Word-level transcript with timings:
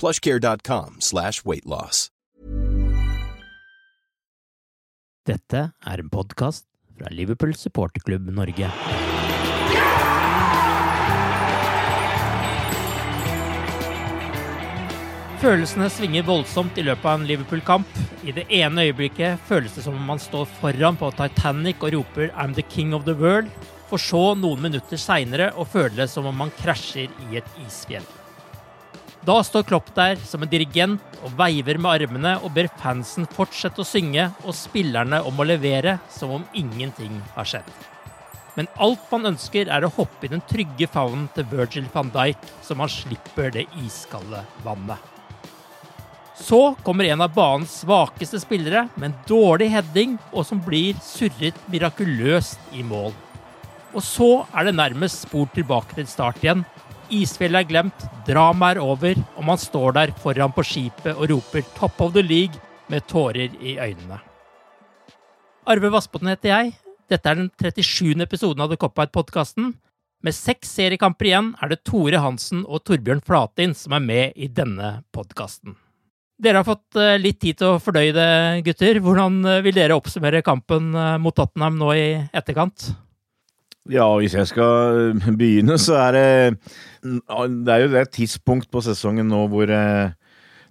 plushcare.com 0.00 1.00
slash 1.00 1.44
weightloss. 1.44 2.08
Dette 5.24 5.70
er 5.72 6.00
en 6.02 6.10
podkast 6.12 6.66
fra 6.98 7.08
Liverpool 7.10 7.54
supporterklubb 7.56 8.26
Norge. 8.28 8.68
Følelsene 15.44 15.90
svinger 15.92 16.24
voldsomt 16.24 16.78
i 16.80 16.84
løpet 16.86 17.04
av 17.04 17.18
en 17.18 17.24
Liverpool-kamp. 17.28 17.88
I 18.24 18.32
det 18.32 18.44
ene 18.52 18.86
øyeblikket 18.86 19.42
føles 19.48 19.74
det 19.76 19.84
som 19.84 19.96
om 19.98 20.06
man 20.08 20.20
står 20.20 20.48
foran 20.60 20.96
på 20.96 21.10
Titanic 21.18 21.84
og 21.84 21.92
roper 21.92 22.28
'I'm 22.32 22.54
the 22.54 22.64
king 22.68 22.94
of 22.94 23.04
the 23.04 23.12
world', 23.12 23.52
for 23.88 23.98
så 23.98 24.34
noen 24.34 24.62
minutter 24.62 24.96
seinere 24.96 25.52
å 25.52 25.64
føle 25.64 25.96
det 25.96 26.10
som 26.10 26.26
om 26.26 26.36
man 26.36 26.52
krasjer 26.62 27.08
i 27.28 27.36
et 27.36 27.48
isfjell. 27.66 28.23
Da 29.24 29.38
står 29.40 29.62
Klopp 29.64 29.86
der 29.96 30.18
som 30.20 30.42
en 30.44 30.50
dirigent 30.52 31.14
og 31.24 31.32
veiver 31.38 31.78
med 31.80 32.02
armene 32.02 32.34
og 32.44 32.50
ber 32.52 32.68
fansen 32.82 33.24
fortsette 33.32 33.80
å 33.80 33.86
synge 33.88 34.26
og 34.44 34.52
spillerne 34.56 35.22
om 35.24 35.40
å 35.40 35.46
levere 35.48 35.96
som 36.12 36.34
om 36.36 36.44
ingenting 36.52 37.22
har 37.32 37.48
skjedd. 37.48 37.70
Men 38.54 38.68
alt 38.76 39.08
man 39.10 39.30
ønsker, 39.32 39.70
er 39.72 39.86
å 39.86 39.92
hoppe 39.96 40.28
i 40.28 40.30
den 40.34 40.44
trygge 40.44 40.86
favnen 40.92 41.24
til 41.34 41.48
Virgil 41.50 41.88
van 41.94 42.12
Dijk, 42.12 42.44
så 42.62 42.76
man 42.78 42.92
slipper 42.92 43.48
det 43.56 43.64
iskalde 43.80 44.44
vannet. 44.62 45.00
Så 46.38 46.74
kommer 46.84 47.08
en 47.08 47.24
av 47.24 47.32
banens 47.34 47.80
svakeste 47.80 48.38
spillere 48.42 48.88
med 48.94 49.08
en 49.08 49.18
dårlig 49.26 49.70
heading, 49.72 50.18
og 50.34 50.44
som 50.46 50.60
blir 50.62 51.00
surret 51.02 51.58
mirakuløst 51.72 52.76
i 52.76 52.84
mål. 52.84 53.14
Og 53.94 54.02
så 54.04 54.30
er 54.52 54.68
det 54.68 54.76
nærmest 54.76 55.24
spor 55.24 55.48
tilbake 55.54 55.96
til 55.96 56.08
start 56.10 56.42
igjen. 56.44 56.64
Isfjellet 57.12 57.64
er 57.64 57.68
glemt, 57.68 58.04
dramaet 58.28 58.78
er 58.78 58.84
over, 58.84 59.18
og 59.36 59.44
man 59.44 59.60
står 59.60 59.96
der 59.98 60.12
foran 60.22 60.54
på 60.54 60.64
skipet 60.64 61.12
og 61.14 61.28
roper 61.30 61.62
'Top 61.74 62.00
of 62.00 62.14
the 62.14 62.22
League' 62.22 62.60
med 62.88 63.06
tårer 63.06 63.52
i 63.60 63.76
øynene. 63.78 64.20
Arve 65.66 65.90
Vassbotn 65.92 66.28
heter 66.28 66.48
jeg. 66.48 66.74
Dette 67.08 67.28
er 67.28 67.34
den 67.34 67.50
37. 67.60 68.20
episoden 68.22 68.60
av 68.60 68.68
The 68.68 68.76
Cop-Out-podkasten. 68.76 69.74
Med 70.24 70.32
seks 70.32 70.70
seriekamper 70.72 71.28
igjen 71.28 71.54
er 71.60 71.68
det 71.68 71.84
Tore 71.84 72.20
Hansen 72.20 72.64
og 72.64 72.84
Torbjørn 72.84 73.20
Flatin 73.24 73.74
som 73.76 73.92
er 73.92 74.04
med 74.04 74.32
i 74.36 74.48
denne 74.48 75.02
podkasten. 75.12 75.76
Dere 76.40 76.60
har 76.62 76.66
fått 76.66 76.96
eh, 76.98 77.18
litt 77.20 77.38
tid 77.40 77.60
til 77.60 77.74
å 77.76 77.80
fordøye 77.82 78.14
det, 78.16 78.30
gutter. 78.66 78.98
Hvordan 79.04 79.44
eh, 79.46 79.60
vil 79.62 79.76
dere 79.76 79.94
oppsummere 79.94 80.42
kampen 80.42 80.94
eh, 80.96 81.16
mot 81.22 81.36
Tottenham 81.36 81.76
nå 81.78 81.92
i 81.94 82.06
etterkant? 82.34 82.88
Ja, 83.92 84.06
hvis 84.16 84.32
jeg 84.36 84.48
skal 84.48 85.14
begynne, 85.40 85.76
så 85.80 85.98
er 86.06 86.16
det 86.16 86.28
Det 87.04 87.72
er 87.74 87.84
jo 87.84 87.92
det 87.92 88.10
tidspunkt 88.16 88.70
på 88.72 88.80
sesongen 88.84 89.28
nå 89.28 89.44
hvor 89.52 89.68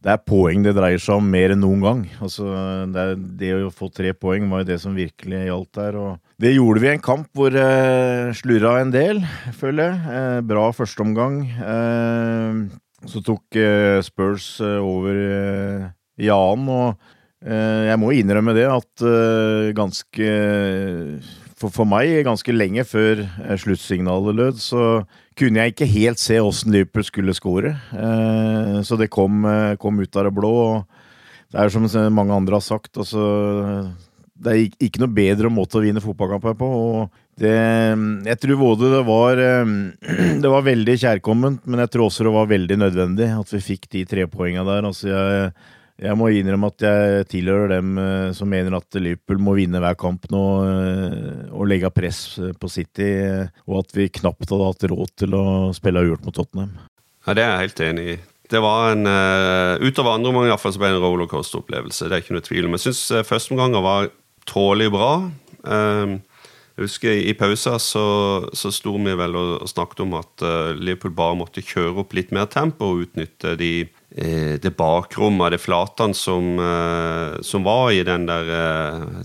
det 0.04 0.12
er 0.12 0.24
poeng 0.28 0.66
det 0.66 0.74
dreier 0.76 1.00
seg 1.00 1.22
om 1.22 1.28
mer 1.32 1.54
enn 1.54 1.62
noen 1.64 1.84
gang. 1.84 2.00
Altså, 2.20 2.44
det, 2.92 3.06
det 3.40 3.54
å 3.56 3.70
få 3.72 3.88
tre 3.88 4.12
poeng 4.12 4.50
var 4.52 4.64
jo 4.64 4.68
det 4.74 4.80
som 4.84 4.98
virkelig 4.98 5.46
gjaldt 5.48 5.78
der. 5.80 5.96
og 5.96 6.42
Det 6.44 6.52
gjorde 6.52 6.84
vi 6.84 6.90
i 6.90 6.92
en 6.98 7.04
kamp 7.06 7.30
hvor 7.38 7.56
eh, 7.56 8.34
slurra 8.36 8.82
en 8.82 8.92
del, 8.92 9.22
føler 9.56 9.94
jeg. 9.94 10.02
Eh, 10.18 10.40
bra 10.50 10.66
førsteomgang. 10.76 11.38
Eh, 11.56 12.60
så 13.08 13.24
tok 13.24 13.60
eh, 13.60 14.00
Spurs 14.04 14.58
eh, 14.64 14.80
over 14.80 15.24
eh, 15.24 15.88
i 16.24 16.30
annen, 16.32 16.70
og 16.70 17.12
jeg 17.44 18.00
må 18.00 18.14
innrømme 18.16 18.54
det 18.56 18.64
at 18.72 19.02
ganske 19.76 20.28
for, 21.64 21.72
for 21.72 21.88
meg, 21.88 22.12
ganske 22.28 22.56
lenge 22.56 22.84
før 22.88 23.24
sluttsignalet 23.62 24.36
lød, 24.40 24.62
så 24.62 24.84
kunne 25.40 25.64
jeg 25.64 25.74
ikke 25.74 25.90
helt 25.90 26.22
se 26.22 26.40
åssen 26.44 26.74
Liverpool 26.74 27.06
skulle 27.08 27.36
skåre. 27.38 27.74
Så 28.86 28.98
det 29.00 29.12
kom, 29.14 29.46
kom, 29.82 30.02
ut 30.04 30.20
av 30.20 30.28
det 30.28 30.34
blå. 30.36 30.54
og 30.54 31.54
Det 31.54 31.62
er 31.64 31.74
som 31.74 31.88
mange 32.14 32.36
andre 32.36 32.60
har 32.60 32.66
sagt, 32.66 32.92
altså 33.00 33.24
Det 34.34 34.52
er 34.52 34.64
ikke 34.84 35.04
noe 35.04 35.16
bedre 35.16 35.52
måte 35.54 35.80
å 35.80 35.84
vinne 35.86 36.04
fotballkamper 36.04 36.58
på. 36.60 36.70
det, 37.42 37.56
jeg 38.28 38.40
tror 38.42 38.60
både 38.60 38.92
det 38.94 39.04
var 39.08 39.44
Det 40.44 40.52
var 40.56 40.68
veldig 40.68 40.98
kjærkomment, 41.06 41.64
men 41.66 41.86
jeg 41.86 41.94
tror 41.94 42.10
også 42.10 42.28
det 42.28 42.36
var 42.36 42.52
veldig 42.52 42.78
nødvendig 42.84 43.32
at 43.40 43.56
vi 43.56 43.64
fikk 43.72 43.90
de 43.90 44.06
tre 44.06 44.28
poengene 44.28 44.68
der. 44.68 44.86
Altså 44.92 45.10
jeg, 45.10 45.54
jeg 46.02 46.18
må 46.18 46.30
innrømme 46.34 46.72
at 46.72 46.84
jeg 46.84 47.28
tilhører 47.32 47.76
dem 47.76 47.92
som 48.34 48.50
mener 48.50 48.74
at 48.80 48.98
Liverpool 48.98 49.42
må 49.46 49.54
vinne 49.60 49.82
hver 49.84 49.98
kamp 50.00 50.26
nå 50.34 50.42
og 51.54 51.68
legge 51.70 51.92
press 51.94 52.40
på 52.60 52.70
City, 52.72 53.12
og 53.70 53.84
at 53.84 53.94
vi 53.96 54.10
knapt 54.10 54.50
hadde 54.50 54.72
hatt 54.72 54.88
råd 54.90 55.14
til 55.22 55.38
å 55.38 55.46
spille 55.78 56.02
uavgjort 56.02 56.26
mot 56.26 56.36
Tottenham. 56.40 56.74
Ja, 57.28 57.36
Det 57.38 57.46
er 57.46 57.52
jeg 57.52 57.68
helt 57.68 57.84
enig 57.86 58.08
i. 58.16 58.18
Det 58.52 58.60
var 58.66 58.92
en, 58.92 59.06
Utover 59.86 60.18
andre 60.18 60.34
omgang 60.34 60.58
så 60.60 60.74
ble 60.82 60.92
det 60.92 60.98
en 60.98 61.06
rollercoaster-opplevelse. 61.06 62.10
Det 62.10 62.18
er 62.18 62.26
ikke 62.26 62.36
noe 62.36 62.48
tvil 62.50 62.68
om. 62.68 62.76
Jeg 62.76 62.88
syns 62.90 63.30
førsteomganger 63.30 63.86
var 63.86 64.12
tålelig 64.50 64.92
bra. 64.98 65.14
Jeg 66.74 66.88
husker 66.88 67.20
I 67.30 67.34
pausa 67.38 67.76
så, 67.78 68.04
så 68.58 68.72
sto 68.74 68.96
vi 68.98 69.14
vel 69.18 69.36
og, 69.38 69.68
snakket 69.70 70.00
om 70.08 70.16
at 70.18 70.44
Liverpool 70.80 71.14
bare 71.14 71.38
måtte 71.38 71.62
kjøre 71.62 72.02
opp 72.02 72.16
litt 72.18 72.34
mer 72.34 72.48
tempo 72.50 72.90
og 72.90 73.04
utnytte 73.06 73.54
de 73.60 73.74
det 74.14 74.70
bakrommet, 74.78 75.56
det 75.56 75.58
flatene 75.58 76.14
som, 76.14 76.52
som, 77.42 77.64
var 77.66 77.88
i 77.90 78.04
den 78.06 78.28
der 78.30 78.50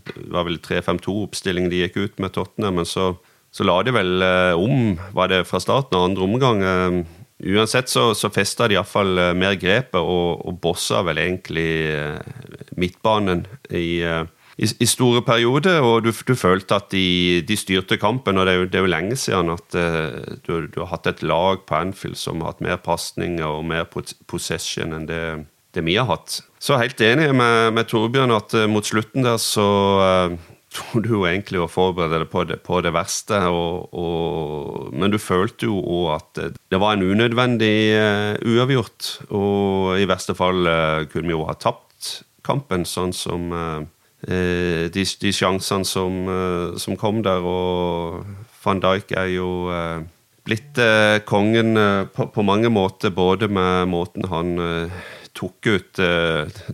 Det 0.01 0.31
var 0.33 0.47
vel 0.49 0.57
3-5-2-oppstillingen 0.65 1.69
de 1.69 1.83
gikk 1.83 1.99
ut 1.99 2.23
med 2.25 2.33
Tottenham, 2.33 2.81
men 2.81 2.89
så, 2.89 3.11
så 3.53 3.67
la 3.69 3.83
de 3.85 3.93
vel 3.93 4.25
om, 4.57 4.95
var 5.13 5.29
det 5.29 5.43
fra 5.45 5.61
starten 5.61 5.99
av 5.99 6.07
andre 6.09 6.25
omgang. 6.25 6.65
Uansett 7.45 7.93
så, 7.93 8.15
så 8.17 8.33
festa 8.33 8.65
de 8.65 8.79
iallfall 8.79 9.13
mer 9.37 9.61
grepet 9.61 10.01
og, 10.01 10.41
og 10.49 10.57
bossa 10.65 11.05
vel 11.05 11.21
egentlig 11.21 11.69
midtbanen 12.81 13.45
i 13.69 14.01
i, 14.59 14.67
i, 14.83 14.87
store 14.91 15.23
perioder, 15.23 15.79
og 15.87 16.03
du, 16.03 16.11
du 16.11 16.35
følte 16.39 16.81
at 16.81 16.91
de, 16.91 17.43
de, 17.47 17.57
styrte 17.59 17.99
kampen. 18.01 18.39
og 18.39 18.47
Det 18.47 18.55
er 18.55 18.59
jo, 18.59 18.67
det 18.67 18.81
er 18.81 18.85
jo 18.85 18.91
lenge 18.91 19.19
siden 19.21 19.55
at 19.55 19.79
uh, 19.79 20.39
du, 20.47 20.67
du, 20.67 20.81
har 20.83 20.91
hatt 20.97 21.07
et 21.07 21.23
lag 21.23 21.63
på 21.67 21.79
Anfield 21.79 22.19
som 22.19 22.43
har 22.43 22.55
hatt 22.55 22.65
mer 22.65 22.81
pasninger 22.83 23.47
og 23.47 23.67
mer 23.71 23.87
possession 24.27 24.97
enn 24.97 25.07
det, 25.07 25.23
det, 25.77 25.85
vi 25.87 25.95
har 25.95 26.09
hatt. 26.11 26.41
Så 26.59 26.79
helt 26.81 26.99
enig 27.01 27.31
med, 27.39 27.71
med 27.77 27.87
Torbjørn 27.91 28.35
at 28.35 28.57
uh, 28.59 28.67
mot 28.71 28.87
slutten 28.87 29.27
der 29.27 29.39
så 29.43 29.67
uh, 30.03 30.35
tror 30.75 31.05
du 31.05 31.13
jo 31.13 31.21
egentlig 31.29 31.61
å 31.63 31.69
forberede 31.71 32.19
deg 32.25 32.33
på 32.33 32.43
det, 32.49 32.59
på 32.67 32.81
det 32.83 32.93
verste. 32.97 33.39
Og, 33.55 33.95
og, 33.95 34.89
men 34.91 35.15
du 35.15 35.21
følte 35.23 35.71
jo 35.71 35.79
òg 35.79 36.09
at 36.17 36.41
det 36.59 36.81
var 36.83 36.97
en 36.97 37.07
unødvendig 37.07 37.77
uavgjort, 38.43 39.13
og 39.31 40.03
i 40.03 40.11
verste 40.11 40.35
fall 40.37 40.67
kunne 41.09 41.31
vi 41.31 41.33
jo 41.33 41.47
ha 41.49 41.55
tapt 41.57 42.11
kampen, 42.45 42.85
sånn 42.89 43.15
som 43.17 43.49
de, 44.27 45.05
de 45.23 45.31
sjansene 45.33 45.87
som, 45.87 46.15
som, 46.81 46.97
kom 46.99 47.21
der. 47.23 47.45
Og 47.47 48.25
van 48.65 48.83
Dijk 48.83 49.13
er 49.15 49.29
jo 49.31 49.51
blitt 50.43 50.81
kongen 51.29 51.79
på, 52.15 52.27
på, 52.35 52.43
mange 52.43 52.73
måter, 52.73 53.15
både 53.15 53.47
med 53.47 53.87
måten 53.93 54.27
han 54.33 54.57
tok 55.39 55.71
ut 55.71 56.03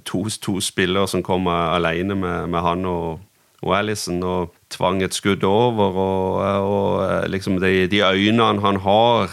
to, 0.08 0.22
to 0.40 0.56
spillere 0.64 1.10
som 1.10 1.26
kom 1.26 1.50
alene 1.52 2.16
med, 2.16 2.48
med 2.48 2.64
han 2.64 2.88
og 2.88 3.20
og 3.64 3.72
Alison 3.78 4.20
og 4.22 4.52
tvang 4.72 5.02
et 5.04 5.16
skudd 5.16 5.44
over. 5.48 5.98
Og, 6.04 6.40
og 6.44 7.30
liksom 7.32 7.58
de, 7.62 7.86
de, 7.90 8.02
øynene 8.04 8.60
han 8.64 8.80
har 8.84 9.32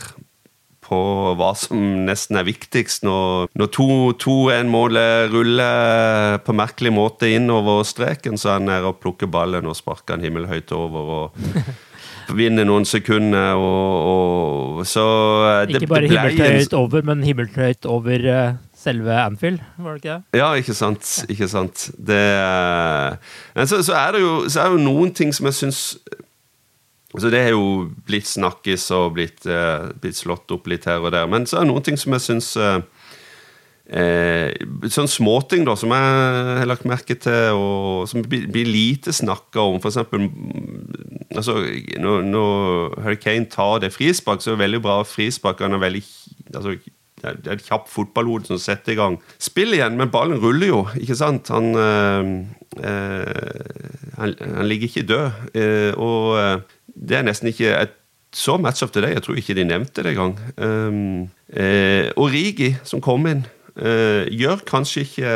på 0.92 1.02
hva 1.40 1.52
som 1.56 2.04
nesten 2.08 2.40
er 2.40 2.48
viktigst 2.48 3.06
når, 3.08 3.52
når 3.56 3.70
to, 3.76 3.88
to 4.20 4.36
en 4.52 4.72
mål 4.72 5.00
ruller 5.32 6.42
på 6.44 6.56
merkelig 6.58 6.92
måte 6.96 7.32
innover 7.32 7.86
streken, 7.88 8.36
så 8.40 8.52
er 8.52 8.60
han 8.60 8.68
nede 8.68 8.92
og 8.92 9.00
plukker 9.04 9.32
ballen 9.32 9.70
og 9.70 9.78
sparker 9.80 10.18
den 10.18 10.28
himmelhøyt 10.28 10.76
over. 10.76 11.16
og 11.22 11.80
vinner 12.38 12.68
noen 12.68 12.86
sekunder, 12.88 13.60
og, 13.60 14.80
og 14.80 14.88
så 14.88 15.06
det, 15.68 15.82
Ikke 15.82 15.90
bare 15.92 16.10
himmelhøyt 16.12 16.76
over, 16.78 17.06
men 17.08 17.24
himmelhøyt 17.26 17.88
over 17.90 18.28
uh, 18.28 18.60
selve 18.78 19.16
Anfield, 19.24 19.62
var 19.78 19.98
det 19.98 20.04
ikke 20.04 20.14
det? 20.16 20.40
Ja, 20.40 20.52
ikke 20.58 20.76
sant. 20.78 21.12
Ikke 21.30 21.50
sant. 21.52 21.90
Det, 21.98 22.22
men 23.56 23.70
så, 23.70 23.82
så, 23.84 23.96
er 24.00 24.18
det 24.18 24.24
jo, 24.24 24.34
så 24.50 24.64
er 24.64 24.72
det 24.72 24.80
jo 24.80 24.90
noen 24.90 25.14
ting 25.18 25.34
som 25.36 25.50
jeg 25.50 25.60
syns 25.60 25.82
altså 27.14 27.30
Det 27.34 27.40
er 27.40 27.52
jo 27.52 27.92
blitt 28.08 28.30
snakkes 28.30 28.90
og 28.96 29.14
blitt, 29.18 29.46
uh, 29.46 29.92
blitt, 30.02 30.20
slått 30.20 30.52
opp 30.56 30.68
litt 30.72 30.88
her 30.90 31.04
og 31.04 31.12
der, 31.16 31.28
men 31.28 31.46
så 31.46 31.60
er 31.60 31.66
det 31.66 31.74
noen 31.74 31.86
ting 31.86 32.00
som 32.00 32.16
jeg 32.16 32.28
syns 32.28 32.56
uh, 32.60 32.80
Eh, 33.92 34.54
sånn 34.88 35.10
småting 35.12 35.66
da, 35.68 35.74
som 35.76 35.92
jeg 35.92 36.12
har 36.62 36.68
lagt 36.70 36.86
merke 36.88 37.18
til, 37.20 37.58
og 37.60 38.06
som 38.08 38.24
blir, 38.24 38.48
lite 38.70 39.12
snakka 39.12 39.66
om. 39.66 39.82
For 39.84 39.92
eksempel 39.92 40.30
altså, 41.36 41.58
når, 42.00 42.24
når 42.30 42.96
Harry 43.04 43.20
Kane 43.20 43.52
tar 43.52 43.82
det 43.84 43.92
frispark, 43.92 44.40
så 44.40 44.54
er 44.54 44.56
det 44.56 44.64
veldig 44.64 44.82
bra 44.86 45.02
frispark. 45.04 45.64
Han 45.66 45.76
er 45.76 45.84
veldig 45.84 46.04
altså, 46.56 46.78
det 47.22 47.52
er 47.52 47.58
et 47.58 47.68
kjapt 47.68 47.92
fotballhode 47.92 48.48
som 48.48 48.58
setter 48.58 48.96
i 48.96 48.98
gang 48.98 49.20
spill 49.38 49.76
igjen, 49.76 50.00
men 50.00 50.10
ballen 50.10 50.40
ruller 50.42 50.72
jo, 50.72 50.80
ikke 50.98 51.20
sant? 51.20 51.52
Han, 51.54 51.76
øh, 51.76 52.32
øh, 52.80 54.16
han, 54.18 54.38
han, 54.40 54.68
ligger 54.72 54.88
ikke 54.88 55.10
død. 55.12 55.52
Øh, 55.52 55.92
og 56.00 56.64
det 56.96 57.18
er 57.18 57.28
nesten 57.28 57.52
ikke 57.52 57.74
et 57.76 57.98
så 58.36 58.56
match 58.62 58.84
up 58.84 58.94
til 58.96 59.04
deg. 59.04 59.18
Jeg 59.18 59.26
tror 59.26 59.40
ikke 59.40 59.58
de 59.58 59.68
nevnte 59.68 60.04
det 60.06 60.14
engang. 60.14 60.38
Um, 60.56 61.30
Origi, 62.16 62.70
som 62.88 63.04
kom 63.04 63.28
inn, 63.28 63.42
gjør 63.76 64.62
kanskje 64.68 65.04
ikke 65.04 65.34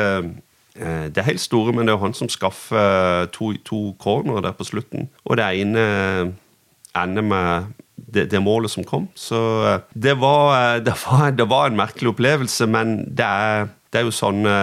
det 1.11 1.25
helt 1.27 1.43
store, 1.43 1.73
men 1.75 1.83
det 1.83 1.91
er 1.91 1.97
jo 1.97 2.05
han 2.05 2.15
som 2.15 2.31
skaffer 2.31 3.27
to, 3.35 3.51
to 3.67 3.81
corner 3.99 4.39
der 4.43 4.55
på 4.55 4.67
slutten. 4.67 5.09
Og 5.27 5.35
det 5.39 5.49
ene 5.59 5.83
ender 6.95 7.27
med 7.27 7.75
det, 7.95 8.27
det, 8.31 8.41
målet 8.43 8.71
som 8.71 8.85
kom. 8.87 9.07
Så 9.15 9.39
eh, 9.67 9.79
det 9.93 10.17
var, 10.21 10.51
eh, 10.57 10.83
det 10.83 10.95
var, 11.05 11.31
det 11.39 11.47
var 11.51 11.69
en 11.69 11.79
merkelig 11.79 12.13
opplevelse, 12.13 12.67
men 12.71 12.97
det 13.15 13.25
er, 13.27 13.71
det 13.91 14.01
er 14.01 14.07
jo 14.07 14.15
sånne 14.15 14.55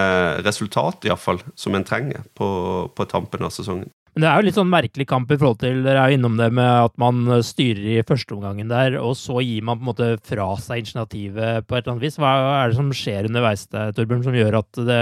resultat 0.47 1.09
iallfall 1.09 1.43
som 1.59 1.77
en 1.77 1.87
trenger 1.89 2.25
på, 2.39 2.49
på 2.95 3.09
tampen 3.11 3.45
av 3.47 3.55
sesongen. 3.55 3.91
Men 4.13 4.25
Det 4.25 4.29
er 4.29 4.37
jo 4.37 4.45
litt 4.45 4.59
sånn 4.59 4.69
merkelig 4.69 5.07
kamp 5.09 5.31
i 5.33 5.39
forhold 5.41 5.63
til 5.63 5.79
Dere 5.87 6.03
er 6.03 6.13
jo 6.13 6.19
innom 6.19 6.35
det 6.37 6.51
med 6.53 6.69
at 6.69 6.93
man 7.01 7.25
styrer 7.47 7.87
i 7.95 8.03
førsteomgangen 8.05 8.69
der, 8.69 8.99
og 9.01 9.17
så 9.17 9.39
gir 9.41 9.65
man 9.65 9.81
på 9.81 9.87
en 9.87 9.89
måte 9.89 10.11
fra 10.29 10.51
seg 10.61 10.83
initiativet 10.83 11.65
på 11.65 11.79
et 11.79 11.81
eller 11.81 11.95
annet 11.95 12.05
vis. 12.05 12.21
Hva 12.21 12.35
er 12.59 12.71
det 12.71 12.77
som 12.77 12.93
skjer 12.93 13.31
underveis, 13.31 13.65
Torbjørn, 13.73 14.27
som 14.27 14.37
gjør 14.37 14.61
at 14.61 14.83
det 14.91 15.01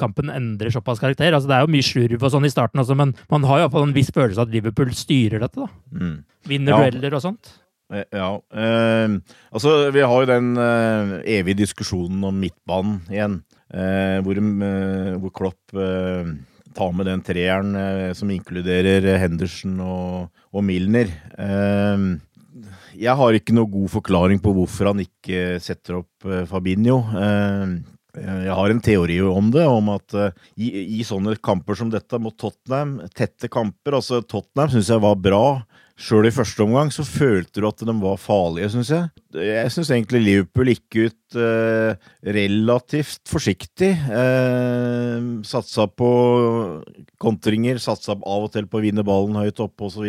kampen 0.00 0.32
endrer 0.32 0.72
såpass 0.72 1.00
karakter. 1.00 1.32
Altså, 1.32 1.50
det 1.50 1.58
er 1.58 1.64
jo 1.64 1.72
mye 1.72 1.84
slurv 1.84 2.24
og 2.24 2.32
sånn 2.32 2.48
i 2.48 2.52
starten, 2.52 2.80
også, 2.82 2.96
men 2.98 3.14
man 3.32 3.46
har 3.48 3.62
iallfall 3.62 3.88
en 3.88 3.94
viss 3.96 4.12
følelse 4.14 4.40
av 4.40 4.48
at 4.48 4.56
Liverpool 4.56 4.92
styrer 4.96 5.42
dette. 5.42 5.66
da. 5.66 5.68
Mm. 5.96 6.18
Vinner 6.48 6.74
ja. 6.74 6.80
dueller 6.82 7.16
og 7.16 7.24
sånt. 7.24 7.54
Eh, 7.94 8.04
ja. 8.14 8.32
Eh, 8.62 9.16
altså, 9.54 9.76
vi 9.94 10.04
har 10.04 10.24
jo 10.24 10.30
den 10.30 10.52
eh, 10.58 11.14
evige 11.38 11.62
diskusjonen 11.62 12.24
om 12.28 12.42
midtbanen 12.42 13.00
igjen, 13.12 13.40
eh, 13.70 14.18
hvor, 14.26 14.40
eh, 14.40 15.16
hvor, 15.22 15.34
Klopp 15.36 15.76
eh, 16.76 16.78
tar 16.78 16.94
med 16.94 17.08
den 17.08 17.24
treeren 17.24 17.74
som 18.14 18.30
inkluderer 18.30 19.16
Henderson 19.22 19.80
og, 19.80 20.30
og 20.52 20.64
Milner. 20.64 21.10
jeg 22.96 23.14
har 23.16 23.36
ikke 23.36 23.54
noe 23.56 23.68
god 23.68 23.90
forklaring 23.92 24.40
på 24.40 24.52
hvorfor 24.56 24.92
han 24.92 25.04
ikke 25.04 25.58
setter 25.60 26.00
opp 26.00 26.28
Fabinho. 26.48 27.02
Eh, 28.16 28.46
jeg 28.46 28.56
har 28.58 28.72
en 28.72 28.82
teori 28.82 29.18
om 29.28 29.50
det, 29.52 29.64
om 29.68 29.90
at 29.92 30.16
uh, 30.16 30.30
i, 30.56 30.70
i, 30.98 31.02
sånne 31.06 31.36
kamper 31.44 31.76
som 31.78 31.90
dette 31.92 32.20
mot 32.22 32.36
Tottenham, 32.38 32.98
tette 33.16 33.50
kamper 33.52 33.98
altså 33.98 34.22
Tottenham 34.24 34.72
syns 34.72 34.90
jeg 34.92 35.02
var 35.04 35.18
bra. 35.20 35.42
Sjøl 35.96 36.28
i 36.28 36.32
første 36.34 36.60
omgang 36.60 36.90
så 36.92 37.00
følte 37.08 37.62
du 37.62 37.66
at 37.70 37.80
de 37.80 37.92
var 38.02 38.18
farlige, 38.20 38.68
syns 38.74 38.90
jeg. 38.92 39.06
Jeg 39.40 39.70
syns 39.72 39.88
egentlig 39.94 40.20
Liverpool 40.20 40.68
gikk 40.68 40.98
ut 41.06 41.38
eh, 41.40 42.10
relativt 42.36 43.22
forsiktig. 43.32 43.94
Eh, 44.04 45.30
satsa 45.48 45.86
på 45.88 46.10
kontringer, 47.22 47.80
satsa 47.80 48.12
av 48.12 48.44
og 48.44 48.52
til 48.52 48.68
på 48.68 48.76
å 48.76 48.84
vinne 48.84 49.06
ballen 49.08 49.40
høyt 49.40 49.64
oppe 49.64 49.88
osv. 49.88 50.04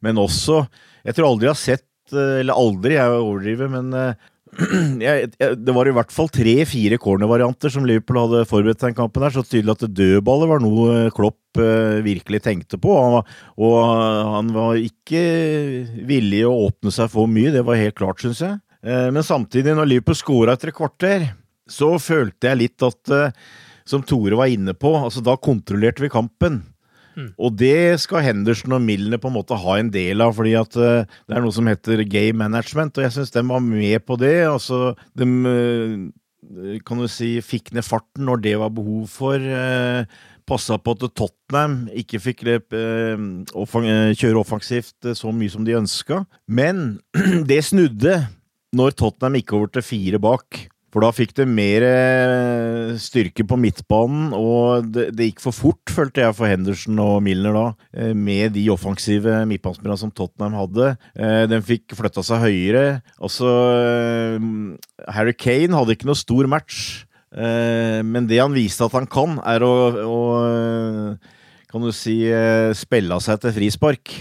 Men 0.00 0.24
også 0.24 0.62
Jeg 1.04 1.14
tror 1.16 1.28
aldri 1.28 1.48
jeg 1.48 1.54
har 1.54 1.60
sett, 1.60 1.86
eller 2.12 2.56
aldri, 2.56 2.96
jeg 2.96 3.20
overdriver, 3.20 3.68
men 3.72 3.92
jeg, 5.06 5.30
jeg, 5.38 5.56
det 5.60 5.74
var 5.74 5.88
i 5.88 5.94
hvert 5.96 6.12
fall 6.14 6.30
tre-fire 6.32 6.98
cornervarianter 7.00 7.72
som 7.72 7.86
Liverpool 7.88 8.20
hadde 8.22 8.46
forberedt 8.48 8.84
den 8.84 8.96
kampen. 8.96 9.24
her, 9.24 9.34
Så 9.34 9.44
tydelig 9.46 9.76
at 9.76 9.94
dødballer 9.98 10.50
var 10.50 10.62
noe 10.64 11.08
Klopp 11.14 11.60
uh, 11.60 11.98
virkelig 12.04 12.42
tenkte 12.44 12.80
på. 12.80 12.94
Han 12.94 13.18
var, 13.18 13.36
og 13.58 13.76
han 14.34 14.54
var 14.54 14.80
ikke 14.80 15.22
villig 16.08 16.44
å 16.48 16.56
åpne 16.68 16.94
seg 16.94 17.10
for 17.12 17.30
mye, 17.30 17.52
det 17.54 17.64
var 17.66 17.80
helt 17.80 17.98
klart, 17.98 18.22
syns 18.24 18.42
jeg. 18.44 18.58
Uh, 18.84 19.08
men 19.14 19.24
samtidig, 19.26 19.76
når 19.76 19.92
Liverpool 19.92 20.18
scora 20.18 20.56
etter 20.56 20.72
et 20.72 20.78
kvarter, 20.78 21.28
så 21.68 21.94
følte 22.00 22.50
jeg 22.50 22.62
litt 22.64 22.86
at, 22.86 23.00
uh, 23.12 23.64
som 23.88 24.04
Tore 24.06 24.38
var 24.38 24.52
inne 24.52 24.74
på, 24.76 24.94
altså 25.00 25.24
da 25.24 25.38
kontrollerte 25.40 26.04
vi 26.04 26.12
kampen. 26.12 26.62
Og 27.38 27.56
det 27.58 27.98
skal 28.02 28.24
Henderson 28.26 28.76
og 28.76 28.84
Milne 28.84 29.18
på 29.20 29.30
en 29.30 29.36
måte 29.38 29.58
ha 29.58 29.76
en 29.78 29.90
del 29.94 30.22
av, 30.24 30.34
fordi 30.36 30.54
at 30.58 30.78
uh, 30.78 31.18
det 31.26 31.36
er 31.36 31.44
noe 31.44 31.54
som 31.54 31.68
heter 31.70 32.04
game 32.06 32.38
management, 32.38 32.98
og 32.98 33.06
jeg 33.06 33.16
syns 33.16 33.34
de 33.34 33.44
var 33.48 33.62
med 33.64 34.04
på 34.06 34.18
det. 34.20 34.36
Altså, 34.48 34.94
de 35.18 35.28
uh, 35.28 36.80
kan 36.86 37.02
du 37.02 37.08
si 37.10 37.36
fikk 37.44 37.72
ned 37.76 37.86
farten 37.86 38.28
når 38.28 38.44
det 38.46 38.56
var 38.62 38.74
behov 38.74 39.06
for. 39.12 39.36
Uh, 39.38 40.04
Passa 40.48 40.78
på 40.80 40.94
at 40.96 41.02
Tottenham 41.12 41.90
ikke 41.92 42.22
fikk 42.24 42.46
kjøre 42.72 44.38
offensivt 44.40 45.10
så 45.12 45.28
mye 45.28 45.52
som 45.52 45.66
de 45.66 45.76
ønska. 45.76 46.22
Men 46.48 47.02
det 47.50 47.58
snudde 47.68 48.14
når 48.72 48.96
Tottenham 48.96 49.36
gikk 49.36 49.52
over 49.58 49.68
til 49.74 49.84
fire 49.84 50.20
bak. 50.22 50.62
For 50.88 51.04
da 51.04 51.10
fikk 51.12 51.34
det 51.36 51.44
mer 51.50 51.84
eh, 51.84 52.94
styrke 53.00 53.44
på 53.48 53.58
midtbanen, 53.60 54.30
og 54.32 54.86
det, 54.88 55.10
det, 55.18 55.26
gikk 55.28 55.42
for 55.44 55.56
fort, 55.56 55.92
følte 55.92 56.22
jeg, 56.24 56.36
for 56.38 56.48
Henderson 56.48 57.02
og 57.04 57.18
Milner 57.24 57.56
da. 57.56 57.64
Eh, 57.92 58.14
med 58.16 58.54
de 58.56 58.64
offensive 58.72 59.42
midtbanespillerne 59.50 60.00
som 60.00 60.12
Tottenham 60.14 60.56
hadde. 60.56 60.94
Eh, 61.12 61.44
den 61.50 61.64
fikk 61.66 61.92
flytta 61.98 62.24
seg 62.24 62.40
høyere. 62.46 62.86
Altså 63.20 63.52
Harry 65.12 65.36
Kane 65.36 65.76
hadde 65.76 65.96
ikke 65.96 66.08
noe 66.08 66.18
stor 66.18 66.48
match, 66.50 67.04
men 67.28 68.24
det 68.24 68.38
han 68.40 68.54
viste 68.56 68.86
at 68.86 68.94
han 68.96 69.04
kan, 69.10 69.34
er 69.44 69.60
å, 69.60 69.72
å 70.00 70.20
kan 71.68 71.84
du 71.84 71.90
si, 71.92 72.22
spille 72.80 73.18
seg 73.20 73.42
til 73.42 73.52
frispark. 73.58 74.14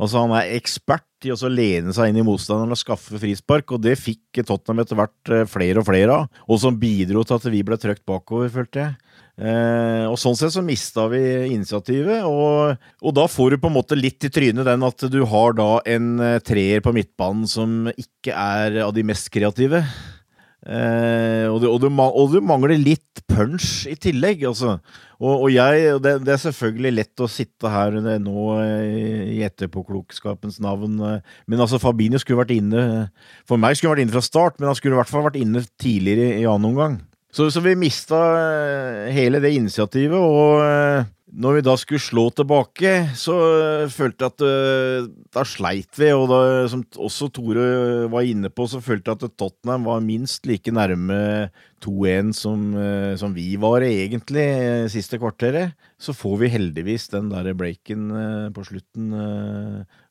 Altså 0.00 0.24
Han 0.24 0.32
er 0.38 0.54
ekspert 0.56 1.04
i 1.28 1.32
å 1.34 1.52
lene 1.52 1.92
seg 1.92 2.10
inn 2.10 2.22
i 2.22 2.24
motstanderen 2.24 2.72
og 2.72 2.80
skaffe 2.80 3.20
frispark, 3.20 3.74
og 3.76 3.82
det 3.84 3.98
fikk 4.00 4.40
Tottenham 4.40 4.80
etter 4.80 4.96
hvert 4.96 5.32
eh, 5.34 5.48
flere 5.50 5.82
og 5.82 5.88
flere 5.90 6.14
av, 6.22 6.44
og 6.48 6.60
som 6.62 6.78
bidro 6.80 7.24
til 7.26 7.36
at 7.36 7.48
vi 7.52 7.60
ble 7.66 7.76
trøkt 7.80 8.06
bakover, 8.08 8.48
følte 8.54 8.86
jeg. 8.86 8.94
Eh, 9.40 10.06
og 10.08 10.16
Sånn 10.20 10.36
sett 10.36 10.52
så 10.52 10.64
mista 10.64 11.06
vi 11.12 11.20
initiativet, 11.50 12.24
og, 12.28 12.80
og, 13.00 13.12
da 13.16 13.26
får 13.28 13.52
du 13.54 13.60
på 13.60 13.68
en 13.68 13.76
måte 13.76 13.98
litt 13.98 14.24
i 14.24 14.32
trynet 14.32 14.68
den 14.68 14.88
at 14.88 15.04
du 15.12 15.20
har 15.28 15.56
da 15.56 15.68
en 15.88 16.14
eh, 16.24 16.40
treer 16.44 16.80
på 16.84 16.94
midtbanen 16.96 17.44
som 17.48 17.92
ikke 17.92 18.32
er 18.32 18.80
av 18.86 18.96
de 18.96 19.04
mest 19.12 19.28
kreative. 19.32 19.84
Eh, 20.70 21.50
og, 21.50 21.56
du, 21.58 21.66
og, 21.66 21.80
du, 21.82 21.88
og, 21.90 22.30
du, 22.30 22.38
mangler 22.46 22.76
litt 22.78 23.24
punch 23.26 23.88
i 23.90 23.96
tillegg, 23.98 24.44
altså. 24.46 24.76
Og, 25.18 25.32
og 25.32 25.48
jeg, 25.50 25.96
det, 26.04 26.12
det, 26.22 26.34
er 26.36 26.42
selvfølgelig 26.44 26.92
lett 26.94 27.22
å 27.24 27.28
sitte 27.30 27.72
her 27.72 27.96
nå 28.22 28.44
i 28.62 29.40
etterpåklokskapens 29.48 30.60
navn, 30.62 30.94
eh, 31.08 31.36
men 31.50 31.64
altså 31.64 31.80
Fabinho 31.82 32.20
skulle 32.22 32.44
vært 32.44 32.54
inne 32.54 33.08
For 33.48 33.58
meg 33.58 33.76
skulle 33.76 33.90
han 33.90 33.98
vært 33.98 34.06
inne 34.06 34.14
fra 34.14 34.24
start, 34.24 34.60
men 34.60 34.70
han 34.70 34.78
skulle 34.78 34.94
i 34.94 35.00
hvert 35.00 35.10
fall 35.10 35.26
vært 35.26 35.40
inne 35.42 35.64
tidligere 35.82 36.38
i 36.38 36.46
annen 36.46 36.70
omgang. 36.70 37.00
Så, 37.34 37.48
så 37.50 37.62
vi 37.62 37.74
mista 37.78 38.20
eh, 38.38 39.10
hele 39.14 39.42
det 39.42 39.56
initiativet, 39.58 40.14
og 40.14 41.10
når 41.30 41.58
vi 41.58 41.62
da 41.62 41.74
skulle 41.78 42.02
slå 42.02 42.24
tilbake, 42.34 42.90
så 43.18 43.34
uh, 43.36 43.92
følte 43.92 44.26
jeg 44.26 44.32
at 44.32 44.42
uh, 44.44 45.08
da 45.34 45.44
sleit 45.46 45.98
vi. 46.00 46.10
Og 46.16 46.26
da, 46.30 46.40
som 46.70 46.82
også 46.98 47.30
Tore 47.34 47.66
var 48.10 48.26
inne 48.26 48.50
på, 48.50 48.66
så 48.70 48.82
følte 48.82 49.12
jeg 49.12 49.20
at 49.20 49.36
Tottenham 49.38 49.86
var 49.86 50.02
minst 50.04 50.48
like 50.50 50.74
nærme 50.74 51.50
2-1 51.84 52.34
som, 52.36 52.66
uh, 52.74 53.14
som, 53.20 53.34
vi 53.36 53.54
var 53.62 53.86
egentlig 53.86 54.46
siste 54.92 55.20
kvarteret. 55.22 55.76
Så 56.00 56.16
får 56.16 56.36
vi 56.42 56.52
heldigvis 56.56 57.10
den 57.14 57.30
der 57.32 57.52
breaken 57.54 58.10
på 58.56 58.66
slutten 58.66 59.12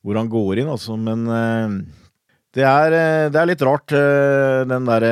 hvor 0.00 0.16
han 0.16 0.30
går 0.30 0.62
inn, 0.62 0.70
altså. 0.70 0.96
Men 0.96 1.26
det 2.54 2.64
er, 2.64 2.94
det 3.30 3.38
er, 3.38 3.48
litt 3.50 3.62
rart, 3.66 3.90
den 3.90 4.86
der 4.88 5.06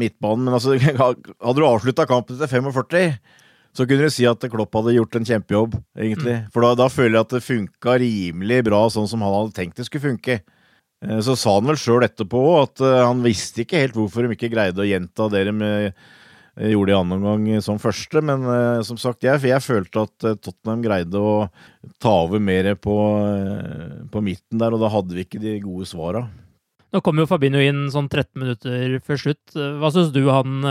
midtbanen. 0.00 0.46
Men 0.46 0.56
altså, 0.56 0.78
hadde 1.02 1.58
du 1.58 1.66
avslutta 1.66 2.06
kampen 2.08 2.38
til 2.38 2.54
45 2.54 3.18
så 3.74 3.86
kunne 3.90 4.06
du 4.06 4.14
si 4.14 4.26
at 4.28 4.44
Klopp 4.50 4.76
hadde 4.78 4.94
gjort 4.94 5.16
en 5.18 5.26
kjempejobb, 5.26 5.78
egentlig. 5.98 6.36
Mm. 6.40 6.50
For 6.54 6.62
da, 6.62 6.74
da, 6.78 6.90
føler 6.92 7.16
jeg 7.18 7.26
at 7.26 7.32
det 7.34 7.46
funka 7.46 7.96
rimelig 8.02 8.60
bra 8.68 8.84
sånn 8.92 9.08
som 9.10 9.24
han 9.26 9.34
hadde 9.34 9.56
tenkt 9.56 9.80
det 9.80 9.88
skulle 9.88 10.12
funke. 10.12 10.40
Eh, 11.04 11.20
så 11.20 11.36
sa 11.36 11.56
han 11.58 11.70
vel 11.70 11.80
sjøl 11.80 12.06
etterpå 12.06 12.42
at 12.62 12.82
eh, 12.84 13.00
han 13.04 13.24
visste 13.24 13.64
ikke 13.64 13.80
helt 13.82 13.96
hvorfor 13.98 14.24
de 14.24 14.36
ikke 14.36 14.52
greide 14.52 14.82
å 14.82 14.88
gjenta 14.88 15.28
det 15.32 15.46
de 15.50 15.56
eh, 15.64 16.04
gjorde 16.70 16.92
i 16.92 16.96
annen 16.96 17.18
omgang 17.18 17.64
som 17.66 17.80
første, 17.82 18.20
men 18.22 18.44
som 18.86 18.94
sagt, 19.00 19.24
jeg, 19.26 19.40
jeg, 19.42 19.58
følte 19.58 20.04
at 20.06 20.26
Tottenham 20.38 20.84
greide 20.84 21.18
å 21.18 21.48
ta 21.98 22.12
over 22.28 22.38
mer 22.38 22.68
på, 22.78 22.94
på 24.06 24.22
midten 24.22 24.60
der, 24.62 24.76
og 24.76 24.84
da 24.84 24.92
hadde 24.92 25.16
vi 25.16 25.24
ikke 25.26 25.40
de 25.42 25.56
gode 25.64 25.88
svara. 25.90 26.22
Nå 26.94 27.00
kommer 27.02 27.24
jo 27.24 27.32
Fabinho 27.32 27.58
inn 27.58 27.88
sånn 27.90 28.06
13 28.06 28.38
minutter 28.38 28.94
før 29.02 29.18
slutt. 29.18 29.42
Hva 29.50 29.90
syns 29.90 30.14
du 30.14 30.22
han 30.30 30.62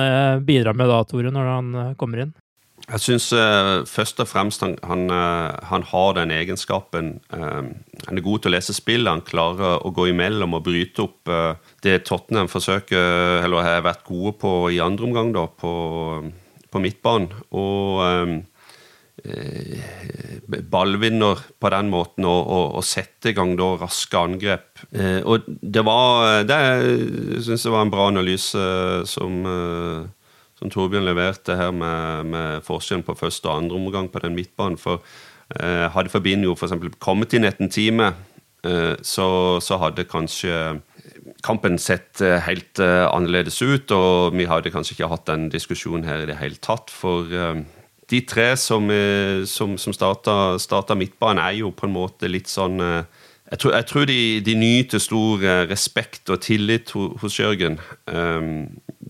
bidrar 0.48 0.80
med 0.80 0.88
da, 0.88 1.02
Tore, 1.04 1.36
når 1.36 1.52
han 1.52 1.76
kommer 2.00 2.24
inn? 2.24 2.32
Jeg 2.84 3.00
syns 3.00 3.30
uh, 3.32 3.86
først 3.88 4.20
og 4.20 4.28
fremst 4.28 4.64
han, 4.64 4.76
han, 4.84 5.06
uh, 5.08 5.56
han, 5.70 5.86
har 5.88 6.18
den 6.18 6.34
egenskapen 6.36 7.14
uh, 7.32 7.64
Han 8.10 8.20
er 8.20 8.26
god 8.26 8.44
til 8.44 8.52
å 8.52 8.56
lese 8.58 8.76
spill. 8.76 9.08
Han 9.08 9.24
klarer 9.24 9.80
å 9.80 9.92
gå 9.96 10.10
imellom 10.12 10.58
og 10.58 10.66
bryte 10.66 11.06
opp 11.06 11.32
det 11.84 12.02
Tottenham 12.10 12.50
forsøker, 12.52 13.44
eller 13.46 13.64
har 13.64 13.86
vært 13.86 14.04
gode 14.08 14.34
på 14.42 14.52
i 14.76 14.82
andre 14.84 15.08
omgang, 15.08 15.32
da, 15.36 15.46
på, 15.48 15.72
på 16.68 16.82
midtbanen. 16.84 17.32
Og 17.56 18.02
ballvinner 20.74 21.40
på 21.64 21.72
den 21.72 21.92
måten 21.94 22.28
og, 22.28 22.42
og, 22.44 22.66
og 22.82 22.84
sette 22.84 23.32
i 23.32 23.38
gang 23.38 23.54
da 23.56 23.70
raske 23.80 24.20
angrep. 24.20 24.84
og 25.24 25.48
det 25.48 25.86
var 25.88 26.44
Det 26.50 26.60
syns 27.46 27.64
jeg 27.64 27.72
var 27.72 27.86
en 27.86 27.94
bra 27.94 28.10
analyse 28.12 28.66
som 29.08 29.40
som 30.64 30.72
Torbjørn 30.72 31.04
leverte 31.04 31.58
her 31.60 31.74
med, 31.76 32.30
med 32.32 32.64
forskjellen 32.64 33.04
på 33.04 33.18
første 33.20 33.50
og 33.50 33.58
andre 33.60 33.80
omgang 33.80 34.08
på 34.12 34.22
den 34.24 34.36
midtbanen. 34.38 34.80
For 34.80 35.04
eh, 35.60 35.90
hadde 35.92 36.12
Fabinho 36.14 36.56
f.eks. 36.56 36.78
kommet 37.04 37.36
inn 37.36 37.48
etter 37.48 37.66
en 37.66 37.74
time, 37.74 38.14
eh, 38.64 38.96
så, 39.04 39.28
så, 39.60 39.80
hadde 39.82 40.08
kanskje 40.08 40.80
kampen 41.44 41.76
sett 41.82 42.24
eh, 42.24 42.40
helt 42.48 42.80
eh, 42.80 43.04
annerledes 43.10 43.60
ut, 43.62 43.92
og 43.92 44.38
vi 44.38 44.48
hadde 44.48 44.72
kanskje 44.72 44.96
ikke 44.96 45.12
hatt 45.12 45.28
den 45.28 45.50
diskusjonen 45.52 46.08
her 46.08 46.24
i 46.24 46.30
det 46.32 46.40
hele 46.40 46.62
tatt. 46.64 46.94
For 46.94 47.28
eh, 47.28 47.60
de 48.14 48.24
tre 48.30 48.54
som, 48.60 48.88
eh, 48.94 49.44
som, 49.50 49.76
som 49.76 49.96
starta, 49.96 50.96
midtbanen, 50.96 51.44
er 51.44 51.60
jo 51.60 51.74
på 51.76 51.90
en 51.90 51.98
måte 51.98 52.32
litt 52.32 52.52
sånn 52.52 52.80
jeg 53.54 53.60
tror, 53.60 53.74
jeg 53.76 53.86
tror 53.86 54.06
de, 54.10 54.22
de, 54.42 54.54
nyter 54.58 55.02
stor 55.04 55.44
respekt 55.70 56.32
og 56.32 56.40
tillit 56.42 56.90
hos 56.96 57.36
Jørgen. 57.38 57.76
Um, 58.08 58.64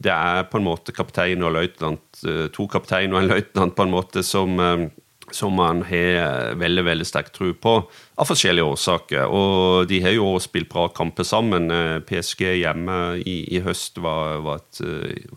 det 0.04 0.12
er 0.14 0.50
på 0.52 0.60
en 0.60 0.68
måte 0.68 0.96
kaptein 0.96 1.44
og 1.46 1.56
løytnant, 1.56 2.04
eh, 2.28 2.50
to 2.54 2.68
kapteiner 2.72 3.16
og 3.16 3.24
en 3.24 3.32
løytnant 3.32 3.76
på 3.76 3.86
en 3.86 3.94
måte 3.94 4.24
som, 4.24 4.60
eh, 4.60 4.90
som 5.32 5.56
man 5.56 5.82
har 5.88 6.54
veldig 6.60 6.84
veldig 6.86 7.06
sterk 7.08 7.32
tro 7.34 7.54
på, 7.54 7.74
av 8.20 8.28
forskjellige 8.28 8.68
årsaker. 8.70 9.24
Og 9.26 9.88
de 9.88 10.02
har 10.04 10.12
jo 10.14 10.28
også 10.36 10.50
spilt 10.50 10.70
bra 10.70 10.88
kamper 10.90 11.24
sammen. 11.24 11.72
Eh, 11.72 12.00
PSG 12.00 12.60
hjemme 12.62 13.24
i, 13.24 13.48
i 13.56 13.62
høst 13.64 13.98
var, 13.98 14.42
var, 14.44 14.62
et, 14.62 14.84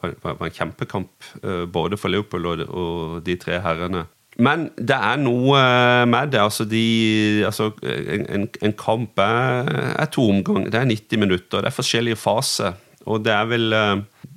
var, 0.03 0.37
en 0.41 0.59
kjempekamp, 0.59 1.33
både 1.73 1.97
for 1.97 2.13
Liverpool 2.13 2.47
og, 2.47 2.67
og 2.69 3.25
de 3.25 3.37
tre 3.37 3.61
herrene. 3.61 4.07
Men 4.37 4.67
det 4.77 4.97
er 4.99 5.17
noe 5.17 5.57
med 6.05 6.35
det. 6.35 6.43
altså, 6.43 6.67
de, 6.69 7.43
altså 7.47 7.71
en, 7.81 8.51
en, 8.61 8.75
kamp 8.77 9.17
er, 9.19 9.71
er 9.97 10.11
to 10.13 10.29
omganger. 10.29 10.69
Det 10.69 10.81
er 10.81 10.91
90 10.93 11.23
minutter. 11.23 11.63
Det 11.63 11.71
er 11.71 11.79
forskjellige 11.79 12.21
faser. 12.21 12.77
Og 13.07 13.25
det 13.25 13.33
er 13.33 13.49
vel 13.49 13.73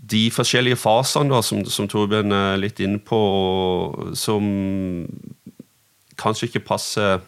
de 0.09 0.23
forskjellige 0.33 0.79
fasene 0.79 1.31
da, 1.33 1.41
som, 1.45 1.63
som 1.69 1.87
Torbjørn 1.89 2.33
er 2.35 2.61
litt 2.61 2.81
inne 2.83 3.01
på, 3.03 3.19
som 4.17 4.47
kanskje 6.19 6.49
ikke 6.49 6.65
passer 6.67 7.19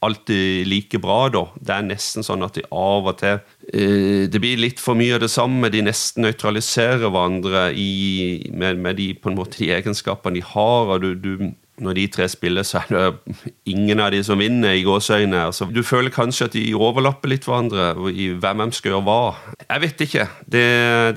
alltid 0.00 0.66
like 0.66 0.98
bra, 0.98 1.28
da. 1.32 1.42
Det 1.60 1.74
er 1.74 1.88
nesten 1.90 2.24
sånn 2.24 2.44
at 2.46 2.56
de 2.56 2.64
av 2.72 3.08
og 3.10 3.18
til 3.20 3.36
eh, 3.36 4.24
Det 4.32 4.40
blir 4.40 4.60
litt 4.60 4.80
for 4.80 4.96
mye 4.98 5.18
av 5.18 5.24
det 5.24 5.30
samme. 5.32 5.68
De 5.72 5.82
nesten 5.84 6.24
nøytraliserer 6.24 7.04
hverandre 7.04 7.66
i, 7.76 8.48
med, 8.48 8.80
med, 8.80 8.96
de, 9.00 9.10
på 9.14 9.30
en 9.30 9.36
måte, 9.36 9.60
de 9.60 9.72
egenskapene 9.76 10.38
de 10.38 10.46
har. 10.54 10.94
og 10.94 11.04
du, 11.04 11.12
du 11.14 11.50
når 11.80 11.96
de 11.96 12.06
tre 12.12 12.28
spiller, 12.30 12.66
så 12.66 12.82
er 12.82 12.90
det 12.92 13.44
ingen 13.72 14.00
av 14.00 14.10
de 14.14 14.22
som 14.26 14.40
vinner, 14.40 14.76
i 14.76 14.84
gåseøyne. 14.86 15.46
Altså, 15.50 15.68
du 15.72 15.82
føler 15.86 16.12
kanskje 16.14 16.48
at 16.48 16.56
de 16.56 16.64
overlapper 16.76 17.32
litt 17.32 17.46
hverandre 17.48 17.92
i 18.12 18.30
hvem 18.40 18.64
de 18.66 18.76
skal 18.76 18.94
gjøre 18.94 19.06
hva. 19.08 19.20
Jeg 19.64 19.84
vet 19.84 20.04
ikke. 20.06 20.26
Det, 20.44 20.64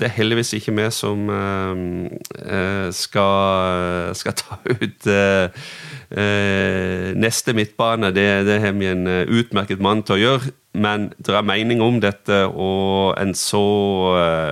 det 0.00 0.08
er 0.08 0.16
heldigvis 0.18 0.54
ikke 0.58 0.76
vi 0.78 0.88
som 0.94 1.28
uh, 1.30 2.90
skal, 2.94 4.14
skal, 4.16 4.38
ta 4.40 4.60
ut 4.70 5.10
uh, 5.10 5.68
neste 6.14 7.54
midtbane. 7.56 8.12
Det, 8.14 8.26
det 8.46 8.60
har 8.62 8.76
vi 8.78 8.86
en 8.86 9.08
utmerket 9.08 9.82
mann 9.82 10.04
til 10.06 10.14
å 10.14 10.20
gjøre. 10.20 10.52
Men 10.74 11.12
det 11.22 11.30
er 11.30 11.46
mening 11.46 11.78
om 11.84 12.00
dette, 12.02 12.40
og 12.50 13.14
en 13.20 13.30
så, 13.38 13.62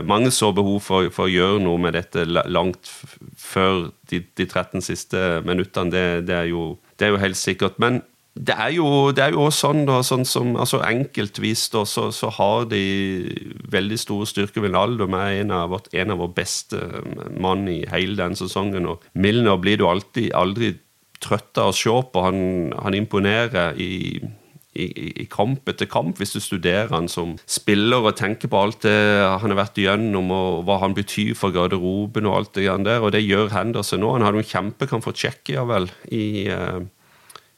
mange 0.07 0.31
så 0.31 0.53
behov 0.55 0.79
for, 0.85 1.09
for, 1.11 1.27
å 1.27 1.33
gjøre 1.33 1.65
noe 1.65 1.81
med 1.83 1.97
dette 1.99 2.23
langt 2.31 2.93
før 3.35 3.89
de, 4.11 4.23
de 4.39 4.47
13 4.47 4.85
siste 4.87 5.43
minuttene. 5.47 5.91
Det, 5.91 6.07
det, 6.29 6.37
er 6.45 6.49
jo, 6.53 6.77
det, 6.95 7.09
er 7.09 7.17
jo, 7.17 7.23
helt 7.25 7.41
sikkert. 7.41 7.81
Men 7.83 8.05
det 8.39 8.55
er 8.55 8.71
jo, 8.77 8.87
det 9.11 9.25
er 9.27 9.35
jo 9.35 9.49
også 9.49 9.67
sånn, 9.67 9.83
da, 9.89 9.99
sånn 10.07 10.23
som 10.25 10.55
altså 10.55 10.79
Enkeltvis 10.87 11.67
da, 11.75 11.83
så, 11.91 12.07
så, 12.15 12.31
har 12.39 12.71
de 12.71 12.85
veldig 13.75 13.99
store 13.99 14.31
styrker. 14.31 14.63
Vinaldo 14.63 15.11
er 15.19 15.41
en 15.43 15.53
av, 15.59 15.75
vårt, 15.75 15.91
en 15.91 16.15
av 16.15 16.23
våre 16.23 16.37
beste 16.39 16.87
mann 17.35 17.67
i 17.67 17.83
hele 17.91 18.15
den 18.23 18.39
sesongen. 18.39 18.87
og 18.95 19.03
Milner 19.19 19.59
blir 19.59 19.83
du 19.83 19.89
alltid, 19.91 20.31
aldri 20.39 20.77
trøtt 21.23 21.59
av 21.63 21.73
å 21.73 21.77
se 21.77 21.93
på. 22.13 22.25
Han, 22.27 22.73
han 22.83 22.99
imponerer 22.99 23.79
i 23.81 23.93
i, 24.73 24.87
i, 25.23 25.25
kamp 25.31 25.69
etter 25.69 25.89
kamp, 25.91 26.17
hvis 26.21 26.33
du 26.33 26.41
studerer 26.41 26.93
han 26.95 27.09
som 27.11 27.35
spiller 27.51 28.07
og 28.09 28.17
tenker 28.17 28.49
på 28.49 28.61
alt 28.61 28.87
det 28.87 28.95
han 29.21 29.53
har 29.53 29.59
vært 29.59 29.81
igjennom, 29.83 30.31
og 30.33 30.63
hva 30.69 30.79
han 30.83 30.97
betyr 30.97 31.35
for 31.39 31.55
garderoben 31.55 32.29
og 32.29 32.39
alt 32.39 32.55
det 32.57 32.69
der. 32.87 33.05
Og 33.05 33.13
det 33.13 33.25
gjør 33.25 33.53
Henderson 33.53 34.03
nå. 34.03 34.15
Han 34.17 34.25
hadde 34.27 34.43
en 34.43 34.49
kjempekamp 34.49 35.05
for 35.05 35.17
Tsjekkia, 35.17 35.67
vel, 35.69 35.91
i, 36.09 36.49
uh, 36.49 36.81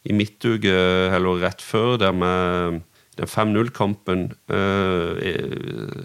i 0.04 0.16
midtuke, 0.16 0.74
eller 1.14 1.44
rett 1.44 1.62
før, 1.62 1.96
der 2.02 2.16
med 2.18 2.82
den 3.20 3.30
5-0-kampen. 3.30 4.26
Uh, 4.50 5.14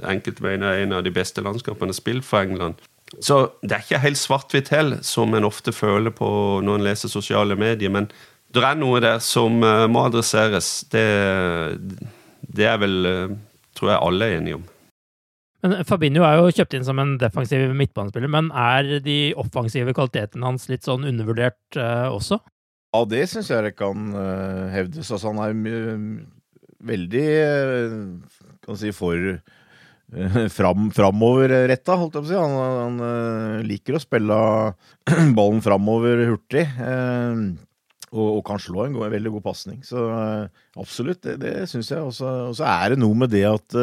enkelte 0.05 0.45
mener 0.45 0.69
er 0.69 0.85
en 0.85 0.99
av 0.99 1.05
de 1.07 1.13
beste 1.15 1.41
landskampene 1.41 1.95
spilt 1.97 2.27
for 2.27 2.45
England. 2.45 2.85
Så 3.17 3.39
det 3.63 3.73
er 3.73 3.85
ikke 3.85 4.03
helt 4.03 4.19
svart-hvitt 4.21 4.69
heller, 4.73 5.01
som 5.05 5.33
en 5.33 5.47
ofte 5.47 5.73
føler 5.73 6.13
på 6.13 6.29
når 6.61 6.77
en 6.77 6.85
leser 6.85 7.11
sosiale 7.11 7.57
medier. 7.57 7.89
men 7.89 8.09
det 8.53 8.63
er 8.65 8.77
noe 8.79 8.97
der 9.03 9.19
som 9.21 9.61
uh, 9.61 9.85
må 9.91 10.07
adresseres. 10.07 10.85
Det, 10.89 11.05
det, 12.41 12.65
er 12.65 12.79
vel, 12.81 12.95
uh, 13.05 13.33
tror 13.77 13.91
jeg 13.93 14.05
alle 14.07 14.25
er 14.25 14.37
enige 14.39 14.57
om. 14.57 14.63
Men 15.61 15.75
Fabinho 15.85 16.23
er 16.23 16.39
jo 16.39 16.53
kjøpt 16.55 16.77
inn 16.77 16.87
som 16.87 17.01
en 17.03 17.17
defensiv 17.19 17.73
midtbanespiller, 17.75 18.31
men 18.31 18.47
er 18.55 19.01
de 19.03 19.35
offensive 19.37 19.93
kvalitetene 19.93 20.47
hans 20.47 20.69
litt 20.71 20.87
sånn 20.87 21.05
undervurdert 21.09 21.77
uh, 21.77 22.07
også? 22.15 22.39
Ja, 22.95 23.03
det 23.05 23.25
syns 23.29 23.51
jeg 23.51 23.67
det 23.67 23.75
kan 23.77 24.09
hevdes. 24.73 25.11
Altså, 25.13 25.29
han 25.29 25.41
er 25.43 25.99
veldig 26.89 27.25
kan 28.65 28.79
si 28.79 28.89
for 28.95 29.19
fram, 30.57 30.89
framoverretta, 30.95 31.97
holdt 31.99 32.17
jeg 32.17 32.25
på 32.25 32.27
å 32.27 32.31
si. 32.31 32.37
Han, 32.39 32.99
han 32.99 33.65
liker 33.67 33.97
å 33.97 34.03
spille 34.03 34.37
ballen 35.37 35.63
framover 35.65 36.25
hurtig. 36.29 36.65
Og, 38.09 38.25
og, 38.25 38.39
kan 38.47 38.57
slå 38.57 38.87
en, 38.87 38.95
en 38.97 39.13
veldig 39.13 39.35
god 39.35 39.45
pasning. 39.45 39.83
Så 39.85 40.01
uh, 40.09 40.47
absolutt, 40.81 41.21
det, 41.27 41.35
det 41.43 41.67
syns 41.69 41.91
jeg. 41.93 42.01
Og 42.01 42.15
så 42.17 42.65
er 42.65 42.95
det 42.95 43.03
noe 43.03 43.17
med 43.17 43.29
det 43.29 43.45
at 43.45 43.75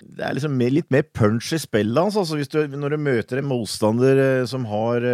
det 0.00 0.22
er 0.24 0.36
liksom 0.36 0.54
litt 0.70 0.86
mer 0.94 1.02
punch 1.10 1.50
i 1.56 1.58
spillet 1.60 1.98
hans. 1.98 2.16
Altså, 2.20 2.38
du, 2.38 2.76
når 2.78 2.94
du 2.94 3.02
møter 3.02 3.40
en 3.40 3.50
motstander 3.50 4.22
som 4.48 4.62
har 4.70 5.04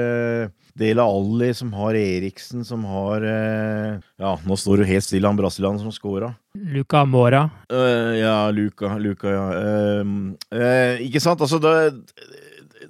Dela 0.76 1.07
Alli, 1.09 1.49
som 1.57 1.73
har 1.81 1.97
Eriksen, 1.97 2.61
som 2.69 2.85
har 2.93 3.25
Ja, 3.25 4.37
nå 4.45 4.61
står 4.61 4.85
du 4.85 4.90
helt 4.93 5.09
stille, 5.09 5.26
han 5.26 5.40
brasilianeren 5.40 5.88
som 5.88 5.97
scora. 5.97 6.35
Luca 6.75 7.04
Mora. 7.04 7.46
ja, 7.70 8.36
Luca, 8.54 8.96
Luca 9.02 9.32
ja. 9.32 9.46
ikke 11.04 11.22
sant? 11.22 11.42
Altså, 11.44 11.60
da, 11.62 11.90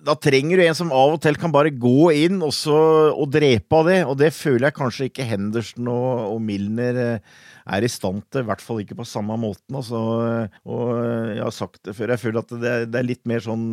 da 0.06 0.14
trenger 0.18 0.60
du 0.60 0.64
en 0.66 0.76
som 0.76 0.92
av 0.94 1.16
og 1.16 1.20
til 1.24 1.38
kan 1.40 1.52
bare 1.54 1.72
gå 1.74 2.10
inn 2.14 2.38
og, 2.44 2.52
så, 2.54 2.76
og 3.10 3.30
drepe 3.34 3.80
av 3.80 3.90
det, 3.90 3.98
og 4.06 4.16
det 4.20 4.30
føler 4.36 4.68
jeg 4.68 4.78
kanskje 4.78 5.08
ikke 5.10 5.26
Henderson 5.26 5.90
og, 5.90 6.22
og 6.34 6.40
Milner 6.44 7.00
eh, 7.02 7.36
er 7.76 7.86
i 7.86 7.90
stand 7.90 8.22
til, 8.30 8.44
i 8.44 8.48
hvert 8.50 8.62
fall 8.62 8.82
ikke 8.84 8.98
på 9.00 9.08
samme 9.08 9.34
måten. 9.42 9.78
Altså, 9.78 9.98
og 10.62 10.82
jeg 11.34 11.42
har 11.42 11.54
sagt 11.54 11.80
det 11.88 11.96
før, 11.98 12.14
jeg 12.14 12.22
føler 12.22 12.42
at 12.44 12.54
det, 12.54 12.74
det 12.92 13.00
er 13.00 13.08
litt 13.08 13.24
mer 13.26 13.42
sånn 13.42 13.66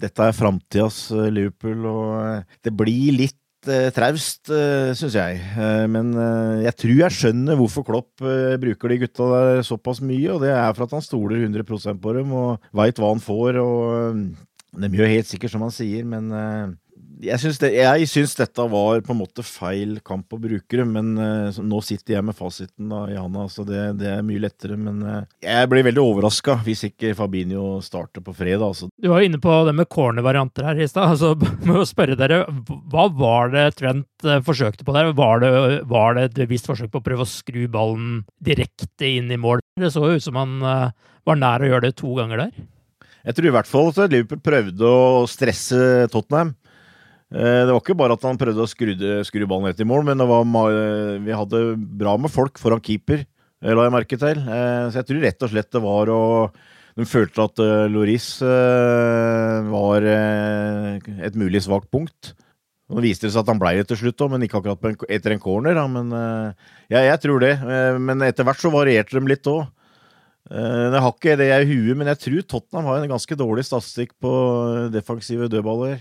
Dette 0.00 0.30
er 0.30 0.36
framtidas 0.36 1.06
Liverpool, 1.12 1.84
og 1.90 2.54
det 2.64 2.72
blir 2.76 3.18
litt 3.20 3.38
uh, 3.70 3.88
traust, 3.94 4.48
uh, 4.52 4.92
syns 4.96 5.16
jeg. 5.18 5.40
Uh, 5.56 5.84
men 5.90 6.12
uh, 6.16 6.62
jeg 6.64 6.76
tror 6.80 6.94
jeg 7.02 7.16
skjønner 7.18 7.58
hvorfor 7.58 7.86
Klopp 7.86 8.24
bruker 8.62 8.92
de 8.92 9.00
gutta 9.04 9.28
der 9.32 9.66
såpass 9.66 10.02
mye, 10.04 10.30
og 10.34 10.44
det 10.44 10.52
er 10.54 10.72
for 10.76 10.86
at 10.86 10.96
han 10.96 11.04
stoler 11.04 11.44
100% 11.44 12.00
på 12.02 12.16
dem 12.18 12.32
og 12.36 12.70
veit 12.76 13.00
hva 13.00 13.12
han 13.14 13.22
får. 13.24 13.60
og 13.62 14.80
De 14.80 14.90
gjør 14.98 15.12
helt 15.16 15.30
sikkert 15.30 15.54
som 15.54 15.64
han 15.66 15.74
sier, 15.74 16.06
men 16.08 16.30
jeg 17.22 17.40
syns, 17.42 17.58
det, 17.62 17.70
jeg 17.76 18.08
syns, 18.10 18.34
dette 18.38 18.64
var 18.70 19.02
på 19.04 19.12
en 19.14 19.20
måte 19.20 19.44
feil 19.46 19.98
kamp 20.04 20.34
å 20.34 20.40
bruke 20.40 20.78
det, 20.78 20.86
men 20.88 21.12
uh, 21.18 21.60
nå 21.62 21.80
sitter 21.84 22.16
jeg 22.16 22.26
med 22.26 22.36
fasiten 22.36 22.90
da, 22.90 23.04
i 23.12 23.18
handa, 23.18 23.46
så 23.52 23.64
det, 23.68 23.82
det, 24.00 24.10
er 24.16 24.26
mye 24.26 24.42
lettere. 24.42 24.78
Men 24.80 25.02
uh, 25.04 25.20
jeg 25.44 25.70
blir 25.70 25.86
veldig 25.86 26.02
overraska 26.02 26.58
hvis 26.66 26.86
ikke 26.90 27.14
Fabinho 27.18 27.78
starter 27.84 28.24
på 28.24 28.34
fredag. 28.36 28.66
Altså. 28.72 28.90
Du 28.98 29.10
var 29.12 29.24
inne 29.26 29.40
på 29.42 29.60
det 29.68 29.76
med 29.76 29.90
corner-varianter 29.92 30.70
her 30.70 30.82
i 30.82 30.90
stad. 30.90 31.02
Altså, 31.14 31.36
må 31.68 31.76
jo 31.78 31.86
spørre 31.86 32.16
dere, 32.18 32.40
hva 32.90 33.04
var 33.14 33.52
det 33.52 33.68
Trent 33.78 34.26
uh, 34.26 34.40
forsøkte 34.42 34.86
på 34.86 34.94
der? 34.96 35.12
Var 35.14 35.44
det, 35.44 35.52
var 35.90 36.16
det 36.16 36.24
et 36.26 36.38
bevisst 36.42 36.66
forsøk 36.66 36.90
på 36.90 37.02
å 37.02 37.06
prøve 37.06 37.26
å 37.26 37.30
skru 37.30 37.66
ballen 37.70 38.24
direkte 38.42 39.06
inn 39.06 39.30
i 39.30 39.38
mål? 39.38 39.62
Det 39.78 39.92
så 39.94 40.02
ut 40.08 40.24
som 40.24 40.40
han 40.40 40.56
var 40.64 41.38
nær 41.38 41.62
å 41.62 41.68
gjøre 41.70 41.86
det 41.86 41.96
to 42.00 42.16
ganger 42.18 42.46
der. 42.46 42.64
Jeg 43.24 43.36
tror 43.38 43.48
i 43.48 43.54
hvert 43.54 43.70
fall 43.70 43.92
at 43.92 44.12
Liverpool 44.12 44.42
prøvde 44.44 44.90
å 44.90 45.24
stresse 45.30 45.78
Tottenham. 46.12 46.52
Eh, 47.34 47.62
det 47.66 47.72
var 47.72 47.80
ikke 47.82 47.96
bare 47.98 48.14
at 48.14 48.24
han 48.28 48.38
prøvde 48.38 48.62
å 48.62 48.70
skru 48.70 48.94
ballen 49.50 49.66
rett 49.66 49.80
i 49.82 49.88
mål, 49.88 50.04
men 50.06 50.22
var, 50.28 50.44
vi 51.24 51.34
hadde 51.34 51.62
bra 51.98 52.14
med 52.20 52.30
folk 52.30 52.60
foran 52.62 52.82
keeper, 52.84 53.24
eh, 53.64 53.74
la 53.74 53.88
jeg 53.88 53.94
merke 53.96 54.18
til. 54.20 54.38
Eh, 54.38 54.86
så 54.92 55.00
jeg 55.00 55.08
tror 55.08 55.24
rett 55.26 55.42
og 55.42 55.50
slett 55.50 55.74
det 55.74 55.82
var 55.82 56.14
å 56.14 56.22
De 56.94 57.02
følte 57.02 57.42
at 57.42 57.58
Loris 57.90 58.38
var 58.38 60.04
et 60.06 61.34
mulig 61.34 61.64
svakt 61.64 61.90
punkt. 61.90 62.36
Nå 62.86 63.02
viste 63.02 63.26
det 63.26 63.32
seg 63.34 63.40
at 63.42 63.50
han 63.50 63.58
ble 63.58 63.72
det 63.80 63.88
til 63.90 63.98
slutt, 63.98 64.22
men 64.30 64.46
ikke 64.46 64.60
akkurat 64.60 65.02
etter 65.10 65.34
en 65.34 65.42
corner. 65.42 65.74
Men 65.90 66.14
ja, 66.86 67.02
jeg 67.02 67.18
tror 67.24 67.42
det. 67.42 67.58
Men 67.98 68.22
etter 68.22 68.46
hvert 68.46 68.62
så 68.62 68.70
varierte 68.70 69.18
de 69.18 69.26
litt 69.26 69.42
òg. 69.50 69.66
Jeg 70.54 71.02
har 71.02 71.10
ikke 71.10 71.34
det 71.42 71.50
i 71.50 71.66
huet, 71.72 71.98
men 71.98 72.12
jeg 72.12 72.22
tror 72.28 72.46
Tottenham 72.46 72.86
har 72.92 73.02
en 73.02 73.14
ganske 73.16 73.42
dårlig 73.42 73.66
statistikk 73.66 74.14
på 74.22 74.30
defensive 74.94 75.50
dødballer. 75.50 75.98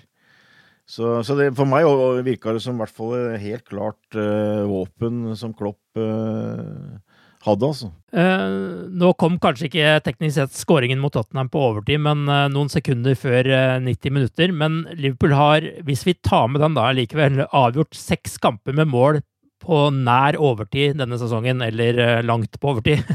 Så, 0.90 1.22
så 1.24 1.36
det, 1.40 1.54
for 1.56 1.70
meg 1.70 1.88
virka 2.26 2.54
det 2.54 2.62
som 2.64 2.76
i 2.76 2.84
hvert 2.84 2.94
fall 2.96 3.16
helt 3.40 3.66
klart 3.70 4.18
uh, 4.20 4.68
våpen 4.68 5.32
som 5.40 5.54
Klopp 5.56 5.80
uh, 5.96 7.00
hadde, 7.44 7.70
altså. 7.70 7.90
Uh, 8.12 8.84
nå 8.92 9.14
kom 9.20 9.40
kanskje 9.42 9.70
ikke 9.70 9.98
teknisk 10.04 10.36
sett 10.38 10.58
skåringen 10.58 11.00
mot 11.02 11.14
Tottenham 11.16 11.52
på 11.52 11.62
overtid, 11.70 12.04
men 12.04 12.28
noen 12.28 12.72
sekunder 12.72 13.16
før 13.20 13.48
90 13.84 14.16
minutter. 14.16 14.56
Men 14.56 14.84
Liverpool 14.92 15.36
har, 15.40 15.70
hvis 15.88 16.06
vi 16.08 16.18
tar 16.20 16.52
med 16.52 16.64
den 16.64 16.76
da, 16.78 16.90
likevel 16.96 17.46
avgjort 17.48 17.96
seks 17.98 18.36
kamper 18.44 18.76
med 18.76 18.92
mål 18.92 19.24
på 19.64 19.86
nær 19.96 20.36
overtid 20.44 20.98
denne 21.00 21.16
sesongen, 21.20 21.64
eller 21.64 22.20
langt 22.28 22.60
på 22.60 22.74
overtid. 22.74 23.08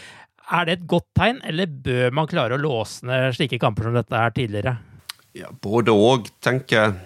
er 0.54 0.66
det 0.66 0.78
et 0.78 0.86
godt 0.86 1.08
tegn, 1.18 1.42
eller 1.46 1.66
bør 1.66 2.14
man 2.14 2.30
klare 2.30 2.54
å 2.54 2.62
låse 2.62 3.06
ned 3.06 3.34
slike 3.34 3.58
kamper 3.62 3.88
som 3.88 3.98
dette 3.98 4.14
her 4.14 4.34
tidligere? 4.34 4.76
Ja, 5.36 5.50
både 5.50 5.92
òg, 5.92 6.30
tenker 6.40 6.78
jeg. 6.78 6.96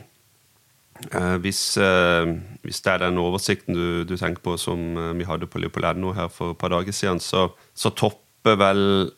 Eh, 1.08 1.36
hvis, 1.40 1.76
eh, 1.80 2.26
hvis, 2.62 2.80
det 2.84 2.92
er 2.92 3.04
den 3.06 3.18
oversikten 3.18 3.74
du, 3.74 4.04
du 4.04 4.16
tenker 4.20 4.42
på 4.44 4.56
som 4.60 4.96
eh, 4.96 5.14
vi 5.16 5.24
hadde 5.24 5.48
på 5.48 5.58
Leopold 5.58 6.12
her 6.14 6.28
for 6.28 6.52
et 6.52 6.58
par 6.60 6.68
dager 6.68 6.92
siden, 6.92 7.20
så, 7.20 7.48
så 7.74 7.90
topper 7.90 8.58
vel 8.60 9.10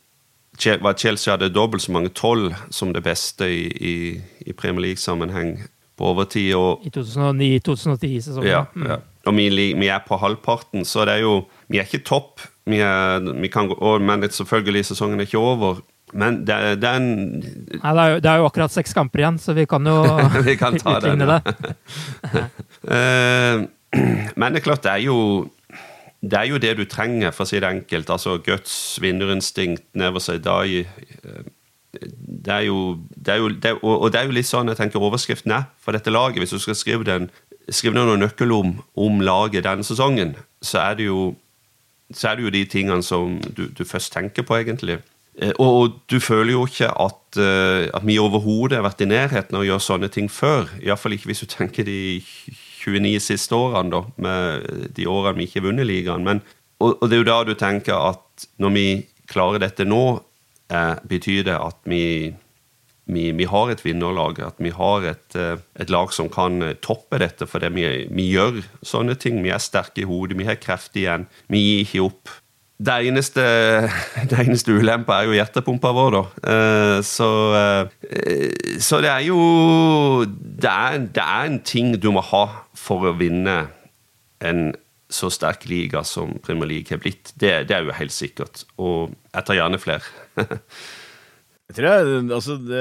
Chelsea 0.59 1.33
hadde 1.33 1.53
dobbelt 1.53 1.83
så 1.83 1.93
mange 1.93 2.13
tolv 2.15 2.53
som 2.71 2.93
det 2.93 3.03
beste 3.03 3.49
i, 3.49 3.67
i, 3.67 3.95
i 4.47 4.53
Premier 4.53 4.89
League-sammenheng 4.89 5.57
på 5.99 6.05
overtid. 6.13 6.55
Og, 6.55 6.85
I 6.85 6.93
2009-2010-sesongen. 6.95 8.49
Ja, 8.49 8.65
mm. 8.75 8.87
ja, 8.87 8.99
Og 9.27 9.37
vi, 9.37 9.49
vi, 9.51 9.89
er 9.89 10.05
på 10.07 10.17
halvparten, 10.17 10.85
så 10.85 11.07
det 11.09 11.19
er 11.19 11.27
jo 11.27 11.47
Vi 11.69 11.79
er 11.79 11.89
ikke 11.89 12.05
topp, 12.05 12.41
vi 12.67 12.79
er, 12.85 13.19
vi 13.41 13.49
kan, 13.49 13.73
og, 13.79 14.01
men 14.01 14.31
selvfølgelig, 14.31 14.85
sesongen 14.85 15.21
er 15.21 15.27
ikke 15.27 15.39
over. 15.39 15.81
Men 16.13 16.43
det, 16.47 16.57
det, 16.83 16.89
er 16.89 16.99
en 17.01 17.09
Nei, 17.41 17.93
det, 17.97 18.03
er 18.03 18.11
jo, 18.11 18.19
det, 18.21 18.31
er 18.31 18.43
jo, 18.43 18.49
akkurat 18.51 18.75
seks 18.75 18.93
kamper 18.97 19.23
igjen, 19.23 19.39
så 19.41 19.55
vi 19.57 19.65
kan 19.69 19.87
jo 19.89 19.97
vi 20.49 20.57
kan 20.61 20.77
ta 20.81 20.95
utligne 20.99 21.29
det. 21.31 21.41
uh, 22.85 23.65
men 24.39 24.53
det 24.53 24.61
er 24.61 24.67
klart, 24.67 24.85
det 24.85 24.93
er 24.93 25.07
jo 25.07 25.19
det 26.23 26.39
er 26.39 26.53
jo 26.53 26.59
det 26.63 26.77
du 26.79 26.85
trenger, 26.87 27.33
for 27.35 27.43
å 27.43 27.51
si 27.51 27.59
det 27.59 27.67
enkelt. 27.67 28.11
Altså 28.15 28.37
guts, 28.47 28.77
vinnerinstinkt, 29.03 29.89
never 29.99 30.23
say 30.23 30.39
die. 30.39 30.85
Eh, 30.87 31.49
det 31.99 32.53
er 32.55 32.67
jo, 32.69 32.77
det 33.11 33.35
er 33.35 33.41
jo 33.41 33.49
det, 33.51 33.73
Og 33.83 34.07
det 34.13 34.21
er 34.21 34.29
jo 34.29 34.37
litt 34.37 34.47
sånn 34.47 34.71
jeg 34.71 34.79
tenker 34.79 35.03
overskriften 35.03 35.57
er 35.57 35.67
for 35.83 35.99
dette 35.99 36.15
laget. 36.15 36.39
Hvis 36.39 36.55
du 36.55 36.63
skal 36.63 36.79
skrive, 36.79 37.09
den, 37.09 37.27
skrive 37.69 37.99
noen 37.99 38.23
nøkkelord 38.23 38.69
om, 38.69 38.77
om 38.95 39.19
laget 39.19 39.67
denne 39.67 39.83
sesongen, 39.83 40.37
så 40.63 40.85
er 40.87 41.01
det 41.01 41.11
jo 41.11 41.33
så 42.15 42.29
er 42.29 42.37
det 42.39 42.45
jo 42.45 42.53
de 42.53 42.63
tingene 42.69 43.03
som 43.03 43.39
du, 43.57 43.67
du 43.73 43.85
først 43.89 44.13
tenker 44.13 44.45
på, 44.47 44.57
egentlig. 44.61 44.99
Eh, 45.41 45.53
og, 45.59 46.03
du 46.13 46.19
føler 46.21 46.53
jo 46.53 46.67
ikke 46.69 46.91
at, 46.91 47.39
uh, 47.41 47.89
at 47.97 48.05
vi 48.05 48.19
overhodet 48.21 48.77
har 48.77 48.85
vært 48.85 49.01
i 49.05 49.09
nærheten 49.09 49.57
av 49.57 49.63
å 49.63 49.69
gjøre 49.69 49.85
sånne 49.87 50.11
ting 50.13 50.29
før. 50.33 50.69
Iallfall 50.83 51.17
ikke 51.17 51.31
hvis 51.31 51.45
du 51.45 51.49
tenker 51.49 51.89
de 51.89 52.21
29 52.83 53.15
siste 53.25 53.57
årene, 53.57 53.95
da, 53.95 54.03
med 54.21 54.93
de 54.97 55.09
årene 55.09 55.41
vi 55.41 55.49
ikke 55.49 55.63
har 55.63 55.71
vunnet 55.71 55.89
ligaen. 55.89 56.27
Men, 56.27 56.43
og, 56.83 56.99
og, 56.99 57.09
det 57.09 57.17
er 57.17 57.23
jo 57.23 57.31
da 57.31 57.41
du 57.49 57.55
tenker 57.57 57.97
at 57.97 58.47
når 58.61 58.77
vi 58.77 58.87
klarer 59.33 59.63
dette 59.63 59.87
nå, 59.89 60.05
eh, 60.69 60.95
betyr 61.09 61.47
det 61.49 61.57
at 61.57 61.79
vi, 61.89 62.05
vi, 63.09 63.25
vi 63.39 63.49
har 63.49 63.73
et 63.73 63.85
vinnerlag. 63.87 64.43
At 64.45 64.61
vi 64.61 64.75
har 64.77 65.09
et, 65.15 65.39
uh, 65.39 65.57
et 65.81 65.93
lag 65.95 66.13
som 66.13 66.29
kan 66.33 66.61
toppe 66.85 67.23
dette 67.23 67.49
fordi 67.49 67.73
vi, 67.73 67.89
vi 68.13 68.29
gjør 68.35 68.61
sånne 68.85 69.17
ting. 69.17 69.41
Vi 69.47 69.55
er 69.55 69.65
sterke 69.65 70.05
i 70.05 70.09
hodet, 70.11 70.37
vi 70.37 70.51
har 70.51 70.61
kreft 70.61 70.99
igjen. 71.01 71.25
Vi 71.49 71.65
gir 71.65 71.87
ikke 71.87 72.07
opp. 72.11 72.37
Det 72.83 72.95
eneste, 73.09 73.43
det 74.31 74.39
eneste 74.43 74.75
ulempa 74.75 75.21
er 75.21 75.29
jo 75.29 75.37
hjertepumpa 75.37 75.93
vår, 75.95 76.17
da. 76.17 76.23
Eh, 76.53 76.99
så, 77.07 77.29
eh, 77.59 78.79
så 78.83 79.01
det 79.05 79.11
er 79.13 79.27
jo 79.29 79.39
det 80.27 80.71
er, 80.71 80.99
det 81.07 81.23
er, 81.23 81.45
en 81.47 81.61
ting 81.63 81.95
du 82.01 82.11
må 82.15 82.25
ha 82.33 82.47
for 82.79 83.11
å 83.11 83.15
vinne 83.19 83.67
en 84.43 84.73
så 85.13 85.29
sterk 85.31 85.67
liga 85.69 86.01
som 86.09 86.39
Premier 86.43 86.71
League 86.71 86.91
har 86.91 87.03
blitt. 87.03 87.35
Det, 87.37 87.53
det 87.69 87.77
er 87.77 87.87
jo 87.87 87.95
helt 87.99 88.15
sikkert. 88.15 88.65
Og 88.81 89.13
jeg 89.35 89.47
tar 89.47 89.59
gjerne 89.61 89.81
flere. 89.83 90.07
Jeg 91.71 91.77
tror 91.79 91.87
jeg, 91.89 92.23
altså 92.35 92.55
det, 92.61 92.81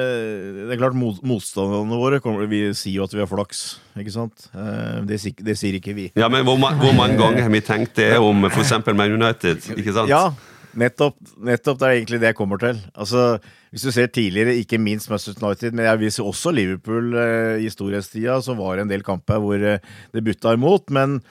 det, 0.57 0.71
er 0.73 0.79
klart 0.81 0.97
Motstanderne 0.99 1.99
våre 2.01 2.17
kommer, 2.19 2.47
vi 2.51 2.63
sier 2.75 2.97
jo 2.97 3.05
at 3.05 3.13
vi 3.13 3.21
har 3.21 3.29
flaks. 3.29 3.61
ikke 3.95 4.11
sant? 4.11 4.49
Eh, 4.51 4.97
det, 5.07 5.19
det 5.45 5.55
sier 5.59 5.77
ikke 5.77 5.93
vi. 5.95 6.07
Ja, 6.19 6.27
Men 6.31 6.43
hvor, 6.47 6.57
hvor 6.59 6.95
mange 6.97 7.15
ganger 7.19 7.45
har 7.45 7.53
vi 7.53 7.61
tenkt 7.63 7.95
det 8.01 8.17
om 8.19 8.49
f.eks. 8.49 8.73
Man 8.89 9.13
United? 9.15 9.69
ikke 9.77 9.93
sant? 9.95 10.11
Ja, 10.11 10.33
nettopp, 10.75 11.15
nettopp 11.39 11.79
det 11.79 11.87
er 11.87 11.95
egentlig 11.99 12.19
det 12.19 12.31
jeg 12.33 12.39
kommer 12.41 12.59
til. 12.59 12.81
Altså, 12.91 13.39
Hvis 13.71 13.85
du 13.87 13.93
ser 13.95 14.11
tidligere, 14.11 14.57
ikke 14.59 14.81
minst 14.81 15.07
Manchester 15.11 15.45
United, 15.45 15.77
men 15.77 15.87
jeg 15.87 16.01
viser 16.01 16.27
også 16.27 16.51
Liverpool 16.51 17.15
eh, 17.15 17.63
i 17.63 17.71
storhetstida, 17.71 18.41
så 18.43 18.57
var 18.59 18.75
det 18.75 18.87
en 18.87 18.91
del 18.91 19.05
kamper 19.07 19.39
hvor 19.39 19.55
eh, 19.55 19.79
det 20.11 20.25
butta 20.25 20.57
imot. 20.57 20.91
Men 20.91 21.21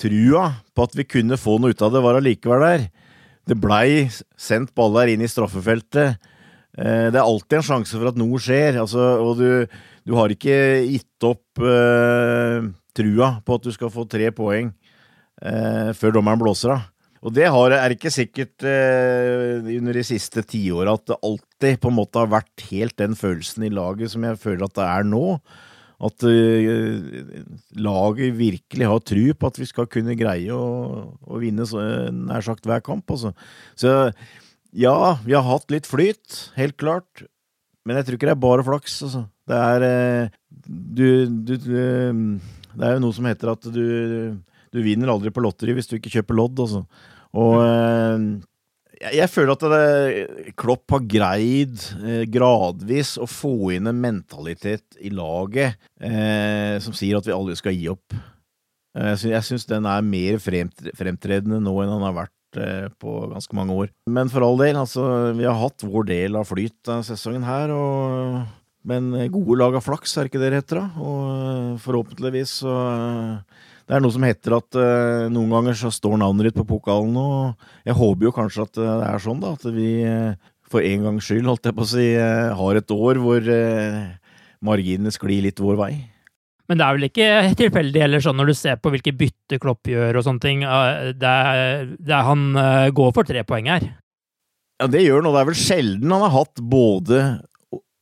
trua 0.00 0.50
på 0.76 0.84
at 0.84 0.98
vi 0.98 1.08
kunne 1.08 1.40
få 1.40 1.56
noe 1.60 1.72
ut 1.72 1.86
av 1.86 1.94
det, 1.94 2.04
var 2.04 2.20
allikevel 2.20 2.66
der. 2.66 2.90
Det 3.48 3.56
blei 3.56 4.10
sendt 4.36 4.74
baller 4.76 5.08
inn 5.08 5.24
i 5.24 5.30
straffefeltet. 5.30 6.20
Eh, 6.78 7.08
det 7.10 7.18
er 7.18 7.24
alltid 7.24 7.58
en 7.58 7.66
sjanse 7.66 7.96
for 7.96 8.10
at 8.10 8.18
noe 8.18 8.38
skjer, 8.42 8.78
altså, 8.82 9.02
og 9.24 9.40
du, 9.40 9.48
du, 10.06 10.14
har 10.18 10.30
ikke 10.30 10.54
gitt 10.86 11.26
opp 11.26 11.62
eh, 11.66 12.68
trua 12.96 13.32
på 13.42 13.58
at 13.58 13.66
du 13.66 13.72
skal 13.74 13.90
få 13.92 14.06
tre 14.10 14.30
poeng 14.34 14.70
eh, 15.42 15.90
før 15.98 16.18
dommeren 16.18 16.42
blåser 16.42 16.76
av. 16.76 16.86
Og 17.20 17.34
det 17.36 17.50
har, 17.52 17.74
er 17.76 17.92
ikke 17.92 18.12
sikkert 18.12 18.64
eh, 18.64 19.58
under 19.76 19.98
de 19.98 20.04
siste 20.06 20.44
tiåra 20.48 20.94
at 20.96 21.10
det 21.10 21.18
alltid 21.26 21.82
på 21.82 21.90
en 21.90 21.98
måte 21.98 22.22
har 22.22 22.30
vært 22.32 22.64
helt 22.70 22.96
den 22.96 23.18
følelsen 23.18 23.66
i 23.66 23.74
laget 23.74 24.14
som 24.14 24.24
jeg 24.24 24.40
føler 24.40 24.64
at 24.64 24.78
det 24.78 24.86
er 24.86 25.10
nå. 25.10 25.24
At 26.00 26.24
laget 27.76 28.38
virkelig 28.38 28.86
har 28.88 29.02
tru 29.04 29.34
på 29.36 29.50
at 29.50 29.58
vi 29.60 29.66
skal 29.68 29.84
kunne 29.92 30.16
greie 30.16 30.48
å, 30.48 31.10
å 31.12 31.40
vinne 31.42 31.66
så, 31.68 31.82
nær 32.08 32.40
sagt 32.46 32.64
hver 32.64 32.80
kamp. 32.80 33.04
Altså. 33.12 33.34
Så 33.76 33.92
ja, 34.76 35.18
vi 35.24 35.34
har 35.34 35.46
hatt 35.46 35.70
litt 35.72 35.88
flyt, 35.88 36.50
helt 36.56 36.76
klart. 36.80 37.24
Men 37.86 37.98
jeg 37.98 38.06
tror 38.06 38.18
ikke 38.18 38.28
det 38.28 38.36
er 38.36 38.44
bare 38.44 38.66
flaks, 38.66 39.00
altså. 39.06 39.24
Det 39.50 39.58
er 39.58 39.86
eh, 39.86 40.34
du, 40.50 41.06
du, 41.26 41.54
du, 41.56 41.70
Det 42.76 42.86
er 42.86 42.94
jo 42.94 43.02
noe 43.02 43.16
som 43.16 43.26
heter 43.26 43.50
at 43.54 43.66
du, 43.72 43.86
du 44.70 44.82
vinner 44.84 45.10
aldri 45.10 45.32
på 45.34 45.42
lotteri 45.42 45.74
hvis 45.74 45.90
du 45.90 45.96
ikke 45.98 46.12
kjøper 46.12 46.38
lodd, 46.38 46.60
altså. 46.62 46.84
Og 47.40 47.56
eh, 47.64 48.26
jeg, 49.00 49.30
føler 49.32 49.54
at 49.54 49.64
det, 49.72 50.54
Klopp 50.60 50.92
har 50.92 51.06
greid 51.08 51.78
eh, 52.04 52.24
gradvis 52.30 53.16
å 53.20 53.28
få 53.30 53.72
inn 53.76 53.88
en 53.90 54.02
mentalitet 54.02 54.98
i 55.00 55.12
laget 55.14 55.80
eh, 56.04 56.76
som 56.84 56.96
sier 56.96 57.18
at 57.18 57.26
vi 57.28 57.34
aldri 57.34 57.56
skal 57.58 57.76
gi 57.76 57.88
opp. 57.92 58.18
Eh, 58.98 59.14
jeg 59.32 59.46
syns 59.46 59.66
den 59.70 59.88
er 59.88 60.04
mer 60.04 60.40
fremtredende 60.42 61.62
nå 61.62 61.74
enn 61.80 61.94
han 61.94 62.06
har 62.08 62.18
vært 62.24 62.36
eh, 62.36 62.39
på 63.00 63.16
ganske 63.30 63.56
mange 63.56 63.76
år. 63.76 63.90
Men 64.10 64.30
for 64.32 64.44
all 64.46 64.58
del, 64.60 64.78
altså, 64.80 65.04
vi 65.38 65.46
har 65.46 65.58
hatt 65.60 65.84
vår 65.86 66.08
del 66.10 66.38
av 66.40 66.48
flyt 66.48 66.90
av 66.90 67.04
sesongen 67.06 67.46
her. 67.46 67.74
og 67.74 68.40
men 68.80 69.10
gode 69.28 69.58
lag 69.60 69.74
av 69.76 69.84
flaks, 69.84 70.14
er 70.16 70.30
ikke 70.30 70.40
det 70.40 70.54
det 70.54 70.62
heter? 70.62 70.78
da? 70.80 71.04
Og 71.04 71.24
eh, 71.28 71.80
forhåpentligvis 71.84 72.54
så 72.62 72.76
Det 73.84 73.92
er 73.92 74.00
noe 74.00 74.14
som 74.14 74.24
heter 74.24 74.54
at 74.56 74.76
noen 75.34 75.50
ganger 75.50 75.74
så 75.74 75.90
står 75.90 76.14
navnet 76.22 76.46
ditt 76.46 76.56
på 76.60 76.64
pokalen, 76.64 77.16
og 77.18 77.58
jeg 77.84 77.96
håper 77.98 78.28
jo 78.28 78.32
kanskje 78.36 78.62
at 78.62 78.78
det 78.78 79.08
er 79.08 79.24
sånn, 79.24 79.40
da. 79.42 79.50
At 79.58 79.66
vi 79.74 79.90
for 80.70 80.86
en 80.86 81.08
gangs 81.08 81.26
skyld, 81.26 81.48
holdt 81.50 81.66
jeg 81.66 81.74
på 81.74 81.82
å 81.82 81.90
si, 81.90 82.06
har 82.14 82.78
et 82.78 82.94
år 82.94 83.18
hvor 83.18 83.50
marginene 84.62 85.10
sklir 85.10 85.42
litt 85.48 85.58
vår 85.58 85.80
vei. 85.80 85.90
Men 86.70 86.78
det 86.78 86.86
er 86.86 86.96
vel 86.96 87.06
ikke 87.08 87.28
tilfeldig 87.58 88.02
heller 88.04 88.22
sånn 88.22 88.38
når 88.38 88.52
du 88.52 88.54
ser 88.54 88.76
på 88.78 88.92
hvilke 88.94 89.14
bytte 89.18 89.58
Klopp 89.58 89.90
gjør 89.90 90.20
og 90.20 90.26
sånne 90.26 90.44
ting. 90.44 90.62
Det 91.18 91.32
er, 91.34 91.88
det 91.98 92.14
er 92.14 92.28
han 92.28 92.44
går 92.94 93.10
for 93.16 93.26
tre 93.26 93.42
poeng 93.48 93.66
her. 93.72 93.88
Ja, 94.80 94.86
det 94.88 95.02
gjør 95.02 95.18
han, 95.18 95.28
og 95.28 95.34
det 95.34 95.42
er 95.42 95.48
vel 95.50 95.58
sjelden 95.58 96.14
han 96.14 96.22
har 96.24 96.36
hatt 96.38 96.62
både 96.62 97.24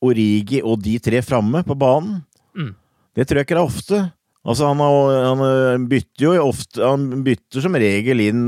Origi 0.04 0.60
og 0.62 0.82
de 0.84 0.98
tre 1.02 1.24
framme 1.24 1.64
på 1.66 1.74
banen. 1.80 2.20
Mm. 2.54 2.74
Det 3.16 3.26
tror 3.26 3.40
jeg 3.40 3.48
ikke 3.48 3.56
det 3.56 3.64
er 3.64 3.72
ofte. 3.72 4.02
Altså, 4.48 4.68
han, 4.68 4.84
har, 4.84 5.16
han, 5.26 5.88
bytter 5.90 6.24
jo 6.24 6.34
ofte 6.44 6.84
Han 6.86 7.24
bytter 7.26 7.64
som 7.64 7.74
regel 7.76 8.22
inn 8.22 8.44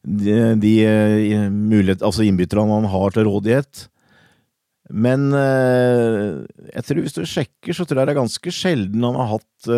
de, 0.00 0.36
de 0.62 0.74
mulighet, 1.52 2.00
altså 2.06 2.24
innbytterne 2.24 2.78
han 2.80 2.88
har 2.90 3.14
til 3.14 3.28
rådighet. 3.28 3.84
Men 4.90 5.28
uh, 5.32 6.46
jeg 6.72 6.86
tror 6.86 7.02
hvis 7.04 7.16
du 7.16 7.22
sjekker, 7.24 7.74
så 7.76 7.86
tror 7.86 8.02
jeg 8.02 8.10
det 8.10 8.14
er 8.14 8.22
ganske 8.22 8.54
sjelden 8.54 9.06
han 9.06 9.20
har 9.20 9.36
hatt 9.36 9.74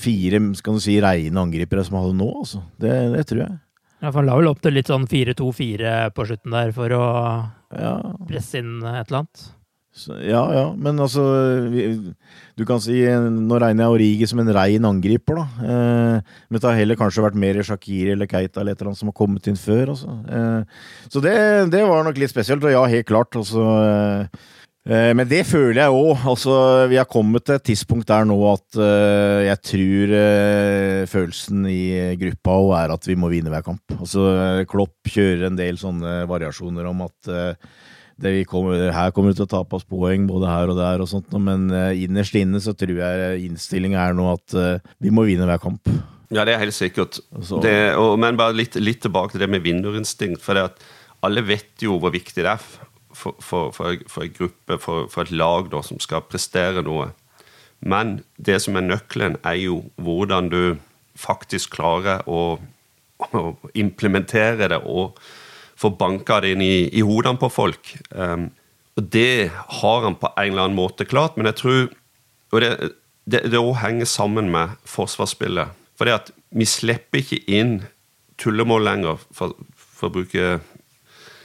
fire 0.00 0.38
skal 0.56 0.78
du 0.78 0.80
si, 0.80 0.94
reine 1.04 1.36
angripere 1.36 1.82
som 1.84 1.98
han 1.98 2.06
hadde 2.06 2.16
nå. 2.16 2.28
Altså. 2.40 2.62
Det, 2.80 2.94
det 3.12 3.26
tror 3.28 3.42
jeg. 3.42 3.58
Ja, 4.00 4.08
for 4.08 4.22
Han 4.22 4.30
la 4.30 4.36
vel 4.38 4.48
opp 4.48 4.62
til 4.64 4.72
litt 4.72 4.88
sånn 4.88 5.04
4-2-4 5.04 5.94
på 6.16 6.24
slutten 6.30 6.54
der 6.56 6.72
for 6.72 6.96
å 6.96 7.04
ja. 7.76 7.92
presse 8.28 8.62
inn 8.62 8.78
et 8.80 9.10
eller 9.10 9.18
annet? 9.20 9.42
Ja, 10.22 10.42
ja, 10.54 10.66
men 10.78 11.00
altså 11.02 11.22
vi, 11.66 11.88
Du 12.54 12.62
kan 12.64 12.78
si 12.80 13.00
Nå 13.10 13.58
regner 13.58 13.84
jeg 13.84 13.96
Origi 13.96 14.28
som 14.30 14.38
en 14.38 14.52
rein 14.54 14.86
angriper, 14.86 15.40
da. 15.40 15.66
Eh, 15.66 16.36
men 16.46 16.60
det 16.60 16.68
har 16.68 16.78
heller 16.78 16.98
kanskje 17.00 17.24
vært 17.24 17.40
mer 17.42 17.58
Shakiri 17.66 18.14
eller 18.14 18.30
Keita 18.30 18.62
eller 18.62 18.76
et 18.76 18.80
eller 18.80 18.92
annet 18.92 19.02
som 19.02 19.10
har 19.10 19.18
kommet 19.18 19.50
inn 19.50 19.58
før. 19.58 19.90
Altså. 19.96 20.14
Eh, 20.30 20.86
så 21.10 21.24
det, 21.24 21.34
det, 21.74 21.82
var 21.90 22.06
nok 22.06 22.22
litt 22.22 22.32
spesielt. 22.32 22.64
Og 22.64 22.74
ja, 22.74 22.84
helt 22.94 23.10
klart. 23.10 23.34
Altså, 23.40 23.66
eh, 23.82 24.48
Eh, 24.88 25.10
men 25.12 25.28
det 25.28 25.42
føler 25.44 25.82
jeg 25.82 25.92
òg. 25.92 26.22
Altså, 26.30 26.54
vi 26.88 26.96
har 26.96 27.08
kommet 27.08 27.44
til 27.44 27.58
et 27.58 27.66
tidspunkt 27.68 28.08
der 28.08 28.24
nå 28.28 28.38
at 28.48 28.80
uh, 28.80 29.40
jeg 29.44 29.60
tror 29.68 30.14
uh, 30.16 31.02
følelsen 31.10 31.66
i 31.68 32.16
gruppa 32.20 32.56
òg 32.56 32.72
er 32.78 32.94
at 32.96 33.08
vi 33.10 33.18
må 33.20 33.28
vinne 33.32 33.52
hver 33.52 33.66
kamp. 33.66 33.84
Altså, 33.98 34.24
Klopp 34.70 35.12
kjører 35.12 35.50
en 35.50 35.60
del 35.60 35.78
sånne 35.80 36.24
variasjoner 36.30 36.88
om 36.88 37.04
at 37.04 37.30
uh, 37.30 37.76
kommer, 38.48 38.90
her 38.92 39.12
kommer 39.16 39.32
vi 39.32 39.38
til 39.38 39.46
å 39.46 39.50
tape 39.50 39.78
oss 39.78 39.86
poeng 39.88 40.26
både 40.28 40.48
her 40.50 40.72
og 40.72 40.78
der, 40.78 41.02
og 41.02 41.08
sånt, 41.10 41.32
men 41.40 41.68
innerst 41.96 42.36
inne 42.36 42.60
så 42.62 42.74
tror 42.76 43.00
jeg 43.00 43.44
innstillinga 43.48 44.00
er 44.02 44.16
nå 44.18 44.26
at 44.32 44.56
vi 45.00 45.12
må 45.14 45.24
vinne 45.28 45.48
hver 45.48 45.62
kamp. 45.62 45.88
Ja, 46.30 46.44
det 46.46 46.54
er 46.54 46.62
helt 46.62 46.76
sikkert. 46.76 47.18
Det, 47.64 47.74
og, 47.98 48.14
men 48.22 48.38
bare 48.38 48.54
litt, 48.54 48.76
litt, 48.78 49.00
tilbake 49.02 49.34
til 49.34 49.42
det 49.42 49.50
med 49.50 49.64
vinnerinstinkt. 49.64 50.42
For 50.44 50.54
det 50.54 50.68
at 50.68 50.84
alle 51.26 51.42
vet 51.42 51.82
jo 51.82 51.98
hvor 52.00 52.14
viktig 52.14 52.44
det 52.44 52.52
er 52.52 52.62
for, 52.62 53.34
for, 53.42 53.72
for, 53.74 53.96
for 54.08 54.26
en 54.26 54.36
gruppe, 54.36 54.78
for, 54.78 55.24
et 55.24 55.34
lag 55.34 55.70
da, 55.72 55.82
som 55.82 55.98
skal 56.02 56.22
prestere 56.30 56.84
noe. 56.86 57.10
Men 57.80 58.20
det 58.38 58.60
som 58.62 58.78
er 58.78 58.86
nøkkelen, 58.86 59.40
er 59.42 59.58
jo 59.58 59.82
hvordan 59.98 60.52
du 60.52 60.62
faktisk 61.18 61.74
klarer 61.74 62.22
å, 62.30 62.60
å 63.34 63.42
implementere 63.74 64.70
det 64.70 64.80
og 64.86 65.18
få 65.80 65.92
banka 65.96 66.40
det 66.44 66.54
inn 66.54 66.64
i, 66.64 66.88
i 66.92 67.04
hodene 67.06 67.40
på 67.40 67.48
folk. 67.52 67.94
Um, 68.10 68.50
og 68.98 69.06
det 69.14 69.50
har 69.80 70.04
han 70.04 70.18
på 70.20 70.32
en 70.34 70.50
eller 70.52 70.66
annen 70.66 70.78
måte 70.78 71.06
klart, 71.08 71.38
men 71.38 71.48
jeg 71.50 71.60
tror 71.62 71.80
Og 72.50 72.58
det, 72.64 72.70
det, 73.30 73.44
det 73.52 73.58
også 73.60 73.84
henger 73.84 74.08
sammen 74.10 74.48
med 74.50 74.72
forsvarsspillet. 74.90 75.70
For 75.94 76.08
det 76.08 76.16
at 76.16 76.30
vi 76.50 76.66
slipper 76.66 77.20
ikke 77.20 77.44
inn 77.46 77.76
tullemål 78.42 78.82
lenger, 78.88 79.20
for, 79.30 79.54
for 79.78 80.08
å 80.08 80.14
bruke 80.16 80.48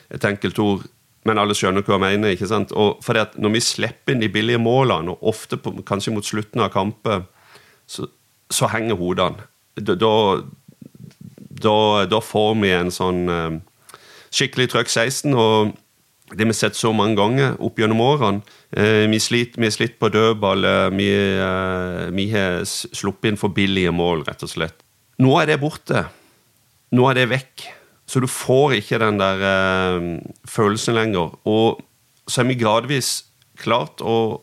et 0.10 0.26
enkelt 0.26 0.58
ord 0.64 0.88
men 1.26 1.42
alle 1.42 1.56
skjønner 1.58 1.82
hva 1.86 1.98
jeg 1.98 2.04
mener. 2.04 2.34
ikke 2.34 2.50
sant? 2.50 2.74
Og 2.78 3.02
fordi 3.06 3.24
at 3.24 3.38
Når 3.38 3.56
vi 3.58 3.62
slipper 3.66 4.14
inn 4.14 4.22
de 4.22 4.30
billige 4.30 4.62
målene, 4.62 5.16
og 5.16 5.34
ofte 5.34 5.58
på, 5.58 5.74
kanskje 5.86 6.14
mot 6.14 6.26
slutten 6.26 6.62
av 6.62 6.70
kamper, 6.74 7.26
så, 7.90 8.08
så 8.50 8.70
henger 8.70 9.00
hodene. 9.00 9.48
Da, 9.76 9.96
da, 11.66 12.06
da, 12.06 12.20
får 12.22 12.54
vi 12.62 12.70
en 12.72 12.94
sånn 12.94 13.26
uh, 13.30 13.58
skikkelig 14.36 14.70
trøkk 14.74 14.92
16. 14.92 15.34
og 15.34 15.74
det 16.34 16.42
vi 16.42 16.50
har 16.50 16.58
sett 16.58 16.78
så 16.78 16.90
mange 16.96 17.20
ganger 17.20 17.54
opp 17.62 17.78
gjennom 17.80 18.02
årene. 18.02 18.42
Uh, 18.76 19.06
vi 19.12 19.20
sliter 19.22 19.70
slitt 19.72 20.00
på 20.02 20.10
dødball. 20.10 20.66
Vi, 20.98 21.10
vi 22.18 22.26
har 22.34 22.66
sluppet 22.66 23.30
inn 23.30 23.40
for 23.40 23.54
billige 23.54 23.94
mål, 23.94 24.26
rett 24.28 24.44
og 24.44 24.52
slett. 24.52 24.82
Nå 25.22 25.36
er 25.40 25.54
det 25.54 25.62
borte. 25.62 26.08
Nå 26.96 27.06
er 27.10 27.20
det 27.20 27.30
vekk. 27.32 27.68
Så 28.06 28.22
du 28.22 28.28
får 28.30 28.78
ikke 28.80 29.00
den 29.02 29.20
der 29.20 29.42
eh, 29.50 30.10
følelsen 30.50 30.96
lenger. 30.96 31.34
Og 31.46 31.82
så 32.28 32.42
har 32.42 32.50
vi 32.50 32.60
gradvis 32.60 33.26
klart 33.58 34.02
å, 34.02 34.42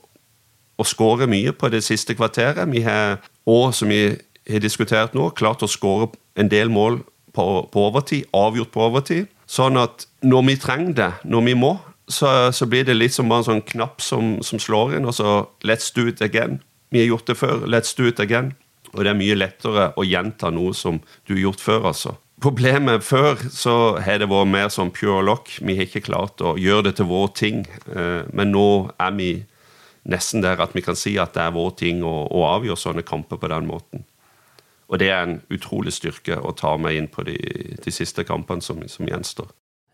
å 0.76 0.86
skåre 0.86 1.28
mye 1.30 1.54
på 1.54 1.70
det 1.70 1.84
siste 1.86 2.16
kvarteret. 2.18 2.66
Vi 2.72 2.82
har 2.86 3.20
òg, 3.46 3.70
som 3.76 3.92
vi 3.92 4.02
har 4.50 4.62
diskutert 4.62 5.14
nå, 5.14 5.30
klart 5.38 5.62
å 5.62 5.70
skåre 5.70 6.10
en 6.38 6.50
del 6.50 6.72
mål 6.72 7.02
på, 7.36 7.46
på, 7.70 7.86
overtid. 7.86 8.26
Avgjort 8.34 8.72
på 8.74 8.86
overtid. 8.88 9.30
Sånn 9.52 9.76
at 9.76 10.06
når 10.24 10.46
vi 10.48 10.58
trenger 10.60 10.94
det, 10.96 11.10
når 11.28 11.46
vi 11.50 11.54
må, 11.58 11.74
så, 12.08 12.50
så 12.56 12.66
blir 12.68 12.86
det 12.88 12.96
litt 12.96 13.14
som 13.14 13.28
bare 13.30 13.44
en 13.44 13.50
sånn 13.50 13.64
knapp 13.74 14.02
som, 14.04 14.34
som, 14.44 14.60
slår 14.60 14.96
inn, 14.96 15.08
og 15.08 15.16
så 15.16 15.42
let's 15.66 15.92
do 15.94 16.06
it 16.08 16.22
again. 16.24 16.60
Vi 16.92 17.02
har 17.02 17.10
gjort 17.12 17.28
det 17.28 17.38
før. 17.40 17.66
Let's 17.68 17.94
do 17.96 18.08
it 18.08 18.20
again. 18.20 18.52
Og 18.92 19.04
det 19.04 19.12
er 19.12 19.16
mye 19.18 19.36
lettere 19.38 19.90
å 19.96 20.04
gjenta 20.04 20.50
noe 20.52 20.74
som 20.76 21.00
du 21.28 21.34
har 21.34 21.46
gjort 21.46 21.64
før, 21.64 21.88
altså. 21.92 22.16
Problemet 22.42 23.04
før 23.06 23.38
så 23.54 23.74
har 24.02 24.18
det 24.18 24.26
vært 24.32 24.50
mer 24.50 24.70
som 24.72 24.90
pure 24.92 25.20
lock. 25.24 25.52
Vi 25.62 25.76
har 25.78 25.86
ikke 25.86 26.02
klart 26.08 26.42
å 26.42 26.56
gjøre 26.58 26.88
det 26.88 26.96
til 26.98 27.06
vår 27.08 27.28
ting. 27.38 27.62
Eh, 27.94 28.24
men 28.34 28.50
nå 28.50 28.66
er 29.00 29.12
vi 29.14 29.30
nesten 30.10 30.42
der 30.42 30.60
at 30.60 30.74
vi 30.74 30.82
kan 30.82 30.98
si 30.98 31.14
at 31.22 31.36
det 31.36 31.44
er 31.44 31.54
vår 31.54 31.76
ting 31.78 32.02
å, 32.02 32.26
å 32.26 32.42
avgjøre 32.56 32.82
sånne 32.82 33.06
kamper 33.06 33.38
på 33.38 33.52
den 33.52 33.68
måten. 33.70 34.02
Og 34.92 35.00
det 35.00 35.08
er 35.08 35.24
en 35.24 35.38
utrolig 35.52 35.94
styrke 35.96 36.36
å 36.36 36.52
ta 36.56 36.74
med 36.76 36.98
inn 36.98 37.08
på 37.08 37.24
de, 37.24 37.38
de 37.80 37.92
siste 37.94 38.26
kampene 38.28 38.64
som, 38.64 38.82
som 38.92 39.08
gjenstår. 39.08 39.48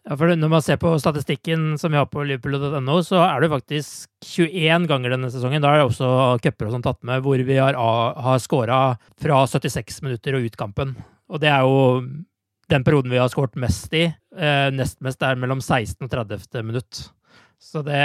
Ja, 0.09 0.17
for 0.17 0.33
Når 0.33 0.51
man 0.51 0.65
ser 0.65 0.79
på 0.81 0.95
statistikken 0.99 1.75
som 1.79 1.93
vi 1.93 2.01
har 2.01 2.09
på 2.09 2.25
liverpool.no, 2.25 2.97
så 3.05 3.21
er 3.27 3.45
det 3.45 3.51
faktisk 3.53 4.09
21 4.25 4.89
ganger 4.89 5.13
denne 5.15 5.29
sesongen, 5.31 5.61
da 5.63 5.75
er 5.75 5.83
det 5.83 5.91
også 5.91 6.09
cuper 6.43 6.71
og 6.71 6.75
sånn 6.75 6.87
tatt 6.87 7.03
med, 7.05 7.21
hvor 7.27 7.43
vi 7.45 7.59
har, 7.61 7.77
har 7.77 8.41
skåra 8.41 8.81
fra 9.21 9.43
76 9.53 10.01
minutter 10.07 10.39
og 10.39 10.49
ut 10.49 10.59
kampen. 10.59 10.97
Og 11.29 11.43
det 11.43 11.53
er 11.53 11.67
jo 11.69 12.01
den 12.73 12.87
perioden 12.87 13.13
vi 13.13 13.21
har 13.21 13.29
skåret 13.33 13.61
mest 13.61 13.93
i, 13.97 14.07
eh, 14.09 14.71
nest 14.73 14.99
mest, 15.05 15.23
er 15.23 15.37
mellom 15.41 15.61
16 15.61 16.09
og 16.09 16.11
30 16.11 16.65
minutt. 16.65 17.05
Så 17.61 17.85
det, 17.85 18.01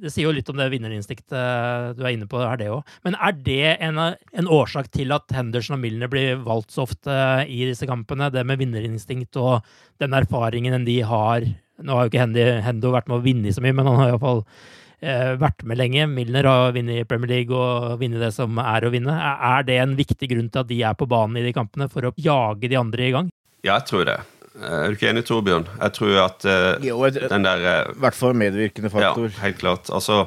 det 0.00 0.12
sier 0.12 0.28
jo 0.28 0.34
litt 0.34 0.48
om 0.50 0.58
det 0.58 0.70
vinnerinstinktet 0.72 1.96
du 1.98 2.02
er 2.04 2.14
inne 2.14 2.28
på 2.30 2.40
er 2.40 2.60
det 2.60 2.70
også. 2.72 2.98
Men 3.06 3.16
er 3.20 3.36
det 3.36 3.72
en, 3.84 4.00
en, 4.00 4.50
årsak 4.50 4.90
til 4.94 5.12
at 5.14 5.32
Henderson 5.34 5.76
og 5.76 5.82
Milner 5.82 6.10
blir 6.12 6.40
valgt 6.46 6.74
så 6.74 6.86
ofte 6.86 7.14
i 7.44 7.62
disse 7.68 7.88
kampene? 7.88 8.30
Det 8.32 8.44
med 8.48 8.60
vinnerinstinkt 8.62 9.36
og 9.40 9.66
den 10.00 10.16
erfaringen 10.16 10.86
de 10.88 11.00
har 11.06 11.48
Nå 11.80 11.94
har 11.96 12.04
jo 12.04 12.10
ikke 12.10 12.60
Hendo 12.60 12.90
vært 12.92 13.06
med 13.08 13.16
å 13.16 13.24
vinne 13.24 13.52
så 13.56 13.62
mye, 13.64 13.72
men 13.72 13.86
han 13.88 13.96
har 13.96 14.10
iallfall 14.10 14.42
eh, 15.00 15.30
vært 15.40 15.62
med 15.64 15.78
lenge. 15.80 16.04
Milner 16.12 16.44
har 16.44 16.74
vunnet 16.76 17.08
Premier 17.08 17.30
League 17.38 17.56
og 17.56 17.94
vunnet 18.02 18.20
det 18.20 18.28
som 18.36 18.60
er 18.60 18.84
å 18.84 18.90
vinne. 18.92 19.14
Er 19.16 19.64
det 19.64 19.78
en 19.80 19.94
viktig 19.96 20.28
grunn 20.28 20.50
til 20.52 20.60
at 20.60 20.68
de 20.68 20.82
er 20.84 20.98
på 21.00 21.08
banen 21.08 21.40
i 21.40 21.46
de 21.46 21.54
kampene, 21.56 21.88
for 21.88 22.04
å 22.04 22.12
jage 22.20 22.68
de 22.68 22.76
andre 22.76 23.06
i 23.06 23.14
gang? 23.16 23.32
Ja, 23.64 23.78
jeg 23.78 23.88
tror 23.88 24.04
det. 24.10 24.18
Er 24.58 24.90
du 24.90 24.96
ikke 24.98 25.10
enig, 25.12 25.24
Torbjørn? 25.28 25.68
Jeg 25.78 25.92
tror 25.94 26.16
at 26.24 26.46
uh, 26.48 26.86
jo, 26.86 27.04
jeg, 27.06 27.28
den 27.30 27.44
der 27.46 27.66
uh, 27.86 27.98
hvert 28.02 28.16
fall 28.18 28.34
medvirkende 28.34 28.90
faktor. 28.90 29.28
Ja, 29.28 29.44
helt 29.44 29.60
klart. 29.60 29.90
Altså, 29.94 30.24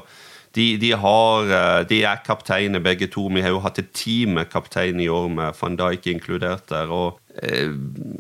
de, 0.56 0.68
de, 0.80 0.94
har, 0.96 1.50
uh, 1.50 1.82
de 1.90 2.00
er 2.08 2.22
kapteiner, 2.24 2.80
begge 2.80 3.10
to. 3.12 3.26
Vi 3.28 3.44
har 3.44 3.52
jo 3.52 3.60
hatt 3.66 3.82
et 3.84 3.92
team 3.92 4.38
med 4.38 4.48
kaptein 4.54 5.02
i 5.04 5.10
år, 5.12 5.28
med 5.28 5.60
van 5.60 5.76
Dijk 5.80 6.08
inkludert 6.16 6.70
der. 6.72 6.92
og 6.92 7.20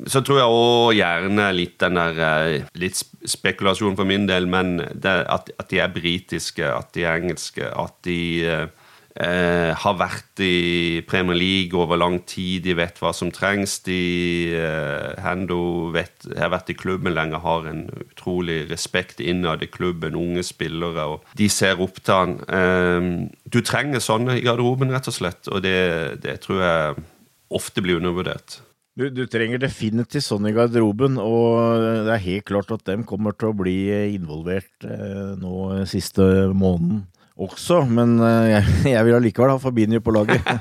så 0.09 0.23
tror 0.25 0.39
jeg 0.39 0.53
òg 0.57 0.95
gjerne 0.97 1.51
litt 1.53 1.75
den 1.83 1.99
der 1.99 2.63
Litt 2.81 2.97
spekulasjon 3.29 3.93
for 3.93 4.09
min 4.09 4.25
del, 4.25 4.47
men 4.49 4.79
det, 4.81 5.11
at, 5.29 5.51
at, 5.53 5.67
de 5.69 5.77
er 5.83 5.91
britiske, 5.93 6.65
at 6.65 6.89
de 6.97 7.03
er 7.05 7.21
engelske, 7.21 7.61
at 7.61 7.93
de 8.09 8.71
eh, 9.19 9.71
har 9.77 9.97
vært 9.99 10.41
i 10.43 11.01
Premier 11.07 11.37
League 11.37 11.77
over 11.77 11.99
lang 11.99 12.19
tid, 12.29 12.63
de 12.65 12.75
vet 12.77 12.97
hva 13.01 13.13
som 13.15 13.31
trengs. 13.33 13.79
De, 13.85 14.55
eh, 14.57 15.13
Hendo 15.23 15.91
vet, 15.93 16.27
har 16.37 16.53
vært 16.53 16.73
i 16.73 16.77
klubben 16.77 17.15
lenge, 17.15 17.41
har 17.43 17.69
en 17.69 17.85
utrolig 18.01 18.63
respekt 18.71 19.21
innad 19.21 19.63
i 19.63 19.71
klubben, 19.71 20.17
unge 20.17 20.43
spillere, 20.45 21.07
og 21.15 21.37
de 21.37 21.49
ser 21.49 21.81
opp 21.83 22.01
til 22.01 22.13
han. 22.13 22.37
Eh, 22.47 23.09
du 23.45 23.61
trenger 23.61 24.03
sånne 24.03 24.39
i 24.39 24.45
garderoben, 24.45 24.93
rett 24.93 25.09
og 25.09 25.17
slett, 25.19 25.49
og 25.49 25.63
det, 25.65 26.21
det 26.25 26.39
tror 26.45 26.63
jeg 26.63 27.09
ofte 27.53 27.83
blir 27.85 28.01
undervurdert. 28.01 28.61
Du, 28.93 29.07
du, 29.09 29.23
trenger 29.25 29.57
definitivt 29.57 30.21
sånn 30.21 30.45
i 30.45 30.51
garderoben, 30.53 31.15
og 31.17 31.81
det 32.05 32.11
er 32.13 32.27
helt 32.27 32.45
klart 32.45 32.69
at 32.75 32.83
dem 32.85 33.01
kommer 33.09 33.33
til 33.33 33.49
å 33.49 33.57
bli 33.57 33.89
involvert 34.13 34.85
eh, 34.85 35.33
nå 35.41 35.81
siste 35.89 36.53
måneden 36.53 37.07
også, 37.33 37.79
men 37.89 38.19
eh, 38.21 38.49
jeg, 38.51 38.73
jeg 38.93 39.07
vil 39.07 39.17
allikevel 39.17 39.53
ha 39.55 39.61
Fabinho 39.61 40.01
på 40.03 40.13
laget. 40.15 40.41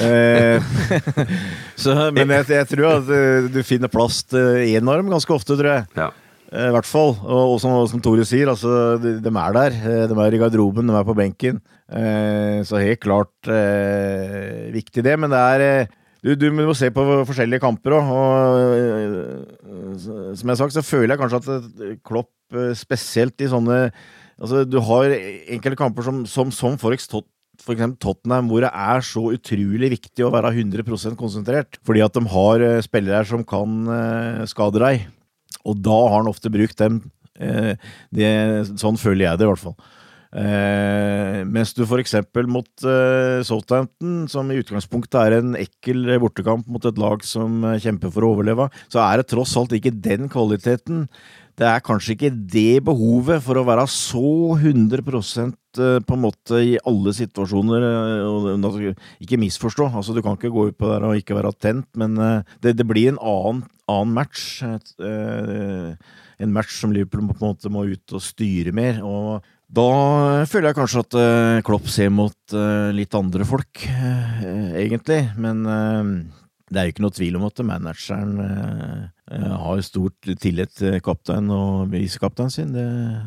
Eh, 0.00 0.62
så, 1.82 1.92
men 2.14 2.30
jeg, 2.32 2.46
jeg, 2.54 2.66
tror 2.70 2.86
at 2.88 3.10
eh, 3.12 3.48
du 3.52 3.58
finner 3.66 3.90
plass 3.92 4.22
til 4.24 4.62
én 4.64 4.88
arm 4.88 5.10
ganske 5.12 5.34
ofte, 5.34 5.56
tror 5.58 5.68
jeg. 5.74 5.84
Ja. 5.98 6.08
I 6.50 6.70
hvert 6.74 6.88
fall. 6.88 7.12
Og, 7.20 7.52
og 7.52 7.58
som, 7.62 7.74
som, 7.90 8.00
Tore 8.02 8.24
sier, 8.26 8.48
altså, 8.50 8.96
de, 9.02 9.18
de, 9.22 9.32
er 9.42 9.54
der. 9.54 9.76
De 10.10 10.16
er 10.24 10.34
i 10.34 10.40
garderoben, 10.40 10.88
de 10.88 10.96
er 10.96 11.06
på 11.06 11.14
benken. 11.18 11.60
Så 12.66 12.80
helt 12.80 13.02
klart 13.04 13.50
viktig 14.72 15.04
det. 15.06 15.14
Men 15.20 15.30
det 15.30 15.42
er 15.52 15.86
du, 16.24 16.32
du, 16.34 16.48
må 16.56 16.74
se 16.78 16.90
på 16.94 17.04
forskjellige 17.28 17.62
kamper 17.62 17.98
òg. 18.00 18.10
Og 18.16 20.00
som 20.00 20.48
jeg 20.48 20.54
har 20.54 20.60
sagt, 20.64 20.74
så 20.74 20.86
føler 20.86 21.14
jeg 21.14 21.20
kanskje 21.20 21.42
at 21.44 22.00
Klopp 22.06 22.32
spesielt 22.80 23.44
i 23.44 23.52
sånne 23.52 23.84
Altså, 24.40 24.64
du 24.64 24.78
har 24.86 25.12
enkelte 25.12 25.78
kamper 25.78 26.06
som, 26.06 26.24
som, 26.28 26.50
som 26.54 26.78
for 26.80 26.96
eksempel 26.96 27.98
Tottenham, 28.00 28.48
hvor 28.48 28.64
det 28.64 28.72
er 28.72 29.04
så 29.04 29.26
utrolig 29.34 29.92
viktig 29.98 30.24
å 30.24 30.32
være 30.32 30.54
100% 30.56 31.18
konsentrert. 31.20 31.76
Fordi 31.84 32.04
at 32.04 32.16
de 32.16 32.24
har 32.32 32.64
uh, 32.64 32.80
spillere 32.84 33.28
som 33.28 33.44
kan 33.44 33.78
uh, 33.84 34.44
skade 34.48 34.80
deg. 34.80 35.08
Og 35.68 35.80
da 35.84 35.96
har 36.06 36.22
han 36.22 36.30
ofte 36.32 36.52
brukt 36.52 36.80
dem. 36.80 37.02
Uh, 37.36 37.74
det, 38.16 38.30
sånn 38.80 39.00
føler 39.00 39.26
jeg 39.28 39.42
det, 39.42 39.48
i 39.48 39.52
hvert 39.52 39.64
fall. 39.68 39.76
Eh, 40.30 41.40
mens 41.42 41.72
du 41.74 41.80
f.eks. 41.82 42.12
mot 42.46 42.84
eh, 42.86 43.40
Southampton, 43.42 44.28
som 44.30 44.50
i 44.52 44.60
utgangspunktet 44.60 45.16
er 45.18 45.34
en 45.40 45.56
ekkel 45.58 46.06
bortekamp 46.22 46.68
mot 46.70 46.84
et 46.86 47.00
lag 47.02 47.24
som 47.26 47.64
kjemper 47.82 48.12
for 48.14 48.22
å 48.22 48.30
overleve, 48.36 48.68
så 48.92 49.02
er 49.02 49.18
det 49.18 49.30
tross 49.32 49.56
alt 49.58 49.74
ikke 49.74 49.96
den 49.98 50.30
kvaliteten 50.30 51.08
det 51.60 51.68
er 51.68 51.82
kanskje 51.84 52.14
ikke 52.14 52.30
det 52.32 52.80
behovet 52.86 53.42
for 53.44 53.60
å 53.60 53.66
være 53.68 53.84
så 53.92 54.30
100 54.56 55.02
eh, 55.04 55.98
på 56.00 56.16
en 56.16 56.22
måte 56.22 56.60
i 56.64 56.78
alle 56.88 57.12
situasjoner. 57.12 57.84
Eh, 57.84 59.02
ikke 59.20 59.40
misforstå, 59.42 59.90
altså 59.92 60.16
du 60.16 60.22
kan 60.24 60.38
ikke 60.38 60.52
gå 60.54 60.70
ut 60.70 60.78
på 60.80 60.88
der 60.88 61.04
og 61.04 61.20
ikke 61.20 61.36
være 61.36 61.52
attent, 61.52 61.90
men 62.00 62.16
eh, 62.16 62.56
det, 62.64 62.78
det 62.80 62.88
blir 62.88 63.12
en 63.12 63.20
annen, 63.20 63.62
annen 63.92 64.16
match. 64.16 64.62
En 66.40 66.56
match 66.56 66.80
som 66.80 66.94
Liverpool 66.96 67.28
på 67.28 67.36
en 67.36 67.50
måte 67.50 67.72
må 67.72 67.84
ut 67.90 68.16
og 68.16 68.24
styre 68.24 68.72
mer. 68.72 69.02
og 69.04 69.44
da 69.70 70.46
føler 70.50 70.70
jeg 70.70 70.78
kanskje 70.80 71.02
at 71.04 71.16
Klopp 71.62 71.84
ser 71.92 72.08
mot 72.10 72.54
litt 72.90 73.12
andre 73.14 73.44
folk, 73.46 73.84
egentlig. 74.74 75.20
Men 75.38 75.60
det 75.62 76.80
er 76.80 76.88
jo 76.88 76.94
ikke 76.94 77.04
noe 77.04 77.14
tvil 77.14 77.38
om 77.38 77.46
at 77.46 77.62
manageren 77.68 78.32
har 79.38 79.80
stort 79.86 80.28
tillit 80.42 80.72
til 80.74 80.96
kaptein 81.04 81.50
og 81.54 81.90
visekapteinen 81.92 82.54
sin. 82.54 82.72
Det, 82.74 82.86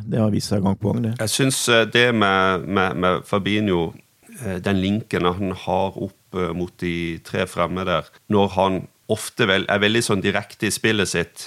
det, 0.10 0.20
har 0.20 0.34
vist 0.34 0.52
seg 0.52 0.64
gang 0.66 0.76
på 0.80 0.92
gang, 0.92 1.06
det. 1.06 1.14
Jeg 1.22 1.32
syns 1.32 1.62
eh, 1.72 1.86
det 1.88 2.10
med, 2.16 2.66
med, 2.68 3.00
med, 3.00 3.24
Fabinho, 3.28 3.94
eh, 4.42 4.58
den 4.64 4.82
linken 4.84 5.30
han 5.30 5.56
har 5.66 5.96
opp 5.96 6.20
mot 6.58 6.74
de 6.82 7.20
tre 7.22 7.46
fremme 7.46 7.84
der, 7.86 8.08
når 8.34 8.48
han 8.56 8.80
ofte 9.14 9.46
vel, 9.46 9.68
er 9.70 9.84
veldig 9.84 10.02
sånn 10.02 10.24
direkte 10.24 10.66
i 10.66 10.74
spillet 10.74 11.12
sitt, 11.12 11.44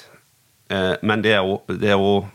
men 1.03 1.25
det 1.25 1.33
er 1.35 1.43
òg 1.99 2.29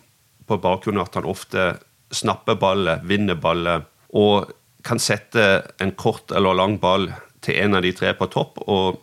på 0.51 0.57
bakgrunn 0.60 0.99
av 0.99 1.07
at 1.07 1.15
han 1.21 1.29
ofte 1.31 1.67
snapper 2.12 2.60
ballet, 2.60 3.05
vinner 3.07 3.39
ballet, 3.39 3.88
og 4.12 4.51
kan 4.84 4.99
sette 4.99 5.45
en 5.79 5.93
kort 5.95 6.36
eller 6.36 6.57
lang 6.60 6.75
ball 6.81 7.07
til 7.39 7.57
en 7.63 7.77
av 7.79 7.86
de 7.86 7.93
tre 7.95 8.12
på 8.17 8.27
topp. 8.34 8.60
og 8.67 8.99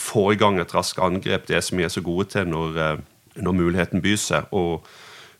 få 0.00 0.30
i 0.34 0.40
gang 0.40 0.60
et 0.60 0.74
raskt 0.74 1.00
angrep, 1.02 1.46
det 1.48 1.62
som 1.64 1.78
vi 1.78 1.86
er 1.86 1.92
så 1.92 2.02
gode 2.04 2.28
til 2.34 2.48
når, 2.50 2.78
eh, 2.82 2.98
når 3.42 3.58
muligheten 3.62 4.04
byr 4.04 4.20
seg. 4.20 4.52
Og 4.52 4.86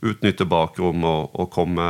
utnytte 0.06 0.46
bakrom 0.48 1.04
og, 1.08 1.36
og 1.40 1.50
komme 1.50 1.86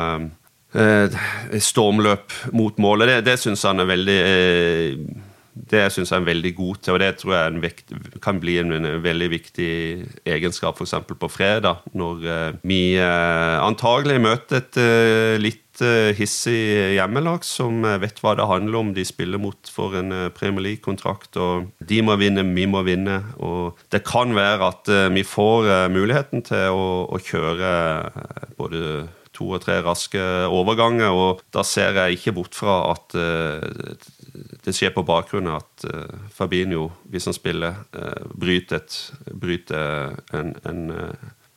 eh, 0.74 1.16
stormløp 1.58 2.34
mot 2.52 2.78
målet. 2.78 3.10
Det, 3.10 3.22
det 3.30 3.38
syns 3.42 3.66
han 3.66 3.82
er 3.82 3.90
veldig 3.90 4.20
eh, 4.26 5.24
det 5.56 5.86
synes 5.92 6.10
jeg 6.12 6.20
er 6.20 6.26
veldig 6.26 6.52
god 6.56 6.80
til, 6.82 6.94
og 6.94 7.00
det 7.00 7.10
tror 7.20 7.32
jeg 7.34 7.60
vekt, 7.62 7.92
kan 8.24 8.40
bli 8.40 8.58
en, 8.60 8.74
en, 8.76 8.88
veldig 9.02 9.28
viktig 9.32 9.70
egenskap 10.28 10.76
f.eks. 10.76 10.94
på 11.08 11.30
fredag, 11.32 11.80
når 11.96 12.26
eh, 12.28 12.58
vi 12.66 12.80
eh, 13.00 13.56
antagelig 13.64 14.18
møter 14.20 14.60
et 14.60 14.80
eh, 14.82 15.36
litt 15.40 15.65
hissig 16.16 16.96
hjemmelag 16.96 17.44
som 17.46 17.84
vet 18.02 18.20
hva 18.22 18.36
det 18.38 18.48
handler 18.48 18.78
om. 18.80 18.94
De 18.96 19.04
spiller 19.06 19.40
mot 19.42 19.70
for 19.72 19.96
en 19.98 20.14
Premier 20.36 20.70
League-kontrakt, 20.70 21.36
og 21.36 21.68
de 21.78 22.00
må 22.04 22.16
vinne, 22.20 22.46
vi 22.56 22.66
må 22.70 22.82
vinne. 22.86 23.20
Og 23.42 23.78
det 23.92 24.04
kan 24.06 24.34
være 24.36 24.70
at 24.72 24.90
vi 25.14 25.26
får 25.26 25.88
muligheten 25.92 26.44
til 26.46 26.74
å, 26.74 26.88
å 27.10 27.20
kjøre 27.22 27.70
både 28.58 28.82
to 29.36 29.50
og 29.52 29.62
tre 29.64 29.78
raske 29.84 30.22
overganger, 30.48 31.12
og 31.12 31.42
da 31.54 31.64
ser 31.66 31.96
jeg 32.00 32.18
ikke 32.18 32.36
bort 32.38 32.56
fra 32.56 32.78
at 32.94 33.16
det 34.64 34.74
skjer 34.74 34.94
på 34.94 35.04
bakgrunn 35.06 35.50
av 35.52 35.62
at 35.62 35.86
Fabinho, 36.34 36.88
hvis 37.10 37.28
han 37.28 37.36
spiller, 37.36 37.82
bryter, 38.34 38.80
et, 38.80 38.98
bryter 39.32 40.16
en, 40.36 40.54
en, 40.68 40.82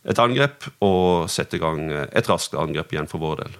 et, 0.03 0.19
angrep 0.19 0.69
og 0.85 1.29
setter 1.31 1.59
i 1.59 1.63
gang 1.63 1.87
et 1.91 2.29
raskt 2.29 2.57
angrep 2.59 2.93
igjen 2.93 3.09
for 3.11 3.23
vår 3.23 3.43
del. 3.45 3.57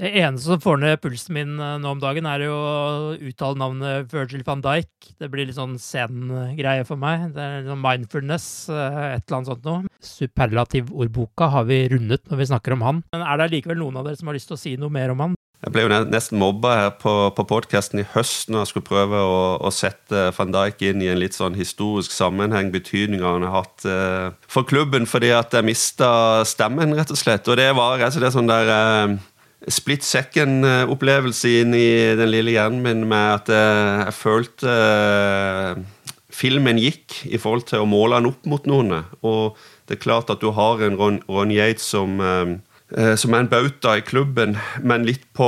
Det 0.00 0.08
eneste 0.16 0.48
som 0.48 0.60
får 0.64 0.78
ned 0.80 1.00
pulsen 1.02 1.34
min 1.36 1.58
nå 1.60 1.90
om 1.90 1.98
dagen, 2.00 2.24
er 2.24 2.46
jo 2.46 2.54
å 2.56 3.16
uttale 3.20 3.60
navnet 3.60 4.08
Virgil 4.08 4.40
van 4.46 4.62
Dijk. 4.64 5.10
Det 5.20 5.28
blir 5.28 5.44
litt 5.44 5.58
sånn 5.58 5.74
zen-greie 5.76 6.86
for 6.88 6.96
meg. 6.96 7.26
Det 7.34 7.44
er 7.44 7.66
sånn 7.68 7.82
mindfulness, 7.84 8.46
et 8.72 9.20
eller 9.26 9.36
annet 9.36 9.50
sånt 9.50 9.68
noe. 9.68 9.92
Superlativordboka 10.00 11.50
har 11.52 11.68
vi 11.68 11.82
rundet 11.92 12.24
når 12.32 12.40
vi 12.40 12.48
snakker 12.48 12.78
om 12.78 12.86
han. 12.86 13.04
Men 13.12 13.26
er 13.26 13.42
det 13.42 13.50
likevel 13.58 13.82
noen 13.82 14.00
av 14.00 14.08
dere 14.08 14.16
som 14.16 14.32
har 14.32 14.40
lyst 14.40 14.48
til 14.48 14.56
å 14.56 14.62
si 14.62 14.74
noe 14.80 14.96
mer 14.96 15.12
om 15.12 15.20
han? 15.26 15.36
Jeg 15.60 15.74
ble 15.74 15.82
jo 15.84 15.88
nesten 16.08 16.40
mobba 16.40 16.70
her 16.72 16.92
på, 16.96 17.12
på 17.36 17.44
podkasten 17.44 18.00
i 18.00 18.06
høst 18.14 18.48
når 18.48 18.62
jeg 18.62 18.70
skulle 18.70 18.86
prøve 18.86 19.18
å, 19.20 19.40
å, 19.60 19.72
sette 19.74 20.30
van 20.32 20.54
Dijk 20.54 20.80
inn 20.88 21.02
i 21.04 21.10
en 21.12 21.20
litt 21.20 21.36
sånn 21.36 21.58
historisk 21.58 22.14
sammenheng, 22.16 22.70
betydninga 22.72 23.34
han 23.34 23.44
har 23.44 23.58
hatt 23.58 23.84
eh, 23.84 24.30
for 24.48 24.64
klubben 24.64 25.04
fordi 25.04 25.34
at 25.36 25.52
jeg 25.52 25.68
mista 25.68 26.08
stemmen, 26.48 26.96
rett 26.96 27.12
og 27.12 27.20
slett. 27.20 27.44
Og 27.52 27.60
det 27.60 27.68
var 27.76 28.00
rett 28.00 28.16
og 28.16 28.22
slett 28.22 28.38
sånn 28.38 28.48
der 28.48 28.72
eh, 28.72 29.18
split 29.68 30.06
second-opplevelse 30.06 31.50
inn 31.60 31.74
i 31.76 31.90
den 32.16 32.30
lille 32.32 32.54
hjernen 32.54 32.80
min 32.84 33.04
med 33.10 33.34
at 33.40 33.52
eh, 33.52 34.06
jeg 34.06 34.16
følte 34.16 34.72
eh, 34.72 36.14
filmen 36.32 36.80
gikk 36.80 37.20
i 37.28 37.36
forhold 37.36 37.68
til 37.68 37.84
å 37.84 37.90
måle 37.90 38.16
den 38.16 38.30
opp 38.30 38.48
mot 38.48 38.66
noen. 38.70 39.02
Og 39.20 39.60
det 39.84 39.98
er 39.98 40.04
klart 40.06 40.32
at 40.32 40.40
du 40.40 40.52
har 40.56 40.80
en 40.86 40.96
Ron, 40.96 41.20
Ron 41.28 41.52
Yates 41.52 41.84
som 41.92 42.16
eh, 42.24 42.56
Eh, 42.90 43.14
som 43.14 43.34
er 43.34 43.44
en 43.44 43.50
bauta 43.50 43.94
i 43.98 44.02
klubben, 44.02 44.56
men 44.82 45.06
litt 45.06 45.28
på 45.36 45.46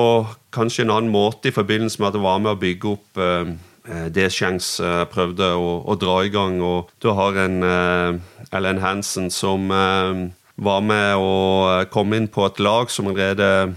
kanskje 0.54 0.84
en 0.84 0.92
annen 0.94 1.10
måte 1.10 1.50
i 1.50 1.54
forbindelse 1.54 1.98
med 1.98 2.12
at 2.12 2.16
det 2.16 2.22
var 2.22 2.42
med 2.42 2.54
å 2.54 2.60
bygge 2.60 2.90
opp 2.92 3.18
eh, 3.18 3.54
eh 3.82 4.04
det 4.14 4.28
Shanks 4.30 4.78
eh, 4.78 5.02
prøvde 5.10 5.48
å, 5.58 5.80
å, 5.82 5.96
dra 5.98 6.20
i 6.22 6.30
gang. 6.30 6.60
Og 6.62 6.92
du 7.02 7.10
har 7.10 7.38
en 7.42 7.62
eh, 7.66 8.20
Ellen 8.54 8.78
Hansen 8.78 9.30
som 9.34 9.70
eh, 9.74 10.22
var 10.54 10.84
med 10.86 11.18
å 11.18 11.82
komme 11.90 12.20
inn 12.20 12.30
på 12.30 12.46
et 12.46 12.62
lag 12.62 12.90
som 12.94 13.10
allerede 13.10 13.74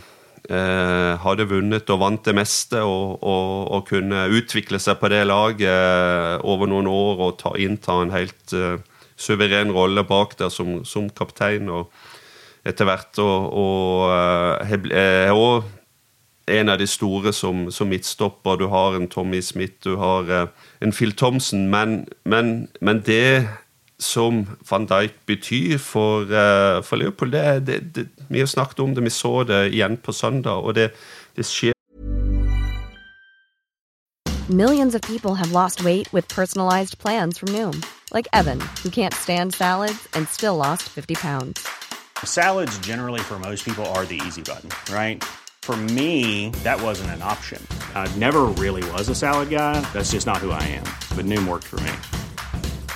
hadde 0.48 1.48
vunnet 1.50 1.90
og 1.90 2.02
vant 2.04 2.28
det 2.28 2.36
meste, 2.38 2.82
og, 2.86 3.24
og, 3.24 3.72
og, 3.74 3.86
kunne 3.88 4.28
utvikle 4.30 4.78
seg 4.80 5.00
på 5.02 5.10
det 5.10 5.24
laget 5.26 6.44
over 6.46 6.70
noen 6.70 6.90
år 6.92 7.24
og 7.26 7.40
ta, 7.40 7.56
innta 7.58 7.96
en 8.04 8.14
helt 8.14 8.54
suveren 9.18 9.74
rolle 9.74 10.04
bak 10.06 10.36
der 10.38 10.54
som, 10.54 10.84
som 10.86 11.10
kaptein. 11.10 11.72
og 11.74 11.90
etter 12.66 12.88
hvert. 12.90 13.20
Og, 13.22 14.10
er 14.92 15.34
òg 15.34 15.66
en 16.56 16.70
av 16.70 16.78
de 16.78 16.88
store 16.90 17.34
som, 17.34 17.66
som, 17.74 17.90
midtstopper. 17.90 18.60
Du 18.62 18.68
har 18.74 18.98
en 18.98 19.10
Tommy 19.10 19.42
Smith, 19.42 19.80
du 19.84 19.96
har 20.02 20.30
en 20.82 20.94
Phil 20.94 21.16
Thompson. 21.18 21.68
Men, 21.72 22.04
men, 22.26 22.68
men, 22.82 23.02
det 23.06 23.48
som 24.00 24.46
van 24.70 24.86
Dijk 24.86 25.14
betyr 25.26 25.78
for, 25.78 26.22
uh, 26.22 26.84
for 26.84 26.96
Liverpool 26.96 27.32
det, 27.32 27.68
det, 27.68 27.96
det, 27.96 28.08
Vi 28.30 28.40
har 28.40 28.46
snakket 28.46 28.80
om 28.80 28.96
det, 28.96 29.04
vi 29.04 29.10
så 29.10 29.44
det 29.44 29.74
igjen 29.74 29.98
på 29.98 30.12
søndag, 30.12 30.52
og 30.52 30.76
det, 30.76 30.92
det 31.36 31.46
skjer. 31.46 31.72
Millions 34.50 34.96
of 34.96 35.02
people 35.02 35.36
have 35.36 35.52
lost 35.52 35.84
weight 35.84 36.12
with 36.14 36.28
personalized 36.28 37.00
plans 37.00 37.40
from 37.40 37.50
Noom. 37.50 37.84
Like 38.14 38.28
Evan, 38.34 38.62
who 38.84 38.90
can't 38.90 39.14
stand 39.14 39.54
salads 39.54 40.08
and 40.14 40.28
still 40.28 40.56
lost 40.56 40.84
50 40.84 41.16
pounds. 41.16 41.68
Salads, 42.24 42.78
generally, 42.80 43.22
for 43.22 43.40
most 43.40 43.66
people, 43.66 43.86
are 43.96 44.06
the 44.06 44.22
easy 44.28 44.42
button, 44.42 44.70
right? 44.94 45.24
For 45.64 45.76
me, 45.76 46.52
that 46.64 46.80
wasn't 46.80 47.10
an 47.10 47.24
option. 47.24 47.60
I 47.96 48.08
never 48.18 48.44
really 48.44 48.84
was 48.92 49.10
a 49.10 49.16
salad 49.16 49.50
guy. 49.50 49.82
That's 49.94 50.12
just 50.12 50.28
not 50.28 50.38
who 50.38 50.52
I 50.52 50.62
am. 50.62 50.86
But 51.18 51.26
Noom 51.26 51.48
worked 51.48 51.66
for 51.66 51.80
me. 51.80 51.92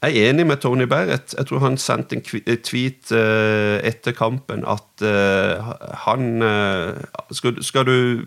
jeg 0.00 0.16
er 0.16 0.30
enig 0.30 0.46
med 0.48 0.62
Tony 0.62 0.86
Barrett. 0.88 1.34
Jeg 1.36 1.48
tror 1.48 1.64
han 1.64 1.76
sendte 1.80 2.16
en 2.16 2.24
tweet 2.64 3.10
uh, 3.12 3.76
etter 3.84 4.16
kampen 4.16 4.64
at 4.68 5.04
uh, 5.04 5.74
han 6.06 6.44
skal, 7.36 7.60
skal, 7.64 7.84
du 7.84 8.24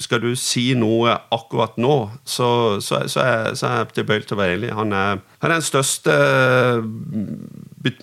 skal 0.00 0.22
du 0.22 0.30
si 0.38 0.70
noe 0.78 1.12
akkurat 1.32 1.76
nå, 1.80 1.96
så, 2.24 2.80
så, 2.84 3.02
så, 3.08 3.20
er, 3.20 3.50
så 3.56 3.68
er 3.68 3.76
jeg 3.78 3.90
tilbøyelig 4.00 4.28
til 4.28 4.36
å 4.36 4.40
være 4.40 4.56
enig. 4.58 4.72
Han 4.76 4.94
er, 4.96 5.20
han 5.42 5.50
er 5.50 5.58
den 5.58 5.66
største, 5.66 6.14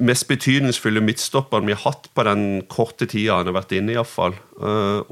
mest 0.02 0.28
betydningsfulle 0.30 1.02
midtstopperen 1.06 1.70
vi 1.70 1.78
har 1.78 1.86
hatt 1.88 2.10
på 2.14 2.26
den 2.28 2.46
korte 2.70 3.10
tida 3.10 3.40
han 3.40 3.50
har 3.50 3.58
vært 3.58 3.74
inne, 3.78 3.96
iallfall. 3.98 4.38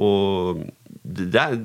Og 0.01 0.65
det 1.05 1.41
er 1.41 1.59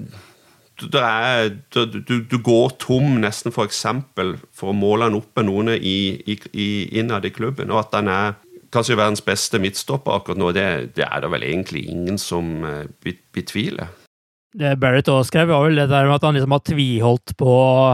er, 0.97 1.51
du, 1.75 2.21
du, 2.25 2.37
går 2.40 2.77
tom 2.81 3.19
nesten 3.23 3.53
for 3.55 3.69
eksempel 3.69 4.37
for 4.57 4.73
å 4.73 4.77
måle 4.77 5.09
han 5.09 5.19
opp 5.19 5.35
med 5.37 5.49
noen 5.51 5.75
i, 5.77 5.99
i, 6.25 6.69
innad 6.99 7.29
i 7.29 7.35
klubben. 7.35 7.73
Og 7.73 7.83
at 7.85 7.99
han 7.99 8.09
er 8.11 8.38
kanskje 8.73 8.97
verdens 8.97 9.25
beste 9.27 9.61
midtstopper 9.61 10.21
akkurat 10.21 10.40
nå, 10.40 10.53
det, 10.57 10.66
det 10.97 11.07
er 11.09 11.25
det 11.25 11.33
vel 11.33 11.47
egentlig 11.49 11.88
ingen 11.90 12.21
som 12.23 12.62
betviler. 13.05 13.90
Det 14.51 14.73
Barrett 14.83 15.07
også 15.07 15.31
skrev, 15.31 15.53
var 15.53 15.62
vel 15.62 15.79
det 15.79 15.87
der 15.93 16.09
med 16.09 16.16
at 16.16 16.25
han 16.27 16.35
liksom 16.35 16.55
har 16.57 16.62
tviholdt 16.66 17.37
på 17.38 17.53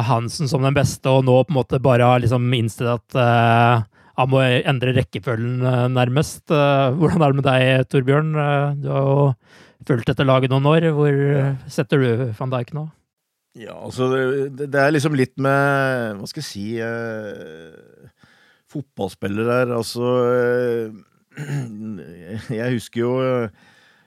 Hansen 0.08 0.48
som 0.48 0.64
den 0.64 0.76
beste, 0.76 1.12
og 1.12 1.26
nå 1.26 1.42
på 1.44 1.52
en 1.52 1.58
måte 1.58 1.82
bare 1.84 2.06
har 2.08 2.22
liksom 2.22 2.48
innstilt 2.56 2.94
at 2.94 3.18
uh, 3.20 3.84
han 4.16 4.30
må 4.32 4.40
endre 4.40 4.94
rekkefølgen, 4.96 5.58
uh, 5.60 5.84
nærmest. 5.92 6.46
Uh, 6.48 6.96
hvordan 6.96 7.20
er 7.20 7.34
det 7.34 7.40
med 7.42 7.48
deg, 7.50 7.90
Torbjørn? 7.92 8.32
du 8.80 8.88
har 8.88 9.04
jo 9.04 9.18
fulgt 9.86 10.10
dette 10.10 10.26
laget 10.26 10.52
noen 10.52 10.66
år. 10.70 10.90
Hvor 10.96 11.18
setter 11.72 12.02
du 12.02 12.30
van 12.38 12.52
Dijk 12.52 12.74
nå? 12.76 12.88
Ja, 13.56 13.72
altså 13.86 14.10
det, 14.12 14.68
det 14.68 14.80
er 14.80 14.92
liksom 14.92 15.14
litt 15.16 15.38
med 15.40 16.18
Hva 16.18 16.28
skal 16.28 16.42
jeg 16.42 16.48
si 16.50 16.64
eh, 16.82 18.10
Fotballspiller 18.72 19.48
her, 19.48 19.72
altså 19.78 20.10
eh, 20.28 20.98
Jeg 22.58 22.74
husker 22.74 23.00
jo 23.00 23.14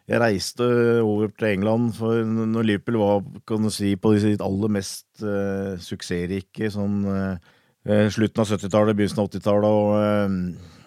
Jeg 0.10 0.22
reiste 0.22 0.68
over 1.02 1.32
til 1.34 1.50
England 1.56 1.96
for 1.98 2.22
når 2.26 2.68
Liverpool 2.68 3.00
var 3.02 3.26
kan 3.50 3.65
du 3.65 3.74
si, 3.74 3.96
på 3.96 4.13
sitt 4.22 4.44
aller 4.46 4.76
mest 4.78 5.24
eh, 5.26 5.78
suksessrike 5.82 6.70
sånn 6.74 7.04
eh, 7.10 8.06
slutten 8.13 8.44
av 8.44 8.50
70-tallet, 8.50 8.98
begynnelsen 8.98 9.22
av 9.22 9.30
80-tallet. 9.30 9.70
og 9.70 9.92
eh, 10.02 10.79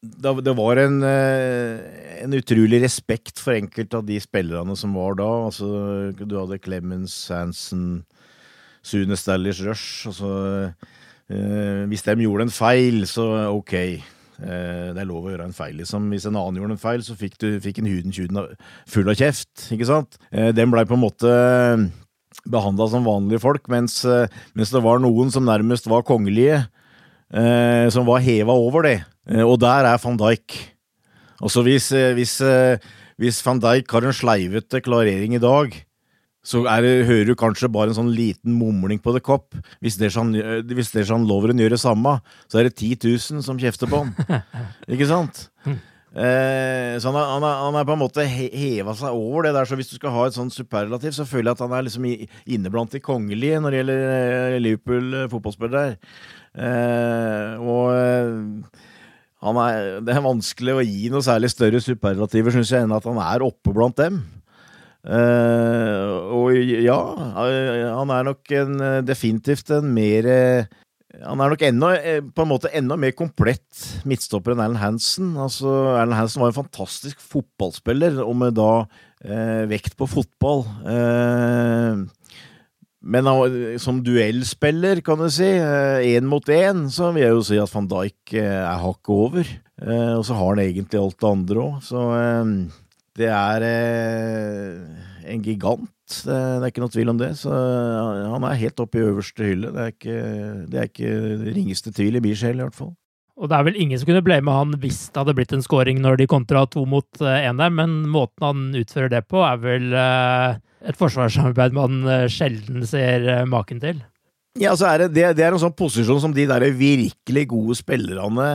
det 0.00 0.54
var 0.56 0.80
en, 0.80 1.02
eh, 1.04 2.22
en, 2.24 2.32
utrolig 2.32 2.80
respekt 2.80 3.38
for 3.38 3.52
enkelte 3.52 3.98
av 3.98 4.06
de 4.08 4.16
spillerne 4.20 4.76
som 4.76 4.94
var 4.96 5.18
da. 5.20 5.28
Altså, 5.50 5.66
du 6.16 6.38
hadde 6.38 6.60
Clemens, 6.62 7.28
Hansen, 7.28 8.06
Sune 8.82 9.16
Stallish 9.16 9.60
Rush. 9.60 10.08
Altså, 10.08 10.72
eh, 11.28 11.84
hvis 11.90 12.06
de 12.06 12.16
gjorde 12.24 12.48
en 12.48 12.54
feil, 12.54 13.04
så 13.04 13.52
ok. 13.52 13.74
Eh, 14.40 14.86
det 14.96 15.02
er 15.02 15.08
lov 15.08 15.28
å 15.28 15.34
gjøre 15.34 15.50
en 15.50 15.56
feil, 15.56 15.76
liksom. 15.82 16.08
Hvis 16.08 16.24
en 16.24 16.38
annen 16.40 16.56
gjorde 16.62 16.78
en 16.78 16.80
feil, 16.80 17.04
så 17.04 17.16
fikk, 17.18 17.36
du, 17.36 17.60
fikk 17.60 17.82
en 17.82 17.90
huden 17.92 18.56
full 18.88 19.10
av 19.12 19.20
kjeft, 19.20 19.68
ikke 19.68 19.88
sant? 19.90 20.16
Eh, 20.32 20.48
den 20.56 20.72
blei 20.72 20.86
på 20.88 20.96
en 20.96 21.04
måte 21.04 21.34
behandla 22.48 22.88
som 22.88 23.04
vanlige 23.04 23.42
folk, 23.42 23.68
mens, 23.68 24.00
eh, 24.04 24.32
mens, 24.56 24.72
det 24.72 24.80
var 24.82 24.98
noen 25.02 25.30
som 25.30 25.44
nærmest 25.44 25.86
var 25.90 26.06
kongelige, 26.08 26.64
eh, 27.34 27.88
som 27.90 28.06
var 28.06 28.24
heva 28.24 28.56
over 28.56 28.82
det. 28.88 29.04
Eh, 29.30 29.44
og 29.46 29.60
der 29.62 29.86
er 29.86 30.00
van 30.02 30.18
Dijk. 30.18 30.56
Altså 31.40 31.62
hvis, 31.64 31.92
eh, 31.92 32.12
hvis, 32.14 32.40
eh, 32.40 32.78
hvis 33.18 33.40
van 33.46 33.60
Dijk 33.62 33.90
har 33.90 34.04
en 34.04 34.16
sleivete 34.16 34.82
klarering 34.82 35.34
i 35.34 35.42
dag, 35.42 35.72
så 36.42 36.64
det, 36.64 37.04
hører 37.04 37.26
du 37.28 37.34
kanskje 37.36 37.68
bare 37.68 37.92
en 37.92 37.98
sånn 37.98 38.14
liten 38.16 38.54
mumling 38.56 38.98
på 38.98 39.12
det 39.12 39.22
kopp. 39.22 39.54
Hvis 39.84 39.98
Dejan, 40.00 40.32
hvis 40.64 40.90
Dejan 40.94 41.26
Lovren 41.28 41.60
gjør 41.60 41.76
det 41.76 41.82
samme, 41.82 42.16
så 42.48 42.58
er 42.58 42.68
det 42.68 42.78
10 42.80 42.96
000 43.04 43.44
som 43.44 43.60
kjefter 43.60 43.90
på 43.90 44.00
han. 44.00 44.14
Ikke 44.92 45.08
sant? 45.08 45.50
Eh, 46.10 46.96
så 46.98 47.12
han 47.12 47.18
er, 47.20 47.28
han, 47.28 47.44
er, 47.44 47.58
han 47.60 47.76
er, 47.76 47.84
på 47.86 47.92
en 47.92 48.00
måte 48.00 48.24
he 48.26 48.48
heva 48.56 48.96
seg 48.98 49.12
over 49.12 49.46
det 49.46 49.52
der, 49.54 49.68
så 49.68 49.76
hvis 49.78 49.92
du 49.92 49.98
skal 50.00 50.16
ha 50.16 50.24
et 50.26 50.34
sånn 50.34 50.50
superlativ, 50.50 51.12
så 51.14 51.28
føler 51.28 51.52
jeg 51.52 51.58
at 51.58 51.64
han 51.66 51.76
er 51.76 51.86
liksom 51.86 52.08
inne 52.08 52.72
blant 52.72 52.96
de 52.96 53.04
kongelige 53.04 53.60
når 53.60 53.70
det 53.70 53.82
gjelder 53.82 54.56
Liverpool 54.64 55.18
fotballspillere. 55.30 55.98
Eh, 56.56 57.60
og 57.60 58.72
er, 59.40 60.00
det 60.04 60.12
er 60.12 60.24
vanskelig 60.24 60.76
å 60.76 60.84
gi 60.84 61.08
noe 61.12 61.24
særlig 61.24 61.50
større 61.52 61.80
superlativer, 61.80 62.52
syns 62.54 62.74
jeg, 62.74 62.84
enn 62.84 62.96
at 62.96 63.08
han 63.08 63.20
er 63.24 63.46
oppe 63.46 63.72
blant 63.76 63.96
dem. 64.00 64.20
Uh, 65.00 66.28
og 66.36 66.58
ja, 66.60 66.98
eh, 67.46 67.86
han 67.88 68.10
er 68.12 68.26
nok 68.26 68.50
en, 68.52 68.74
eh, 68.84 68.98
definitivt 69.00 69.70
en 69.72 69.86
mer 69.96 70.26
Han 71.24 71.40
er 71.40 71.54
nok 71.54 71.62
enda, 71.64 71.88
på 72.36 72.44
en 72.44 72.50
måte 72.50 72.68
enda 72.76 72.98
mer 73.00 73.14
komplett 73.16 73.80
midtstopper 74.06 74.52
enn 74.52 74.60
Erlend 74.62 74.78
Hansen. 74.78 75.32
Altså, 75.40 75.72
Erlend 75.96 76.20
Hansen 76.20 76.44
var 76.44 76.52
en 76.52 76.60
fantastisk 76.60 77.18
fotballspiller, 77.32 78.20
og 78.22 78.36
med 78.38 78.54
da 78.54 78.84
uh, 78.86 79.64
vekt 79.68 79.96
på 79.98 80.06
fotball. 80.06 80.62
Eh, 80.86 82.04
men 83.00 83.28
som 83.80 84.02
duellspiller, 84.04 85.00
kan 85.00 85.20
du 85.20 85.30
si, 85.32 85.48
én 85.48 86.26
mot 86.28 86.44
én, 86.52 86.84
så 86.92 87.08
vil 87.14 87.24
jeg 87.24 87.32
jo 87.32 87.42
si 87.48 87.60
at 87.60 87.72
van 87.72 87.88
Dijk 87.88 88.34
er 88.36 88.82
hakket 88.82 89.14
over. 89.14 89.52
Eh, 89.80 90.14
og 90.18 90.24
så 90.28 90.36
har 90.36 90.52
han 90.52 90.62
egentlig 90.62 91.00
alt 91.00 91.16
det 91.20 91.30
andre 91.30 91.62
òg, 91.62 91.76
så 91.84 92.02
eh, 92.18 92.50
det 93.16 93.30
er 93.32 93.64
eh, 93.64 95.06
en 95.32 95.44
gigant. 95.44 95.88
Det, 96.10 96.34
er 96.34 96.66
ikke 96.66 96.82
noe 96.82 96.92
tvil 96.92 97.12
om 97.12 97.20
det. 97.20 97.30
Så 97.38 97.54
han 97.54 98.44
er 98.48 98.58
helt 98.58 98.80
oppe 98.82 98.98
i 98.98 99.04
øverste 99.06 99.46
hylle. 99.46 99.70
Det 99.70 99.82
er 99.84 99.92
ikke, 99.94 100.16
det 100.66 100.80
er 100.80 100.88
ikke 100.88 101.12
ringeste 101.54 101.92
tvil 101.94 102.18
i 102.18 102.22
min 102.24 102.34
sjel, 102.34 102.58
i 102.58 102.64
hvert 102.64 102.74
fall. 102.74 102.90
Og 103.40 103.48
det 103.48 103.56
er 103.56 103.64
vel 103.64 103.78
ingen 103.80 103.96
som 103.96 104.10
kunne 104.10 104.24
blame 104.24 104.52
han 104.52 104.74
hvis 104.82 105.06
det 105.08 105.16
hadde 105.16 105.34
blitt 105.38 105.54
en 105.56 105.64
scoring 105.64 106.02
når 106.04 106.20
de 106.20 106.28
kontra 106.28 106.66
to 106.68 106.84
mot 106.84 107.08
én 107.24 107.56
der, 107.56 107.72
men 107.72 108.02
måten 108.12 108.44
han 108.44 108.66
utfører 108.76 109.08
det 109.14 109.22
på, 109.32 109.40
er 109.40 109.62
vel 109.62 109.86
et 109.96 110.98
forsvarssamarbeid 111.00 111.76
man 111.76 112.02
sjelden 112.32 112.84
ser 112.88 113.24
maken 113.48 113.80
til. 113.80 114.02
Ja, 114.58 114.72
altså 114.72 114.88
er 114.90 115.06
det, 115.06 115.24
det, 115.38 115.44
er 115.44 115.54
en 115.54 115.62
sånn 115.62 115.76
posisjon 115.76 116.20
som 116.20 116.32
de 116.34 116.44
der 116.50 116.66
virkelig 116.74 117.46
gode 117.52 117.76
spillerne 117.78 118.50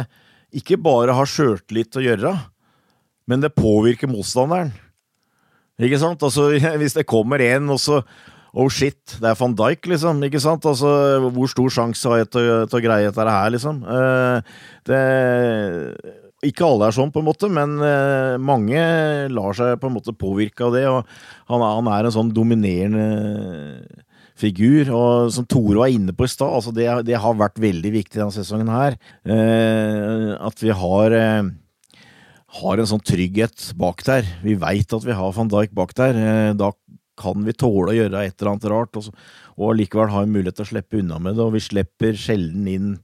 ikke 0.55 0.77
bare 0.79 1.15
har 1.15 1.29
sjøltillit 1.29 1.91
til 1.91 2.01
å 2.01 2.05
gjøre, 2.09 2.33
men 3.31 3.43
det 3.43 3.55
påvirker 3.55 4.11
motstanderen. 4.11 4.73
Ikke 5.81 5.99
sant? 5.99 6.23
Altså, 6.23 6.49
hvis 6.81 6.97
det 6.97 7.07
kommer 7.09 7.41
en, 7.43 7.71
og 7.73 7.81
så 7.81 8.01
Oh 8.55 8.69
shit, 8.71 9.17
det 9.19 9.27
er 9.27 9.39
van 9.39 9.55
Dijk, 9.57 9.89
liksom. 9.91 10.21
Ikke 10.23 10.39
sant? 10.39 10.63
Altså, 10.69 10.89
hvor 11.35 11.49
stor 11.51 11.73
sjanse 11.75 12.07
har 12.07 12.21
jeg 12.21 12.29
til, 12.31 12.51
til, 12.71 12.79
å 12.79 12.85
greie 12.85 13.09
dette 13.09 13.25
her, 13.27 13.49
liksom? 13.51 13.81
Uh, 13.83 14.39
det 14.87 15.01
Ikke 16.47 16.67
alle 16.69 16.87
er 16.87 16.95
sånn, 16.95 17.11
på 17.11 17.19
en 17.19 17.27
måte, 17.27 17.49
men 17.51 17.75
uh, 17.83 18.39
mange 18.39 18.79
lar 19.33 19.57
seg 19.57 19.75
på 19.81 19.91
en 19.91 19.97
måte 19.97 20.15
påvirke 20.15 20.69
av 20.69 20.77
det. 20.77 20.85
Og 20.87 21.03
han, 21.51 21.65
han 21.65 21.91
er 21.97 22.07
en 22.07 22.15
sånn 22.15 22.31
dominerende 22.35 23.09
figur. 24.39 24.93
Og 24.95 25.35
som 25.35 25.47
Tore 25.51 25.81
var 25.81 25.91
inne 25.91 26.15
på 26.15 26.23
i 26.23 26.31
stad, 26.31 26.55
altså 26.55 26.71
det, 26.75 26.87
det, 27.09 27.19
har 27.19 27.35
vært 27.39 27.59
veldig 27.59 27.91
viktig 27.99 28.21
denne 28.21 28.35
sesongen 28.35 28.71
her. 28.71 28.95
Eh, 29.27 30.31
at 30.39 30.63
vi 30.63 30.71
har 30.75 31.19
har 32.55 32.79
en 32.79 32.87
sånn 32.87 33.03
trygghet 33.03 33.71
bak 33.79 34.03
der. 34.07 34.27
Vi 34.43 34.55
veit 34.59 34.93
at 34.95 35.05
vi 35.05 35.15
har 35.15 35.35
van 35.35 35.51
Dijk 35.51 35.73
bak 35.75 35.95
der. 35.97 36.19
Eh, 36.19 36.51
da 36.57 36.71
kan 37.19 37.43
vi 37.45 37.55
tåle 37.55 37.93
å 37.93 37.97
gjøre 37.97 38.23
et 38.25 38.37
eller 38.37 38.51
annet 38.53 38.69
rart, 38.71 38.99
og, 38.99 39.11
og 39.55 39.75
likevel 39.79 40.13
ha 40.13 40.23
en 40.25 40.33
mulighet 40.33 40.59
til 40.59 40.67
å 40.67 40.71
slippe 40.73 41.01
unna 41.01 41.19
med 41.21 41.37
det. 41.37 41.45
Og 41.45 41.55
vi 41.55 41.63
slipper 41.63 42.17
sjelden 42.19 42.67
inn 42.71 42.95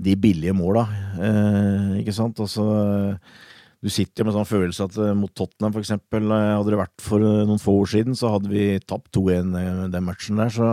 de 0.00 0.16
billige 0.16 0.54
måla, 0.56 0.86
eh, 1.20 2.00
ikke 2.00 2.14
sant. 2.16 2.40
Altså, 2.40 2.64
du 3.80 3.88
sitter 3.88 4.20
jo 4.22 4.28
med 4.28 4.36
sånn 4.36 4.48
følelse 4.48 4.86
at 4.90 4.96
eh, 5.00 5.14
mot 5.16 5.32
Tottenham, 5.32 5.72
for 5.72 5.80
eksempel, 5.80 6.26
eh, 6.36 6.48
hadde 6.52 6.74
det 6.74 6.80
vært 6.82 7.04
for 7.04 7.24
noen 7.24 7.60
få 7.60 7.78
år 7.80 7.92
siden, 7.94 8.16
så 8.16 8.34
hadde 8.34 8.52
vi 8.52 8.64
tapt 8.84 9.08
2-1 9.16 9.54
den 9.92 10.04
matchen 10.04 10.40
der. 10.40 10.52
Så 10.52 10.66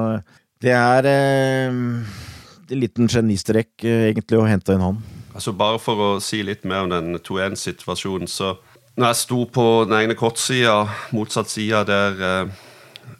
det 0.64 0.74
er 0.76 1.08
eh, 1.08 1.70
en 1.72 2.82
liten 2.84 3.08
genistrek, 3.12 3.72
egentlig, 3.80 4.42
å 4.42 4.50
hente 4.50 4.76
inn 4.76 4.84
han. 4.84 5.00
Altså 5.32 5.54
Bare 5.56 5.80
for 5.80 6.04
å 6.04 6.10
si 6.24 6.42
litt 6.44 6.66
mer 6.68 6.84
om 6.84 6.92
den 6.92 7.22
2-1-situasjonen, 7.24 8.28
så 8.28 8.58
når 8.98 9.12
jeg 9.12 9.20
sto 9.22 9.44
på 9.54 9.66
den 9.86 9.94
egne 10.00 10.18
kortsida, 10.18 10.88
motsatt 11.14 11.52
side 11.52 11.84
der 11.90 12.24
eh, 12.28 12.64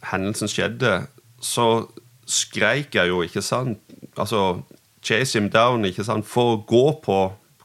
hendelsen 0.10 0.50
skjedde, 0.50 1.04
så 1.42 1.86
skreik 2.28 2.98
jeg 2.98 3.14
jo, 3.14 3.22
ikke 3.24 3.46
sant 3.46 3.84
Altså 4.18 4.64
chase 5.06 5.38
him 5.38 5.52
down, 5.54 5.86
ikke 5.86 6.04
sant, 6.04 6.26
for 6.26 6.56
å 6.56 6.62
gå 6.66 6.86
på, 7.04 7.18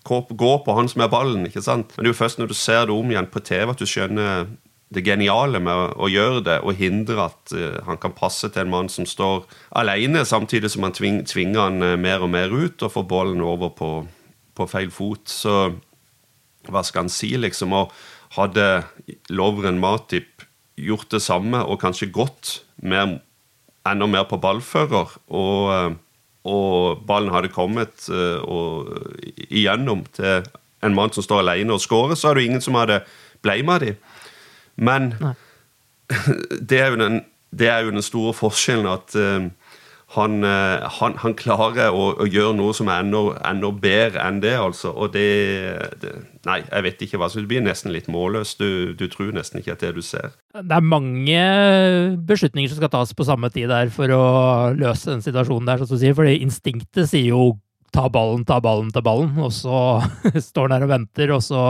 gå 0.05 0.51
på 0.67 0.75
han 0.77 0.91
som 0.91 1.01
er 1.01 1.09
ballen. 1.13 1.47
ikke 1.49 1.63
sant? 1.65 1.95
Men 1.97 2.05
det 2.05 2.11
er 2.11 2.13
jo 2.13 2.19
først 2.19 2.39
når 2.39 2.51
du 2.51 2.55
ser 2.55 2.85
det 2.87 2.93
om 2.93 3.09
igjen 3.09 3.31
på 3.33 3.41
TV, 3.41 3.73
at 3.73 3.81
du 3.81 3.89
skjønner 3.89 4.51
det 4.93 5.05
geniale 5.07 5.57
med 5.65 5.97
å 5.97 6.11
gjøre 6.13 6.43
det 6.45 6.59
og 6.61 6.77
hindre 6.77 7.31
at 7.31 7.55
uh, 7.57 7.81
han 7.87 7.97
kan 7.97 8.13
passe 8.13 8.51
til 8.53 8.67
en 8.67 8.73
mann 8.75 8.91
som 8.93 9.09
står 9.09 9.47
alene, 9.81 10.27
samtidig 10.29 10.69
som 10.75 10.85
han 10.85 10.93
tving, 10.93 11.23
tvinger 11.25 11.65
han 11.65 11.81
uh, 11.81 11.95
mer 11.97 12.21
og 12.27 12.35
mer 12.35 12.53
ut 12.53 12.85
og 12.85 12.93
får 12.93 13.09
ballen 13.09 13.41
over 13.41 13.73
på, 13.79 13.91
på 14.53 14.69
feil 14.69 14.93
fot. 14.93 15.25
Så 15.33 15.57
hva 16.69 16.83
skal 16.87 17.07
han 17.07 17.13
si, 17.13 17.33
liksom? 17.39 17.75
Og 17.77 17.93
hadde 18.37 18.85
Lovren 19.33 19.81
Matip 19.83 20.47
gjort 20.81 21.11
det 21.13 21.23
samme 21.23 21.61
og 21.67 21.81
kanskje 21.83 22.13
gått 22.15 22.63
mer, 22.83 23.19
enda 23.89 24.09
mer 24.09 24.25
på 24.31 24.39
ballfører, 24.43 25.13
og, 25.29 25.97
og 26.49 27.03
ballen 27.07 27.33
hadde 27.35 27.53
kommet 27.53 28.09
uh, 28.11 28.41
og, 28.43 28.93
igjennom 29.49 30.07
til 30.17 30.47
en 30.83 30.97
mann 30.97 31.13
som 31.15 31.25
står 31.25 31.45
alene 31.45 31.77
og 31.77 31.83
skårer, 31.83 32.17
så 32.19 32.31
er 32.31 32.39
det 32.39 32.47
ingen 32.49 32.65
som 32.65 32.79
hadde 32.79 33.03
blama 33.45 33.79
dem. 33.83 33.99
Men 34.77 35.13
det 36.71 36.81
er, 36.81 36.97
den, 36.99 37.23
det 37.51 37.69
er, 37.71 37.85
jo 37.85 37.95
den, 37.95 38.03
store 38.05 38.35
forskjellen 38.35 38.89
at 38.91 39.15
han, 40.13 40.45
eh, 40.45 40.83
han, 40.99 41.15
han, 41.23 41.35
klarer 41.39 41.95
å, 41.95 42.11
å, 42.21 42.27
gjøre 42.29 42.53
noe 42.59 42.75
som 42.77 42.91
er 42.93 43.01
enda, 43.01 43.71
bedre 43.81 44.21
enn 44.21 44.43
det, 44.45 44.53
altså. 44.61 44.93
Og 44.93 45.15
det, 45.15 45.29
det, 46.03 46.13
Nei, 46.45 46.59
jeg 46.67 46.85
vet 46.85 47.05
ikke 47.07 47.21
hva. 47.23 47.31
Så 47.33 47.41
det 47.41 47.49
blir 47.49 47.65
nesten 47.65 47.95
litt 47.95 48.11
målløst. 48.13 48.61
Du, 48.61 48.93
du, 48.99 49.07
tror 49.09 49.33
nesten 49.33 49.63
ikke 49.63 49.77
at 49.77 49.85
det 49.85 49.95
du 49.97 50.03
ser. 50.05 50.35
Det 50.59 50.77
er 50.77 50.85
mange 50.85 51.43
beslutninger 52.29 52.73
som 52.73 52.83
skal 52.83 52.93
tas 52.93 53.15
på 53.17 53.27
samme 53.29 53.49
tid 53.55 53.71
der 53.73 53.93
for 53.95 54.13
å 54.13 54.25
løse 54.77 55.15
den 55.15 55.25
situasjonen 55.25 55.71
der, 55.71 55.85
som 55.87 55.97
du 55.97 56.03
sier. 56.03 56.17
Fordi 56.19 56.43
instinktet 56.43 57.09
sier 57.09 57.31
jo 57.33 57.55
ta 57.93 58.09
ballen, 58.13 58.45
ta 58.49 58.59
ballen, 58.65 58.93
ta 58.93 59.01
ballen, 59.05 59.33
og 59.41 59.53
så 59.55 60.03
står 60.51 60.69
han 60.69 60.77
der 60.77 60.87
og 60.89 60.93
venter, 60.93 61.33
og 61.37 61.43
så 61.45 61.65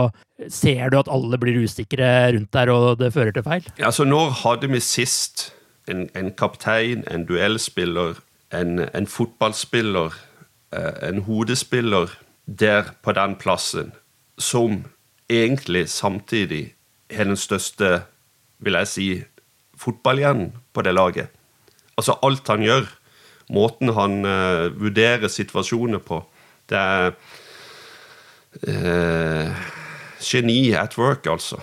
ser 0.51 0.91
du 0.91 0.99
at 0.99 1.11
alle 1.11 1.39
blir 1.39 1.63
usikre 1.63 2.11
rundt 2.35 2.51
der, 2.55 2.71
og 2.73 2.99
det 2.99 3.13
fører 3.15 3.35
til 3.35 3.45
feil. 3.45 3.67
Ja, 3.79 3.91
så 3.91 4.07
når 4.07 4.31
hadde 4.43 4.71
vi 4.71 4.83
sist 4.83 5.51
en, 5.91 6.07
en 6.15 6.31
kaptein, 6.35 7.03
en 7.11 7.27
duellspiller, 7.27 8.19
en, 8.53 8.79
en 8.93 9.07
fotballspiller, 9.07 10.13
eh, 10.75 11.09
en 11.09 11.21
hodespiller 11.27 12.11
der 12.45 12.93
på 13.03 13.11
den 13.11 13.35
plassen, 13.35 13.93
som 14.37 14.83
egentlig 15.29 15.89
samtidig 15.89 16.73
har 17.11 17.23
den 17.23 17.37
største, 17.37 18.03
vil 18.59 18.73
jeg 18.73 18.87
si, 18.87 19.07
fotballhjernen 19.77 20.53
på 20.73 20.81
det 20.81 20.93
laget. 20.93 21.27
Altså 21.97 22.17
alt 22.23 22.47
han 22.47 22.63
gjør, 22.63 22.89
måten 23.49 23.93
han 23.93 24.25
uh, 24.25 24.81
vurderer 24.81 25.27
situasjoner 25.27 25.99
på, 25.99 26.23
det 26.69 26.77
er 26.79 27.11
uh, 28.67 29.63
Geni 30.23 30.71
at 30.71 30.97
work, 30.97 31.27
altså. 31.27 31.59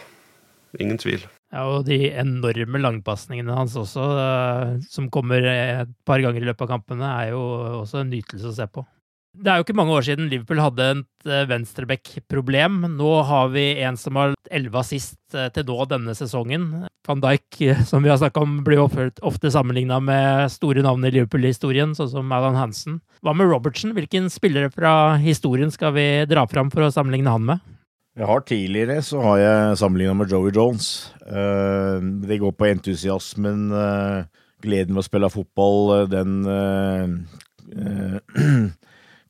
Ingen 0.78 0.98
tvil. 0.98 1.26
Ja, 1.50 1.64
og 1.66 1.88
de 1.88 2.12
enorme 2.14 2.78
langpasningene 2.78 3.56
hans 3.56 3.74
også, 3.78 4.06
uh, 4.14 4.78
som 4.86 5.10
kommer 5.10 5.42
et 5.50 5.90
par 6.06 6.22
ganger 6.22 6.44
i 6.44 6.46
løpet 6.46 6.66
av 6.68 6.76
kampene, 6.76 7.10
er 7.24 7.32
jo 7.34 7.42
også 7.80 8.04
en 8.04 8.12
nytelse 8.14 8.52
å 8.52 8.54
se 8.54 8.66
på. 8.70 8.86
Det 9.30 9.46
er 9.46 9.60
jo 9.60 9.64
ikke 9.64 9.76
mange 9.78 9.94
år 9.94 10.02
siden 10.02 10.26
Liverpool 10.30 10.58
hadde 10.62 10.86
et 10.92 11.26
uh, 11.30 11.42
venstreback-problem. 11.50 12.80
Nå 12.94 13.10
har 13.26 13.50
vi 13.54 13.66
en 13.82 13.98
som 13.98 14.18
har 14.18 14.34
elleve 14.50 14.78
assist 14.82 15.18
uh, 15.34 15.48
til 15.54 15.66
nå 15.66 15.86
denne 15.90 16.14
sesongen. 16.18 16.70
Van 17.06 17.22
Dijk, 17.22 17.58
som 17.88 18.06
vi 18.06 18.10
har 18.12 18.18
snakka 18.22 18.42
om, 18.46 18.60
blir 18.66 18.82
ofte 18.82 19.50
sammenligna 19.50 19.98
med 20.02 20.50
store 20.54 20.86
navn 20.86 21.06
i 21.06 21.14
Liverpool-historien, 21.16 21.96
sånn 21.98 22.12
som 22.14 22.34
Alan 22.34 22.58
Hansen. 22.58 23.00
Hva 23.26 23.34
med 23.34 23.50
Robertsen? 23.50 23.94
Hvilken 23.96 24.30
spillere 24.30 24.70
fra 24.70 25.16
historien 25.22 25.74
skal 25.74 25.96
vi 25.98 26.06
dra 26.30 26.46
fram 26.50 26.70
for 26.70 26.86
å 26.86 26.94
sammenligne 26.94 27.34
han 27.34 27.46
med? 27.54 27.70
Jeg 28.18 28.26
har 28.26 28.42
Tidligere 28.42 29.02
så 29.06 29.20
har 29.22 29.36
jeg 29.38 29.76
sammenligna 29.78 30.16
med 30.18 30.32
Joey 30.32 30.50
Jones. 30.54 31.12
Uh, 31.22 32.02
det 32.26 32.40
går 32.42 32.50
på 32.58 32.66
entusiasmen, 32.66 33.68
uh, 33.70 34.26
gleden 34.64 34.96
ved 34.96 35.04
å 35.04 35.06
spille 35.06 35.30
fotball, 35.30 35.92
uh, 35.94 36.08
den 36.10 36.42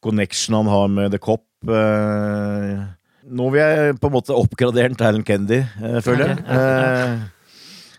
connection 0.04 0.56
han 0.56 0.72
har 0.72 0.88
med 0.88 1.12
The 1.12 1.20
Cop. 1.20 1.44
nå 1.60 3.50
vil 3.52 3.60
jeg 3.60 3.98
på 4.00 4.08
en 4.08 4.14
måte 4.14 4.32
oppgradere 4.32 4.88
den 4.88 4.96
til 4.96 5.10
Alan 5.10 5.26
Kendy, 5.28 5.60
føler 6.00 6.32
jeg. 6.32 6.38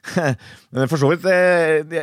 men 0.74 0.90
for 0.90 0.98
så 0.98 1.12
vidt 1.12 1.28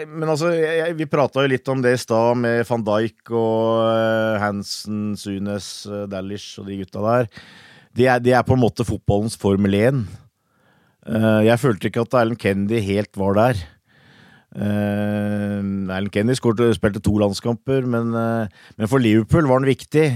Men 0.07 0.29
altså, 0.31 0.53
jeg, 0.55 0.95
vi 0.95 1.09
prata 1.11 1.43
jo 1.43 1.51
litt 1.51 1.67
om 1.67 1.83
det 1.83 1.97
i 1.97 1.99
stad, 1.99 2.39
med 2.39 2.63
van 2.69 2.85
Dijk 2.87 3.33
og 3.35 4.39
Hansen, 4.39 5.17
Sunes, 5.19 5.73
Dalish 6.07 6.63
og 6.63 6.71
de 6.71 6.79
gutta 6.79 7.03
der 7.03 7.27
de 7.99 8.07
er, 8.07 8.23
det 8.23 8.35
er, 8.37 8.47
på 8.47 8.55
en 8.55 8.63
måte 8.63 8.87
fotballens 8.87 9.37
Formel 9.41 9.75
1. 9.75 10.05
Uh, 11.09 11.17
eh, 11.17 11.43
jeg 11.49 11.63
følte 11.63 11.91
ikke 11.91 12.05
at 12.07 12.17
Erlend 12.21 12.41
Kennedy 12.43 12.81
helt 12.85 13.19
var 13.19 13.37
der. 13.39 13.65
Erlend 14.59 16.11
Kennedy 16.15 16.39
skårte, 16.39 16.71
spilte 16.75 17.03
to 17.05 17.13
landskamper, 17.21 17.85
men, 17.91 18.15
uh, 18.17 18.47
men, 18.79 18.91
for 18.91 19.03
Liverpool 19.03 19.49
var 19.51 19.61
han 19.61 19.69
viktig. 19.69 20.07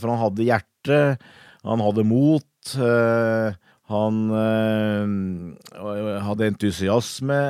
for 0.00 0.10
han 0.10 0.22
hadde 0.24 0.48
hjerte, 0.48 1.00
han 1.64 1.84
hadde 1.84 2.06
mot. 2.08 2.72
Han 3.90 4.16
hadde 6.24 6.46
entusiasme. 6.46 7.40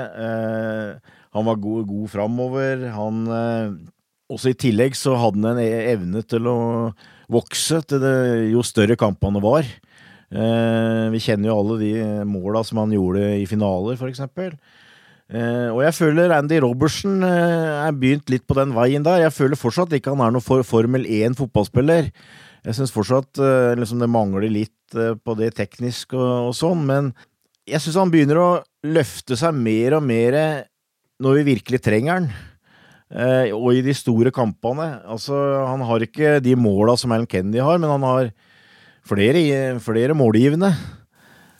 Han 1.31 1.47
var 1.47 1.63
god, 1.63 1.87
god 1.87 2.09
framover. 2.11 2.87
Han 2.97 3.23
Også 4.31 4.51
i 4.51 4.59
tillegg 4.59 4.97
så 4.99 5.15
hadde 5.19 5.43
han 5.43 5.59
en 5.59 5.63
e-, 5.63 5.93
evne 5.93 6.23
til 6.27 6.49
å 6.49 6.59
vokse 7.31 7.81
det, 7.93 8.17
jo 8.51 8.65
større 8.67 8.99
kampene 8.99 9.43
var. 9.43 9.67
vi 10.31 11.21
kjenner 11.23 11.51
jo 11.51 11.57
alle 11.59 11.77
de 11.81 11.93
måla 12.27 12.63
som 12.63 12.79
han 12.83 12.93
gjorde 12.95 13.23
i 13.41 13.47
finaler, 13.51 13.99
eksempel. 14.07 14.53
Uh, 15.31 15.71
og 15.71 15.85
jeg 15.85 15.95
føler 15.95 16.33
Andy 16.35 16.57
Robertsen 16.59 17.21
uh, 17.23 17.87
er 17.87 17.95
begynt 17.95 18.33
litt 18.33 18.43
på 18.51 18.57
den 18.59 18.73
veien 18.75 19.05
der. 19.07 19.23
Jeg 19.23 19.35
føler 19.37 19.59
fortsatt 19.59 19.93
ikke 19.95 20.11
han 20.11 20.25
er 20.25 20.35
noen 20.35 20.43
for 20.43 20.65
Formel 20.67 21.07
1-fotballspiller. 21.07 22.09
Jeg 22.67 22.77
syns 22.77 22.91
fortsatt 22.91 23.39
uh, 23.39 23.71
liksom 23.79 24.03
det 24.03 24.11
mangler 24.11 24.51
litt 24.51 24.75
på 24.91 25.35
det 25.39 25.53
teknisk 25.55 26.17
og, 26.19 26.49
og 26.49 26.55
sånn, 26.59 26.81
men 26.83 27.13
jeg 27.71 27.79
syns 27.79 28.01
han 28.01 28.11
begynner 28.11 28.41
å 28.43 28.49
løfte 28.91 29.37
seg 29.39 29.55
mer 29.55 29.95
og 30.01 30.03
mer 30.03 30.35
når 31.23 31.37
vi 31.39 31.45
virkelig 31.53 31.79
trenger 31.85 32.17
han. 32.17 32.27
Og 33.11 33.73
i 33.75 33.81
de 33.83 33.95
store 33.97 34.31
kampene. 34.31 35.01
Altså, 35.03 35.35
han 35.67 35.83
har 35.83 36.05
ikke 36.05 36.37
de 36.45 36.55
måla 36.55 36.95
som 37.01 37.11
Alan 37.11 37.27
Kennedy 37.27 37.59
har, 37.59 37.81
men 37.83 37.91
han 37.91 38.07
har 38.07 38.31
flere, 39.09 39.43
flere 39.83 40.15
målgivende. 40.15 40.71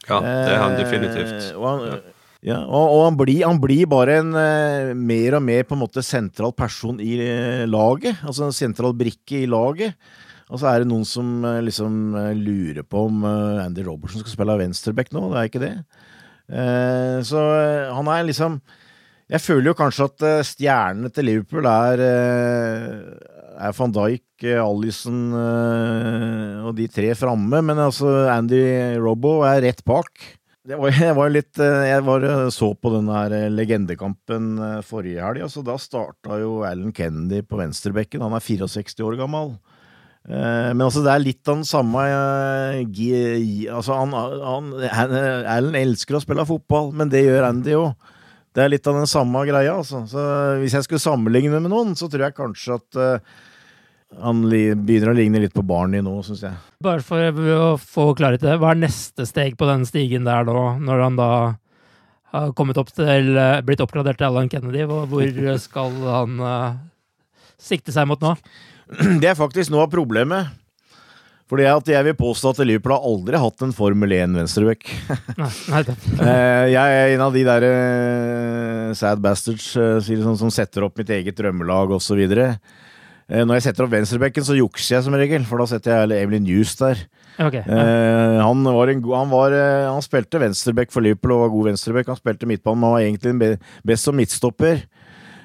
Ja, 0.09 0.19
det 0.23 0.55
er 0.55 0.63
han 0.63 0.79
definitivt. 0.79 1.53
og 1.57 1.67
han, 1.67 2.01
ja. 2.41 2.63
Og, 2.65 2.95
og 2.97 3.03
han, 3.05 3.19
blir, 3.21 3.43
han, 3.45 3.61
blir, 3.61 3.85
bare 3.91 4.21
en 4.23 4.33
uh, 4.33 4.95
mer 4.97 5.37
og 5.37 5.45
mer 5.45 5.67
på 5.69 5.77
en 5.77 5.83
måte 5.83 6.05
sentral 6.05 6.55
person 6.57 7.01
i 7.03 7.19
uh, 7.21 7.67
laget. 7.69 8.23
Altså 8.25 8.47
en 8.47 8.57
sentral 8.57 8.97
brikke 8.97 9.43
i 9.43 9.51
laget. 9.51 9.99
Og 10.51 10.59
så 10.59 10.71
er 10.71 10.83
det 10.83 10.91
noen 10.91 11.05
som 11.07 11.45
liksom 11.63 12.17
lurer 12.41 12.83
på 12.83 13.05
om 13.07 13.21
Andy 13.23 13.85
Robertson 13.87 14.25
skal 14.25 14.33
spille 14.33 14.57
venstreback 14.59 15.13
nå. 15.15 15.29
Det 15.31 15.37
er 15.39 15.47
ikke 15.47 15.61
det. 15.63 15.75
så 17.29 17.45
han 17.95 18.11
er 18.11 18.25
liksom 18.27 18.57
Jeg 19.31 19.45
føler 19.45 19.71
jo 19.71 19.79
kanskje 19.79 20.09
at 20.11 20.25
stjernene 20.49 21.11
til 21.15 21.29
Liverpool 21.29 21.69
er, 21.71 22.01
er 22.03 23.77
van 23.77 23.93
Dijk, 23.95 24.47
Allison 24.59 25.21
og 25.37 26.73
de 26.75 26.89
tre 26.91 27.13
framme. 27.15 27.63
Men 27.63 27.79
altså 27.79 28.27
Andy 28.33 28.59
Robbo 28.99 29.41
er 29.47 29.63
rett 29.69 29.85
bak. 29.87 30.11
Var, 30.69 30.93
jeg 31.09 31.17
var 31.17 31.33
litt 31.33 31.61
eh, 31.63 31.87
Jeg 31.89 32.05
var, 32.05 32.25
eh, 32.27 32.47
så 32.53 32.71
på 32.77 32.93
den 32.93 33.09
eh, 33.15 33.49
legendekampen 33.53 34.53
forrige 34.87 35.25
helg. 35.25 35.45
Altså, 35.47 35.65
da 35.67 35.79
starta 35.81 36.41
jo 36.43 36.61
Alan 36.69 36.95
Kennedy 36.97 37.43
på 37.47 37.61
venstrebekken. 37.61 38.25
Han 38.25 38.37
er 38.37 38.45
64 38.45 39.07
år 39.07 39.21
gammel. 39.21 39.55
Men 40.31 40.83
altså, 40.85 41.01
det 41.01 41.13
er 41.15 41.23
litt 41.23 41.49
av 41.49 41.57
den 41.57 41.65
samme 41.65 42.03
altså, 43.73 43.95
han, 43.97 44.11
han, 44.13 44.67
Alan 45.49 45.79
elsker 45.81 46.19
å 46.19 46.21
spille 46.21 46.45
fotball, 46.45 46.91
men 46.93 47.09
det 47.11 47.23
gjør 47.25 47.47
Andy 47.49 47.73
òg. 47.79 48.10
Det 48.55 48.65
er 48.65 48.73
litt 48.73 48.87
av 48.91 48.99
den 48.99 49.11
samme 49.11 49.45
greia, 49.47 49.77
altså. 49.79 50.03
Så 50.11 50.25
hvis 50.63 50.75
jeg 50.75 50.87
skulle 50.87 51.03
sammenligne 51.03 51.61
med 51.63 51.71
noen, 51.71 51.95
så 51.99 52.09
tror 52.11 52.27
jeg 52.27 52.37
kanskje 52.39 52.79
at 52.81 53.01
han 54.19 54.43
begynner 54.51 55.13
å 55.13 55.15
ligne 55.15 55.39
litt 55.45 55.55
på 55.55 55.63
Barney 55.63 56.03
nå, 56.03 56.17
syns 56.27 56.43
jeg. 56.43 56.57
Bare 56.83 57.05
for 57.07 57.43
å 57.55 57.77
få 57.79 58.09
klarhet 58.19 58.43
i 58.43 58.49
det, 58.49 58.57
hva 58.59 58.73
er 58.75 58.81
neste 58.83 59.27
steg 59.29 59.55
på 59.59 59.69
den 59.71 59.87
stigen 59.87 60.27
der 60.27 60.43
nå, 60.49 60.65
når 60.83 61.05
han 61.05 61.19
da 61.21 61.31
har 62.35 62.55
kommet 62.59 62.79
opp 62.79 62.91
til 62.95 63.39
blitt 63.67 63.83
oppgradert 63.83 64.19
til 64.19 64.29
Alan 64.29 64.51
Kennedy? 64.51 64.83
Hvor 64.87 65.61
skal 65.63 65.95
han 66.07 66.43
uh, 66.43 66.79
sikte 67.59 67.95
seg 67.95 68.11
mot 68.11 68.23
nå? 68.23 68.35
Det 69.23 69.31
er 69.31 69.39
faktisk 69.39 69.71
noe 69.71 69.87
av 69.87 69.93
problemet. 69.93 70.51
Fordi 71.51 71.67
jeg 71.67 72.07
vil 72.07 72.15
påstå 72.15 72.53
at 72.53 72.61
Liverpool 72.63 72.95
har 72.95 73.07
aldri 73.11 73.39
hatt 73.43 73.65
en 73.67 73.75
Formel 73.75 74.13
1-venstreback. 74.21 74.87
Eh, 76.21 76.67
jeg 76.71 76.99
er 77.01 77.15
en 77.15 77.23
av 77.25 77.35
de 77.35 77.43
der 77.47 77.65
uh, 77.67 78.91
sad 78.95 79.23
bastards 79.23 79.73
uh, 79.79 79.99
sånn, 79.99 80.39
som 80.39 80.53
setter 80.53 80.85
opp 80.87 81.01
mitt 81.01 81.11
eget 81.11 81.39
drømmelag 81.39 81.95
osv. 81.97 82.21
Eh, 83.31 83.45
når 83.47 83.61
jeg 83.61 83.69
setter 83.69 83.87
opp 83.87 83.93
venstrebekken, 83.95 84.45
så 84.47 84.57
jukser 84.59 84.97
jeg 84.97 85.07
som 85.07 85.15
regel, 85.15 85.45
for 85.47 85.63
da 85.63 85.69
setter 85.71 85.95
jeg 85.95 86.25
Evelyn 86.25 86.47
News 86.49 86.75
der. 86.81 87.03
Okay, 87.41 87.63
ja. 87.63 87.77
eh, 87.79 88.39
han, 88.43 88.65
var 88.67 88.91
en, 88.91 89.05
han, 89.07 89.31
var, 89.31 89.55
eh, 89.55 89.87
han, 89.87 90.03
spilte 90.05 90.41
venstrebekk 90.43 90.91
for 90.93 91.07
Liverpool 91.07 91.37
og 91.37 91.45
var 91.45 91.53
god 91.55 91.69
venstrebekk. 91.71 92.11
Han 92.11 92.19
spilte 92.19 92.49
midtbanen, 92.51 92.83
men 92.83 92.97
var 92.97 93.05
egentlig 93.07 93.53
best 93.87 94.09
som 94.09 94.19
midtstopper. 94.19 94.83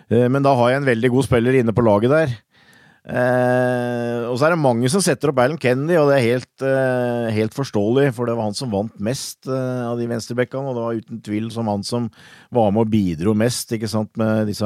Eh, 0.10 0.26
men 0.34 0.46
da 0.46 0.56
har 0.58 0.74
jeg 0.74 0.82
en 0.82 0.90
veldig 0.90 1.14
god 1.14 1.28
spiller 1.30 1.60
inne 1.62 1.76
på 1.78 1.86
laget 1.86 2.16
der. 2.16 2.34
Eh, 3.06 4.22
og 4.26 4.40
så 4.40 4.48
er 4.48 4.56
det 4.56 4.62
mange 4.64 4.90
som 4.90 5.04
setter 5.04 5.30
opp 5.30 5.44
Alan 5.44 5.60
Kennedy, 5.62 5.98
og 6.02 6.10
det 6.10 6.18
er 6.18 6.26
helt, 6.32 6.66
eh, 6.66 7.28
helt 7.36 7.54
forståelig, 7.54 8.10
for 8.18 8.26
det 8.26 8.38
var 8.38 8.50
han 8.50 8.58
som 8.58 8.74
vant 8.74 8.96
mest 8.98 9.46
av 9.50 10.00
de 10.00 10.10
venstrebekkene, 10.10 10.72
og 10.72 10.76
det 10.76 10.88
var 10.88 11.04
uten 11.04 11.22
tvil 11.26 11.52
som 11.54 11.70
han 11.70 11.86
som 11.86 12.10
var 12.54 12.74
med 12.74 12.88
og 12.88 12.92
bidro 12.96 13.36
mest, 13.38 13.72
ikke 13.78 13.92
sant, 13.92 14.12
med 14.18 14.50
disse 14.50 14.66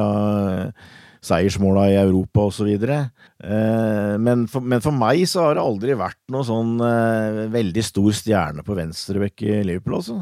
seiersmåla 1.25 1.85
i 1.91 1.97
Europa 1.99 2.47
osv. 2.47 2.69
Eh, 2.69 4.15
men, 4.21 4.45
men 4.47 4.83
for 4.83 4.95
meg 4.95 5.25
så 5.29 5.47
har 5.47 5.57
det 5.57 5.65
aldri 5.65 5.97
vært 5.99 6.19
noe 6.31 6.47
sånn 6.47 6.77
eh, 6.85 7.45
veldig 7.51 7.85
stor 7.85 8.11
stjerne 8.15 8.65
på 8.65 8.77
venstrebekk 8.77 9.45
i 9.47 9.61
Liverpool, 9.67 9.99
altså. 9.99 10.21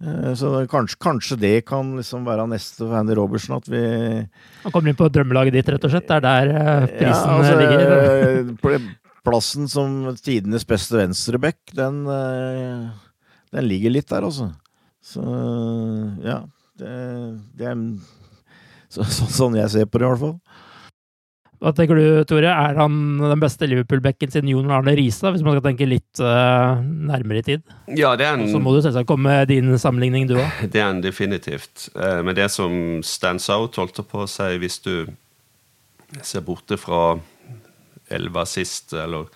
Eh, 0.00 0.32
så 0.34 0.52
kanskje, 0.70 0.96
kanskje, 1.00 1.36
det 1.40 1.56
kan 1.68 1.92
liksom 1.98 2.24
være 2.24 2.46
neste 2.48 2.86
for 2.86 2.96
Andy 2.96 3.16
Robertsen, 3.18 3.58
at 3.58 3.68
vi 3.68 3.82
Han 4.62 4.72
kommer 4.72 4.92
inn 4.92 4.96
på 4.96 5.10
drømmelaget 5.12 5.58
ditt, 5.58 5.68
rett 5.74 5.84
og 5.84 5.92
slett? 5.92 6.08
Det 6.08 6.16
er 6.16 6.24
der 6.24 6.52
eh, 6.54 6.86
prisen 6.94 7.28
ja, 7.28 7.36
altså, 7.36 7.58
ligger? 7.60 8.88
plassen 9.20 9.68
som 9.68 9.98
tidenes 10.16 10.64
beste 10.64 10.96
venstrebekk, 10.96 11.58
den, 11.76 12.06
den 13.52 13.66
ligger 13.68 13.92
litt 13.92 14.08
der, 14.08 14.24
altså. 14.24 14.48
Så 15.04 15.20
ja. 16.24 16.38
Det, 16.80 16.94
det 17.60 17.66
er 17.68 17.76
så, 18.88 19.04
så, 19.04 19.28
sånn 19.28 19.58
jeg 19.58 19.68
ser 19.74 19.90
på 19.90 20.00
det, 20.00 20.08
i 20.08 20.14
hvert 20.14 20.22
fall. 20.22 20.38
Hva 21.60 21.74
tenker 21.76 21.98
du, 21.98 22.04
Tore? 22.24 22.48
Er 22.48 22.78
han 22.80 22.94
den 23.20 23.40
beste 23.42 23.66
Liverpool-bekken 23.68 24.30
siden 24.32 24.48
Jon 24.48 24.70
Arne 24.72 24.94
Riise, 24.96 25.28
hvis 25.28 25.42
man 25.44 25.58
skal 25.58 25.66
tenke 25.66 25.88
litt 25.88 26.22
uh, 26.24 26.80
nærmere 26.80 27.42
i 27.42 27.44
tid? 27.44 27.74
Ja, 27.98 28.14
det 28.16 28.24
er 28.24 28.38
en... 28.38 28.46
Så 28.48 28.62
må 28.64 28.72
du 28.72 28.78
selvsagt 28.80 29.08
komme 29.10 29.28
med 29.28 29.50
din 29.52 29.68
sammenligning, 29.76 30.24
du 30.30 30.38
òg. 30.38 30.62
Det 30.72 30.80
er 30.80 30.88
en 30.88 31.02
definitivt. 31.04 31.90
Uh, 31.92 32.22
men 32.24 32.38
det 32.38 32.48
som 32.54 32.72
stands 33.04 33.50
out, 33.52 33.76
holdt 33.76 34.00
på 34.08 34.24
å 34.24 34.30
si, 34.30 34.48
hvis 34.62 34.80
du 34.86 34.94
ser 36.24 36.46
borte 36.48 36.80
fra 36.80 37.18
elva 38.10 38.48
sist, 38.48 38.96
eller 38.96 39.28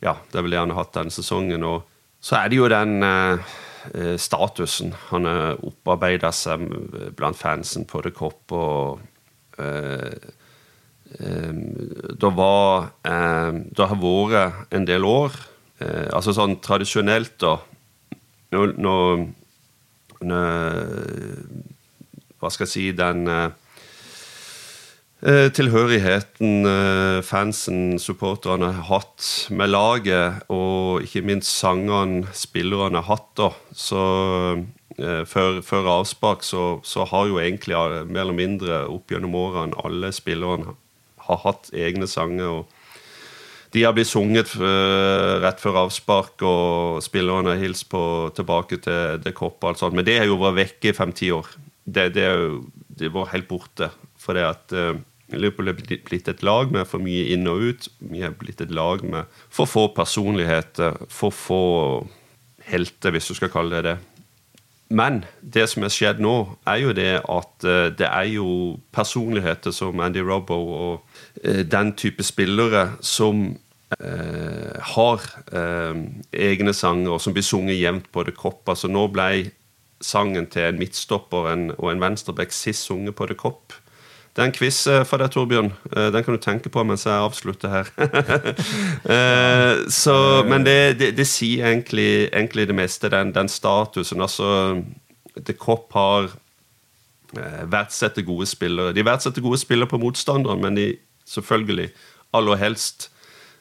Ja, 0.00 0.16
det 0.32 0.40
er 0.40 0.46
vel 0.46 0.56
det 0.56 0.62
han 0.62 0.72
har 0.72 0.86
hatt 0.86 0.96
denne 0.96 1.12
sesongen, 1.12 1.60
og 1.68 1.84
så 2.24 2.40
er 2.40 2.48
det 2.48 2.56
jo 2.56 2.72
den 2.72 3.04
uh, 3.04 3.52
statusen. 4.16 4.96
Han 5.12 5.28
har 5.28 5.60
opparbeida 5.60 6.32
seg 6.32 6.64
blant 7.20 7.36
fansen 7.36 7.84
på 7.84 8.00
The 8.08 8.16
Cop. 8.16 8.48
og 8.48 9.04
det 11.10 12.28
var 12.36 12.92
Det 13.02 13.86
har 13.90 13.98
vært 13.98 14.70
en 14.70 14.84
del 14.86 15.02
år 15.04 15.34
Altså 16.14 16.30
sånn 16.36 16.60
tradisjonelt, 16.62 17.32
da 17.42 17.56
Når, 18.54 18.76
når, 18.78 19.24
Hva 22.38 22.52
skal 22.54 22.68
jeg 22.68 22.72
si 22.72 22.84
Den 22.94 23.26
Eh, 25.20 25.50
tilhørigheten 25.52 26.64
eh, 26.64 27.20
fansen, 27.20 27.98
supporterne 28.00 28.70
har 28.72 28.86
hatt 28.88 29.26
med 29.52 29.68
laget, 29.68 30.46
og 30.48 31.04
ikke 31.04 31.20
minst 31.28 31.52
sangene 31.58 32.30
spillerne 32.32 33.02
har 33.02 33.18
hatt. 33.18 33.28
da, 33.36 33.50
så 33.76 34.04
eh, 34.96 35.26
før, 35.28 35.60
før 35.60 35.90
avspark 35.98 36.46
så, 36.46 36.80
så, 36.82 37.04
har 37.04 37.28
jo 37.28 37.36
egentlig 37.36 37.76
mer 38.08 38.22
eller 38.24 38.38
mindre 38.38 38.86
opp 38.88 39.12
gjennom 39.12 39.36
årene 39.36 39.76
alle 39.84 40.08
spillerne 40.16 40.72
har 41.30 41.42
hatt 41.46 41.70
egne 41.72 42.08
sanger. 42.10 42.60
og 42.60 43.72
De 43.74 43.84
har 43.86 43.94
blitt 43.96 44.10
sunget 44.10 44.52
rett 44.58 45.62
før 45.62 45.84
avspark, 45.86 46.42
og 46.42 47.02
spillerne 47.06 47.54
har 47.54 47.62
hilst 47.62 47.88
på 47.92 48.02
tilbake 48.36 48.80
til 48.82 49.20
The 49.24 49.32
koppet. 49.32 49.62
og 49.64 49.68
alt 49.70 49.82
sånt, 49.82 49.94
Men 49.94 50.04
det 50.04 50.18
har 50.18 50.26
jo 50.26 50.40
vært 50.42 50.58
vekke 50.58 50.90
i 50.90 50.96
fem-ti 50.96 51.30
år. 51.30 51.46
Det, 51.86 52.10
det, 52.14 52.26
det 52.98 53.12
var 53.14 53.32
helt 53.32 53.48
borte. 53.48 53.90
For 54.20 54.36
det 54.36 54.44
at 54.44 54.74
Liverpool 55.36 55.70
er 55.70 55.78
blitt 55.78 56.28
et 56.28 56.42
lag 56.42 56.70
med 56.72 56.86
for 56.88 57.02
mye 57.02 57.28
inn 57.34 57.48
og 57.50 57.62
ut. 57.62 57.88
Vi 58.10 58.22
er 58.26 58.34
blitt 58.36 58.62
et 58.64 58.72
lag 58.74 59.02
med 59.06 59.28
for 59.52 59.70
få 59.70 59.88
personligheter, 59.94 60.98
for 61.08 61.34
få 61.34 61.64
helter, 62.70 63.14
hvis 63.14 63.30
du 63.30 63.36
skal 63.38 63.52
kalle 63.52 63.78
det 63.78 63.84
det. 63.90 63.96
Men 64.90 65.22
det 65.40 65.68
som 65.70 65.86
er 65.86 65.94
skjedd 65.94 66.22
nå, 66.22 66.34
er 66.66 66.80
jo 66.82 66.94
det 66.96 67.12
at 67.22 67.66
uh, 67.66 67.86
det 67.94 68.08
er 68.08 68.26
jo 68.32 68.80
personligheter 68.94 69.74
som 69.74 70.00
Andy 70.02 70.22
Robbo 70.26 70.58
og 70.58 70.94
uh, 70.98 71.09
den 71.42 71.94
type 71.96 72.24
spillere 72.26 72.90
som 73.00 73.46
eh, 73.96 74.76
har 74.94 75.24
egne 76.32 76.74
sanger, 76.76 77.14
og 77.14 77.22
som 77.24 77.32
blir 77.32 77.46
sunget 77.46 77.80
jevnt 77.80 78.10
på 78.12 78.26
det 78.28 78.36
kopp. 78.36 78.60
Altså 78.68 78.90
nå 78.92 79.06
ble 79.14 79.46
sangen 80.04 80.48
til 80.52 80.68
en 80.68 80.80
midtstopper 80.80 81.48
og 81.76 81.92
en 81.92 82.02
venstreback 82.02 82.52
sist 82.52 82.88
sunget 82.88 83.16
på 83.16 83.28
det 83.30 83.38
kopp. 83.40 83.72
Det 84.30 84.44
er 84.44 84.46
en 84.46 84.54
quiz 84.54 84.76
for 85.10 85.18
deg, 85.18 85.32
Torbjørn. 85.34 85.72
Den 86.14 86.24
kan 86.24 86.36
du 86.36 86.40
tenke 86.40 86.70
på 86.70 86.84
mens 86.86 87.02
jeg 87.04 87.18
avslutter 87.18 87.72
her. 87.72 87.88
så, 90.02 90.14
men 90.46 90.66
det, 90.66 91.00
det, 91.00 91.08
det 91.18 91.26
sier 91.26 91.72
egentlig, 91.72 92.28
egentlig, 92.28 92.68
det 92.70 92.76
meste, 92.78 93.10
den, 93.10 93.34
den 93.34 93.50
statusen. 93.50 94.22
Altså, 94.22 94.78
The 95.34 95.56
Cop 95.58 95.90
har 95.98 96.30
verdsetter 97.70 98.22
gode 98.26 98.46
spillere. 98.46 98.94
De 98.94 99.04
verdsetter 99.06 99.42
gode 99.42 99.58
spillere 99.58 99.90
på 99.90 99.98
motstanderen, 99.98 100.62
men 100.62 100.78
de 100.78 100.86
selvfølgelig 101.28 101.90
aller 102.36 102.60
helst 102.60 103.10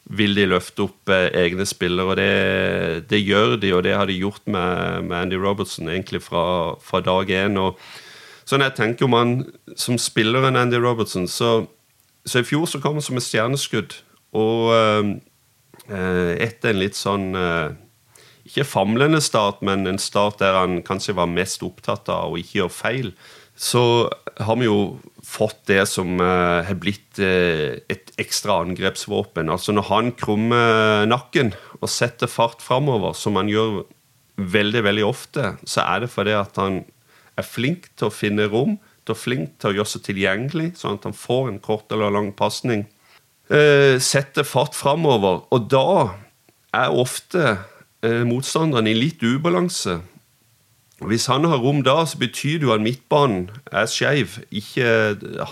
vil 0.09 0.33
de 0.37 0.47
løfte 0.49 0.85
opp 0.87 1.11
eh, 1.13 1.29
egne 1.37 1.65
spillere. 1.69 2.05
og 2.07 2.17
det, 2.17 3.09
det, 3.09 3.21
gjør 3.21 3.57
de, 3.61 3.73
og 3.73 3.83
det 3.85 3.95
har 3.95 4.09
de 4.09 4.17
gjort 4.17 4.45
med, 4.47 5.05
med 5.05 5.17
Andy 5.17 5.37
Robertson 5.37 5.89
egentlig 5.89 6.23
fra, 6.25 6.75
fra 6.81 7.01
dag 7.05 7.29
én. 7.29 7.59
Og 7.61 7.77
sånn 8.49 8.65
jeg 8.65 8.77
tenker 8.77 9.05
om 9.05 9.17
han 9.17 9.35
som 9.77 9.99
spilleren 10.01 10.57
Andy 10.57 10.79
Robertson, 10.81 11.27
så, 11.29 11.67
så, 12.25 12.41
i 12.41 12.47
fjor 12.47 12.65
så 12.69 12.81
kom 12.81 12.97
han 12.97 13.05
som 13.05 13.19
et 13.21 13.27
stjerneskudd. 13.27 13.99
Og 14.37 14.73
eh, 14.73 15.13
eh, 15.89 16.33
etter 16.47 16.73
en 16.73 16.81
litt 16.83 16.97
sånn 16.97 17.31
eh, 17.37 17.77
Ikke 18.49 18.65
famlende 18.65 19.21
start, 19.21 19.61
men 19.65 19.85
en 19.89 20.01
start 20.01 20.39
der 20.41 20.57
han 20.57 20.81
kanskje 20.85 21.17
var 21.17 21.29
mest 21.29 21.61
opptatt 21.65 22.09
av 22.09 22.33
å 22.33 22.37
ikke 22.39 22.63
gjøre 22.63 22.73
feil, 22.73 23.11
så 23.59 23.83
har 24.39 24.55
vi 24.55 24.69
jo 24.69 24.99
fått 25.25 25.65
det 25.67 25.81
som 25.91 26.15
uh, 26.21 26.63
har 26.63 26.77
blitt 26.79 27.19
uh, 27.19 27.75
et 27.91 28.13
ekstra 28.21 28.61
angrepsvåpen. 28.63 29.51
Altså 29.51 29.75
Når 29.75 29.89
han 29.89 30.11
krummer 30.15 31.03
nakken 31.09 31.51
og 31.81 31.91
setter 31.91 32.31
fart 32.31 32.63
framover, 32.63 33.11
som 33.19 33.35
han 33.35 33.51
gjør 33.51 33.81
veldig 34.39 34.83
veldig 34.85 35.03
ofte, 35.03 35.57
så 35.67 35.83
er 35.83 36.05
det 36.05 36.13
fordi 36.13 36.37
at 36.39 36.55
han 36.61 36.85
er 37.39 37.47
flink 37.47 37.89
til 37.99 38.07
å 38.07 38.15
finne 38.15 38.47
rom, 38.47 38.77
til 39.03 39.15
å 39.15 39.19
flink 39.19 39.57
til 39.59 39.73
å 39.73 39.77
gjøre 39.79 39.91
seg 39.91 40.05
tilgjengelig, 40.07 40.69
sånn 40.79 40.95
at 40.95 41.09
han 41.09 41.17
får 41.17 41.51
en 41.51 41.59
kort 41.63 41.91
eller 41.91 42.15
lang 42.15 42.31
pasning. 42.39 42.85
Uh, 43.51 43.99
setter 43.99 44.47
fart 44.47 44.77
framover, 44.77 45.43
og 45.51 45.67
da 45.67 45.89
er 46.79 46.95
ofte 46.95 47.57
motstanderen 47.99 48.87
i 48.87 48.93
litt 48.95 49.19
ubalanse. 49.25 49.97
Hvis 50.99 51.29
han 51.31 51.47
har 51.47 51.61
rom 51.63 51.79
da, 51.85 52.01
så 52.05 52.19
betyr 52.19 52.59
det 52.59 52.67
jo 52.67 52.75
at 52.75 52.83
midtbanen 52.83 53.47
er 53.71 53.87
skeiv. 53.87 54.39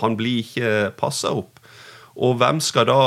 Han 0.02 0.16
blir 0.18 0.42
ikke 0.42 0.92
passa 0.98 1.32
opp. 1.32 1.60
Og 2.18 2.36
hvem 2.40 2.60
skal 2.60 2.88
da 2.90 3.02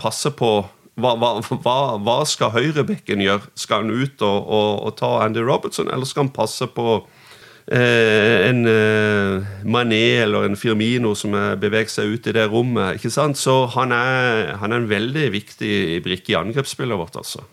passe 0.00 0.32
på 0.38 0.52
Hva, 0.98 1.12
hva, 1.14 1.76
hva 2.02 2.16
skal 2.26 2.50
høyrebekken 2.56 3.20
gjøre? 3.22 3.52
Skal 3.54 3.84
han 3.84 3.92
ut 3.94 4.22
og, 4.26 4.38
og, 4.50 4.70
og, 4.82 4.96
ta 4.98 5.12
Andy 5.22 5.44
Robertson, 5.46 5.86
eller 5.94 6.08
skal 6.10 6.24
han 6.24 6.32
passe 6.34 6.66
på 6.74 6.96
eh, 7.70 8.48
en 8.48 8.64
eh, 8.66 9.46
Mané 9.62 10.24
eller 10.24 10.48
en 10.48 10.58
Firmino 10.58 11.12
som 11.14 11.36
beveger 11.62 11.92
seg 11.92 12.16
ut 12.16 12.26
i 12.26 12.34
det 12.34 12.48
rommet? 12.50 12.98
ikke 12.98 13.12
sant? 13.14 13.38
Så 13.38 13.60
han 13.76 13.94
er, 13.94 14.56
han 14.58 14.74
er 14.74 14.82
en 14.82 14.90
veldig 14.90 15.28
viktig 15.36 15.78
brikke 16.02 16.34
i 16.34 16.40
angrepsspillet 16.40 16.98
vårt, 16.98 17.14
altså. 17.22 17.46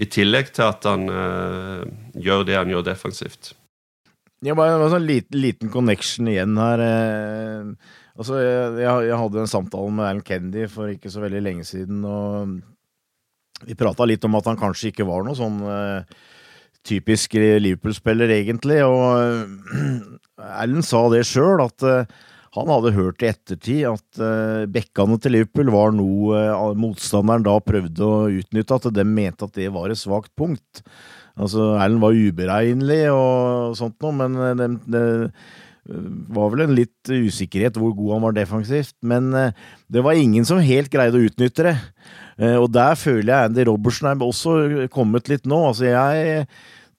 I 0.00 0.08
tillegg 0.08 0.54
til 0.56 0.64
at 0.64 0.86
han 0.88 1.08
uh, 1.10 1.82
gjør 2.16 2.46
det 2.48 2.56
han 2.56 2.70
gjør 2.72 2.86
defensivt. 2.86 3.52
Ja, 4.42 4.56
bare 4.58 4.74
en 4.74 4.90
sånn 4.90 5.06
liten, 5.06 5.38
liten, 5.38 5.70
connection 5.70 6.26
igjen 6.26 6.56
her. 6.58 6.80
Eh, 6.82 7.92
altså, 8.18 8.40
jeg, 8.42 8.80
jeg, 9.06 9.18
hadde 9.20 9.38
en 9.44 9.50
samtale 9.52 9.92
med 9.94 10.08
Alan 10.08 10.24
Kennedy 10.26 10.66
for 10.70 10.90
ikke 10.90 11.12
så 11.14 11.22
veldig 11.22 11.42
lenge 11.44 11.66
siden, 11.68 12.00
og 12.02 12.56
vi 13.68 13.78
prata 13.78 14.08
litt 14.08 14.24
om 14.26 14.34
at 14.34 14.48
han 14.50 14.58
kanskje 14.58 14.90
ikke 14.90 15.06
var 15.06 15.22
noe 15.22 15.38
sånn 15.38 15.60
uh, 15.62 16.02
typisk 16.82 17.36
Liverpool-spiller, 17.38 18.34
egentlig, 18.34 18.80
og 18.82 19.46
Alan 20.64 20.82
sa 20.82 21.04
det 21.12 21.22
sjøl, 21.28 21.62
at 21.62 21.86
uh, 21.86 22.26
han 22.52 22.68
hadde 22.68 22.92
hørt 22.92 23.22
i 23.24 23.30
ettertid 23.30 23.86
at 23.88 24.20
uh, 24.20 24.68
bekkene 24.70 25.16
til 25.22 25.36
Liverpool 25.38 25.72
var 25.72 25.94
noe 25.96 26.36
uh, 26.52 26.74
motstanderen 26.76 27.46
da 27.46 27.56
prøvde 27.64 28.04
å 28.04 28.28
utnytte, 28.28 28.76
at 28.76 28.88
de 28.92 29.04
mente 29.08 29.48
at 29.48 29.56
det 29.56 29.70
var 29.72 29.92
et 29.92 30.00
svakt 30.00 30.32
punkt. 30.36 30.82
Altså, 31.40 31.70
Erlend 31.80 32.02
var 32.02 32.18
uberegnelig 32.18 33.06
og 33.14 33.76
sånt 33.78 33.96
noe, 34.04 34.12
men 34.12 34.36
eh, 34.36 34.58
det, 34.60 34.74
det 34.92 36.02
var 36.36 36.50
vel 36.52 36.66
en 36.66 36.74
litt 36.76 37.08
usikkerhet 37.08 37.78
hvor 37.80 37.94
god 37.96 38.18
han 38.18 38.26
var 38.26 38.36
defensivt. 38.36 38.92
Men 39.00 39.32
det 39.32 40.02
var 40.04 40.20
ingen 40.20 40.44
som 40.44 40.60
helt 40.60 40.92
greide 40.92 41.16
å 41.16 41.24
utnytte 41.24 41.64
det. 41.70 41.72
Og 42.60 42.68
der 42.70 43.00
føler 43.00 43.32
jeg 43.32 43.48
Andy 43.48 43.64
Robertsen 43.66 44.10
er 44.12 44.22
også 44.22 44.86
kommet 44.92 45.32
litt 45.32 45.48
nå. 45.48 45.58
Altså, 45.72 45.88
jeg 45.88 46.44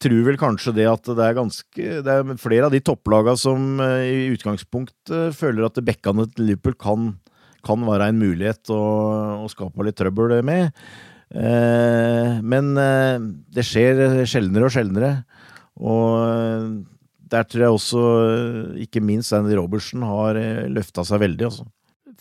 tror 0.04 0.26
vel 0.28 0.39
kanskje 0.39 0.74
det 0.78 0.88
at 0.89 1.08
det 1.08 1.26
er 1.26 1.38
ganske 1.38 1.88
Det 2.06 2.14
er 2.14 2.36
flere 2.41 2.68
av 2.68 2.76
de 2.76 2.82
topplagene 2.84 3.39
som 3.39 3.82
eh, 3.84 4.06
i 4.10 4.32
utgangspunktet 4.34 5.36
føler 5.38 5.68
at 5.68 5.82
bekkene 5.86 6.28
til 6.32 6.51
Liverpool 6.51 6.78
kan, 6.80 7.10
kan 7.66 7.86
være 7.88 8.12
en 8.12 8.22
mulighet 8.22 8.74
å, 8.74 8.84
å, 9.43 9.49
skape 9.51 9.88
litt 9.88 9.99
trøbbel 9.99 10.39
med. 10.45 10.74
Eh, 11.34 12.39
men 12.45 12.74
eh, 12.78 13.20
det 13.54 13.66
skjer 13.68 14.24
sjeldnere 14.30 14.70
og 14.70 14.76
sjeldnere. 14.76 15.14
Og 15.82 16.20
eh, 16.28 16.68
der 17.34 17.47
tror 17.49 17.66
jeg 17.66 17.78
også, 17.78 18.04
eh, 18.34 18.84
ikke 18.86 19.04
minst 19.04 19.34
Andy 19.34 19.56
Robertsen, 19.58 20.06
har 20.06 20.38
løfta 20.70 21.06
seg 21.08 21.24
veldig, 21.26 21.49
altså. 21.49 21.70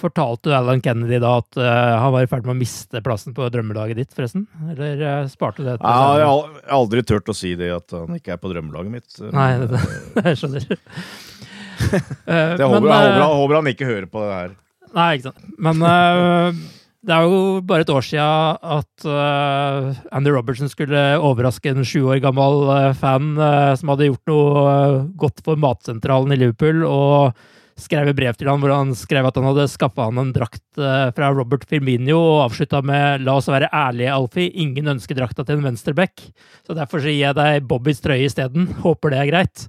Fortalte 0.01 0.49
du 0.49 0.55
Alan 0.57 0.81
Kennedy 0.81 1.19
da 1.23 1.37
at 1.41 1.59
uh, 1.59 1.65
han 2.01 2.13
var 2.15 2.25
i 2.25 2.29
ferd 2.31 2.47
med 2.47 2.55
å 2.55 2.61
miste 2.61 3.03
plassen 3.05 3.35
på 3.37 3.47
drømmelaget 3.53 3.99
ditt, 4.01 4.13
forresten? 4.17 4.47
Eller 4.73 5.01
uh, 5.03 5.31
sparte 5.31 5.63
du 5.63 5.69
det 5.69 5.77
ja, 5.81 5.95
Jeg 6.21 6.29
har 6.31 6.75
aldri 6.79 7.05
turt 7.07 7.29
å 7.29 7.37
si 7.37 7.55
det, 7.59 7.71
at 7.75 7.95
han 7.97 8.19
ikke 8.19 8.37
er 8.37 8.43
på 8.43 8.53
drømmelaget 8.53 8.95
mitt. 8.95 9.17
Nei, 9.35 9.49
det, 9.63 9.81
jeg 10.31 10.41
skjønner. 10.41 10.69
jeg, 10.73 12.63
håper, 12.63 12.89
jeg, 12.93 13.27
håper, 13.27 13.57
han 13.59 13.73
ikke 13.73 13.91
hører 13.91 14.09
på 14.13 14.25
det 14.25 14.39
her. 14.39 14.55
Nei, 14.93 15.09
ikke 15.17 15.31
sant. 15.31 15.47
Men 15.63 15.81
det 17.03 17.15
er 17.17 17.25
jo 17.27 17.39
bare 17.67 17.85
et 17.87 17.91
år 17.91 18.05
siden 18.07 18.61
at 18.77 19.07
Andy 20.15 20.35
Robertson 20.35 20.71
skulle 20.71 21.01
overraske 21.19 21.73
en 21.73 21.87
sju 21.89 22.05
år 22.13 22.21
gammel 22.23 22.69
fan 23.01 23.33
som 23.81 23.95
hadde 23.95 24.13
gjort 24.13 24.31
noe 24.31 24.77
godt 25.19 25.43
for 25.47 25.59
Matsentralen 25.59 26.37
i 26.37 26.39
Liverpool. 26.45 26.85
og 26.87 27.33
skrev 27.81 28.11
et 28.11 28.17
brev 28.17 28.37
til 28.39 28.51
han 28.51 28.61
hvor 28.63 28.73
han 28.75 28.93
skrev 28.97 29.27
at 29.29 29.37
han 29.39 29.47
hadde 29.49 29.71
skaffa 29.71 30.09
han 30.09 30.21
en 30.21 30.33
drakt 30.35 30.81
eh, 30.81 31.09
fra 31.17 31.31
Robert 31.35 31.65
Firminio, 31.69 32.19
og 32.19 32.45
avslutta 32.47 32.83
med 32.85 33.25
'La 33.25 33.37
oss 33.39 33.51
være 33.53 33.71
ærlige, 33.73 34.13
Alfie. 34.13 34.53
Ingen 34.65 34.95
ønsker 34.95 35.19
drakta 35.19 35.45
til 35.45 35.59
en 35.59 35.67
venstreback'. 35.71 36.31
Så 36.67 36.77
derfor 36.77 37.03
gir 37.03 37.19
jeg 37.19 37.39
deg 37.39 37.69
Bobbys 37.69 38.01
trøye 38.05 38.27
isteden. 38.29 38.69
Håper 38.85 39.11
det 39.13 39.19
er 39.23 39.31
greit. 39.31 39.67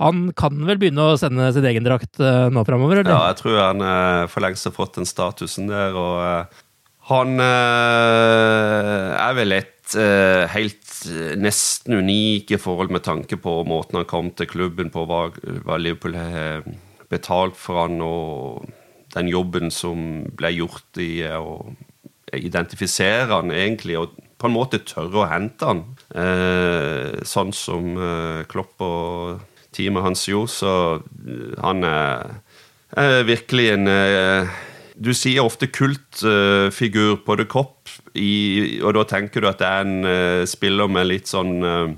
Han 0.00 0.32
kan 0.36 0.58
vel 0.66 0.78
begynne 0.80 1.08
å 1.08 1.16
sende 1.20 1.52
sin 1.56 1.64
egen 1.64 1.86
drakt 1.86 2.20
uh, 2.20 2.52
nå 2.52 2.64
framover, 2.68 3.00
eller? 3.00 3.14
Ja, 3.14 3.30
jeg 3.30 3.40
tror 3.40 3.56
han 3.62 3.80
uh, 3.80 4.26
for 4.28 4.44
lengst 4.44 4.68
har 4.68 4.74
fått 4.76 4.98
den 4.98 5.08
statusen 5.08 5.70
der, 5.70 5.96
og 5.96 6.52
han 7.06 7.38
er 7.40 9.32
vel 9.38 9.54
et 9.54 9.94
helt 10.50 10.96
nesten 11.38 12.00
unike 12.02 12.58
forhold 12.58 12.90
med 12.90 13.04
tanke 13.06 13.38
på 13.38 13.62
måten 13.70 14.00
han 14.00 14.08
kom 14.10 14.32
til 14.34 14.50
klubben 14.50 14.90
på, 14.90 15.06
hva, 15.06 15.30
Liverpool 15.78 16.18
betalt 17.12 17.56
for 17.58 17.84
han, 17.84 18.00
og 18.04 18.66
den 19.14 19.30
jobben 19.30 19.72
som 19.72 20.26
ble 20.36 20.52
gjort 20.56 21.00
i 21.00 21.24
å 21.36 21.74
identifisere 22.36 23.30
han 23.30 23.52
egentlig, 23.54 23.98
og 24.00 24.16
på 24.36 24.48
en 24.48 24.56
måte 24.56 24.82
tørre 24.84 25.22
å 25.22 25.28
hente 25.30 25.68
han. 25.68 25.82
Eh, 26.12 27.22
sånn 27.24 27.54
som 27.56 27.94
eh, 27.96 28.42
Klopp 28.50 28.82
og 28.84 29.44
teamet 29.76 30.04
hans 30.04 30.26
gjorde, 30.28 30.52
så 30.52 30.72
eh, 30.98 31.54
han 31.62 31.86
er, 31.86 32.34
er 32.96 33.22
virkelig 33.28 33.70
en 33.74 33.92
eh, 33.92 34.56
Du 34.96 35.10
sier 35.12 35.44
ofte 35.44 35.66
kultfigur 35.68 37.18
på 37.24 37.34
The 37.36 37.44
Cop, 37.44 37.90
i, 38.16 38.80
og 38.80 38.94
da 38.96 39.02
tenker 39.04 39.44
du 39.44 39.48
at 39.50 39.60
det 39.60 39.68
er 39.68 39.82
en 39.84 40.08
eh, 40.08 40.44
spiller 40.48 40.88
med 40.88 41.10
litt 41.10 41.28
sånn 41.28 41.56
eh, 41.60 41.90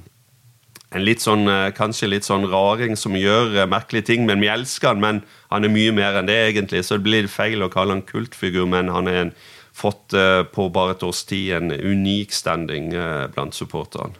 en 0.96 1.04
litt 1.04 1.20
sånn, 1.20 1.44
eh, 1.48 1.70
kanskje 1.76 2.08
litt 2.08 2.24
sånn 2.24 2.46
raring 2.48 2.96
som 2.96 3.16
gjør 3.16 3.56
eh, 3.58 3.68
merkelige 3.68 4.08
ting, 4.08 4.24
men 4.28 4.40
vi 4.40 4.48
elsker 4.52 4.94
han, 4.94 5.02
men 5.04 5.20
han 5.52 5.66
er 5.66 5.72
mye 5.72 5.92
mer 5.92 6.16
enn 6.16 6.30
det, 6.30 6.38
egentlig. 6.48 6.84
Så 6.86 6.96
det 6.96 7.08
blir 7.08 7.28
feil 7.28 7.64
å 7.64 7.72
kalle 7.72 7.98
han 7.98 8.06
kultfigur, 8.08 8.64
men 8.68 8.88
han 8.92 9.10
har 9.10 9.34
fått 9.78 10.16
uh, 10.16 10.42
på 10.42 10.64
bare 10.74 10.96
et 10.96 11.04
års 11.06 11.20
tid 11.28 11.52
en 11.54 11.70
unik 11.70 12.32
standing 12.34 12.88
blant 13.30 13.54
supporterne. 13.54 14.16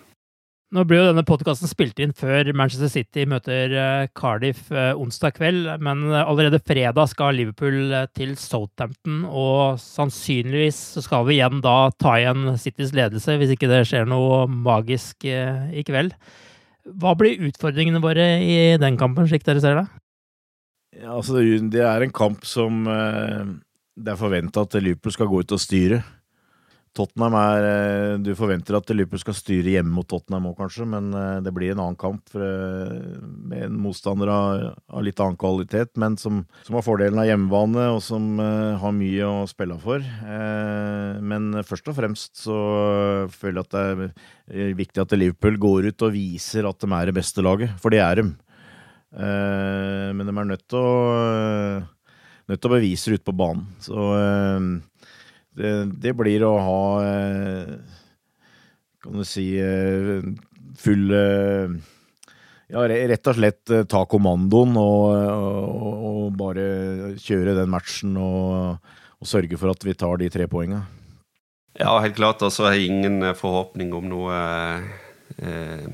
Nå 0.71 0.85
blir 0.87 1.01
jo 1.01 1.09
denne 1.09 1.25
podkasten 1.27 1.67
spilt 1.67 1.99
inn 1.99 2.13
før 2.15 2.53
Manchester 2.55 2.93
City 2.93 3.25
møter 3.27 3.73
Cardiff 4.15 4.69
onsdag 4.71 5.35
kveld, 5.41 5.67
men 5.83 6.05
allerede 6.13 6.61
fredag 6.63 7.09
skal 7.11 7.35
Liverpool 7.35 7.97
til 8.15 8.37
Southampton, 8.39 9.25
og 9.27 9.81
sannsynligvis 9.83 11.01
skal 11.09 11.27
vi 11.27 11.41
igjen 11.41 11.65
da 11.65 11.89
ta 11.99 12.19
igjen 12.21 12.53
Citys 12.61 12.95
ledelse, 12.95 13.35
hvis 13.41 13.57
ikke 13.57 13.73
det 13.73 13.81
skjer 13.89 14.07
noe 14.07 14.45
magisk 14.47 15.27
i 15.27 15.83
kveld. 15.89 16.15
Hva 16.97 17.15
blir 17.19 17.43
utfordringene 17.49 18.01
våre 18.03 18.27
i 18.41 18.77
den 18.81 18.97
kampen, 19.01 19.29
slik 19.29 19.45
dere 19.47 19.61
ser 19.63 19.81
det? 19.83 19.87
Ja, 20.99 21.15
altså, 21.19 21.41
det 21.43 21.83
er 21.85 22.03
en 22.03 22.15
kamp 22.15 22.47
som 22.49 22.87
eh, 22.89 23.51
det 23.99 24.15
er 24.15 24.21
forventa 24.21 24.65
at 24.65 24.79
Liverpool 24.81 25.15
skal 25.15 25.29
gå 25.31 25.43
ut 25.43 25.55
og 25.55 25.63
styre. 25.63 26.01
Tottenham 26.99 27.35
er 27.39 27.67
eh, 27.69 28.15
Du 28.23 28.33
forventer 28.39 28.77
at 28.79 28.91
Liverpool 28.91 29.21
skal 29.23 29.37
styre 29.37 29.77
hjemme 29.77 29.95
mot 29.95 30.09
Tottenham 30.09 30.49
òg, 30.51 30.57
kanskje, 30.59 30.87
men 30.91 31.13
eh, 31.15 31.39
det 31.45 31.53
blir 31.55 31.73
en 31.73 31.83
annen 31.85 31.99
kamp 31.99 32.35
med 32.35 33.65
en 33.69 33.79
motstander 33.79 34.31
av, 34.33 34.65
av 34.91 35.05
litt 35.07 35.21
annen 35.23 35.39
kvalitet, 35.41 35.95
men 36.01 36.19
som, 36.21 36.43
som, 36.67 36.77
har 36.77 36.85
fordelen 36.87 37.21
av 37.23 37.29
hjemmebane, 37.29 37.87
og 37.95 38.03
som 38.05 38.39
har 38.39 38.95
mye 38.95 39.27
å 39.27 39.47
spille 39.51 39.77
for. 39.81 40.05
Men 41.31 41.63
først 41.67 41.89
og 41.91 41.97
fremst 41.97 42.43
så 42.45 42.59
føler 43.33 43.61
jeg 43.61 43.67
at 43.67 43.77
det 43.77 44.11
er 44.69 44.77
viktig 44.79 45.03
at 45.03 45.17
Liverpool 45.17 45.59
går 45.61 45.91
ut 45.91 46.07
og 46.07 46.15
viser 46.15 46.69
at 46.69 46.81
de 46.83 46.91
er 46.95 47.11
det 47.11 47.17
beste 47.19 47.45
laget, 47.45 47.75
for 47.83 47.95
det 47.95 48.03
er 48.05 48.21
de. 48.21 48.27
Men 49.15 50.29
de 50.29 50.35
er 50.35 50.51
nødt 50.53 50.67
til 50.69 50.83
å 50.83 51.83
nødt 52.49 52.63
til 52.63 52.71
å 52.71 52.77
bevise 52.77 53.11
det 53.11 53.21
ute 53.21 53.29
på 53.29 53.37
banen. 53.37 53.67
Så 53.85 53.97
det, 55.59 55.73
det, 56.03 56.15
blir 56.17 56.45
å 56.47 56.55
ha 56.63 56.83
eh, 57.05 57.73
Kan 59.03 59.21
du 59.21 59.25
si 59.27 59.51
eh, 59.61 60.25
full 60.79 61.15
eh, 61.15 61.75
ja, 62.69 62.85
rett 62.85 63.31
og 63.31 63.39
slett 63.39 63.73
ta 63.89 64.03
kommandoen 64.11 64.77
og, 64.77 65.05
og, 65.17 66.03
og 66.11 66.25
bare 66.37 66.67
kjøre 67.17 67.57
den 67.57 67.71
matchen 67.73 68.19
og, 68.21 68.91
og, 69.17 69.29
sørge 69.29 69.57
for 69.57 69.73
at 69.73 69.87
vi 69.89 69.97
tar 69.97 70.21
de 70.21 70.29
tre 70.33 70.45
poengene. 70.53 70.83
Ja, 71.79 71.95
helt 72.03 72.19
klart. 72.19 72.43
Og 72.45 72.53
så 72.53 72.67
har 72.69 72.77
ingen 72.77 73.23
forhåpning 73.39 73.95
om 73.97 74.11
noe 74.11 74.37
eh, 75.41 75.89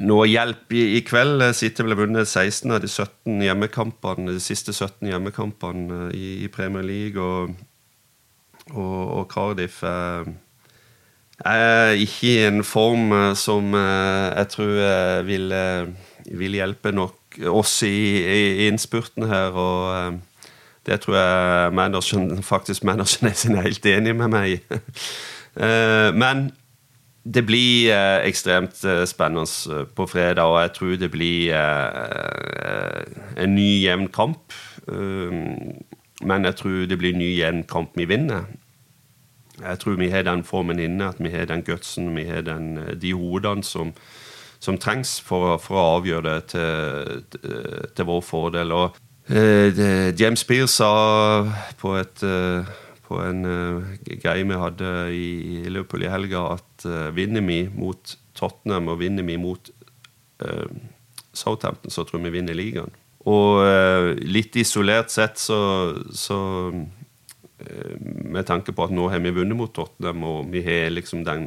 noe 0.00 0.28
hjelp 0.30 0.72
i, 0.72 0.84
i 0.96 1.02
kveld. 1.04 1.44
City 1.58 1.84
ble 1.84 1.98
vunnet 1.98 2.28
16 2.28 2.70
av 2.72 2.80
de 2.80 2.88
17 2.88 3.42
hjemmekampene, 3.44 4.32
de 4.32 4.40
siste 4.40 4.72
17 4.72 5.10
hjemmekampene 5.10 6.08
i, 6.16 6.44
i 6.46 6.48
Premier 6.52 6.86
League. 6.86 7.20
Og, 7.20 7.52
og, 8.72 9.02
og 9.18 9.28
Cardiff 9.32 9.82
eh, 9.84 10.32
er 11.44 11.98
ikke 11.98 12.28
i 12.28 12.44
en 12.46 12.62
form 12.64 13.12
eh, 13.12 13.34
som 13.38 13.74
eh, 13.74 14.28
jeg 14.38 14.48
tror 14.54 14.72
eh, 14.86 15.26
vil, 15.26 15.54
vil, 16.30 16.58
hjelpe 16.58 16.92
nok 16.92 17.38
oss 17.48 17.80
i, 17.82 17.96
i, 18.20 18.68
innspurten 18.68 19.26
her. 19.28 19.56
og 19.56 20.20
det 20.86 21.00
tror 21.00 21.16
jeg 21.16 21.74
manageren, 21.74 22.42
faktisk 22.54 22.84
manageren 22.84 23.56
er 23.56 23.68
helt 23.68 23.86
enig 23.86 24.16
med 24.16 24.28
meg 24.28 24.56
i. 24.56 24.58
Men 26.22 26.50
det 27.24 27.44
blir 27.46 27.92
eh, 27.94 28.24
ekstremt 28.26 28.84
eh, 28.84 29.04
spennende 29.06 29.46
eh, 29.70 29.86
på 29.86 30.06
fredag, 30.10 30.42
og 30.42 30.60
jeg 30.60 30.72
tror 30.72 30.96
det 30.98 31.10
blir 31.10 31.54
eh, 31.54 33.04
en 33.38 33.54
ny 33.54 33.68
jevn 33.84 34.08
kamp. 34.08 34.52
Um, 34.86 35.78
men 36.22 36.44
jeg 36.44 36.56
tror 36.58 36.86
det 36.90 36.98
blir 36.98 37.14
en 37.14 37.22
ny 37.22 37.30
jevn 37.38 37.62
kamp 37.70 37.94
vi 37.94 38.08
vinner. 38.10 38.50
Jeg 39.62 39.78
tror 39.78 40.00
vi 40.00 40.10
har 40.10 40.26
den 40.26 40.42
formen 40.44 40.80
inne, 40.82 41.08
at 41.08 41.22
vi 41.22 41.30
har 41.30 41.46
den 41.46 41.62
gutsen, 41.62 42.16
vi 42.16 42.24
har 42.26 42.42
den, 42.42 42.78
eh, 42.78 42.94
de 42.98 43.14
hodene 43.14 43.62
som, 43.62 43.94
som 44.58 44.78
trengs 44.78 45.20
for, 45.20 45.56
for, 45.62 45.78
å 45.78 45.88
avgjøre 46.00 46.26
det 46.26 46.44
til, 46.56 47.22
til 47.94 48.10
vår 48.10 48.22
fordel. 48.26 48.74
Og 48.74 48.98
eh, 49.30 50.10
James 50.18 50.44
Pearce 50.44 50.74
sa 50.74 51.46
på 51.78 51.94
et 52.02 52.26
på 53.12 53.20
en 53.20 53.44
uh, 53.44 53.92
greie 54.22 54.46
vi 54.48 54.62
hadde 54.64 54.94
i, 55.12 55.28
Liverpool 55.68 56.06
i 56.06 56.10
helga, 56.12 56.46
at 56.56 56.88
uh, 56.88 57.10
vinner 57.14 57.44
vi 57.44 57.64
mot 57.74 58.16
Tottenham 58.38 58.90
og 58.92 59.00
vinner 59.02 59.26
vi 59.28 59.38
mot 59.40 59.72
uh, 60.44 60.72
Southampton, 61.32 61.92
så 61.92 62.04
tror 62.04 62.20
jeg 62.20 62.30
vi 62.30 62.38
vinner 62.38 62.56
ligaen. 62.56 62.98
Og 63.28 63.62
litt 64.26 64.56
isolert 64.58 65.12
sett 65.14 65.38
så, 65.38 65.56
så 66.10 66.38
Med 67.62 68.42
tanke 68.48 68.72
på 68.74 68.82
at 68.82 68.90
nå 68.90 69.04
har 69.12 69.22
vi 69.22 69.30
vunnet 69.30 69.54
mot 69.54 69.70
Tottenham, 69.70 70.24
og 70.26 70.48
vi 70.50 70.64
har 70.66 70.90
liksom 70.90 71.22
den, 71.22 71.44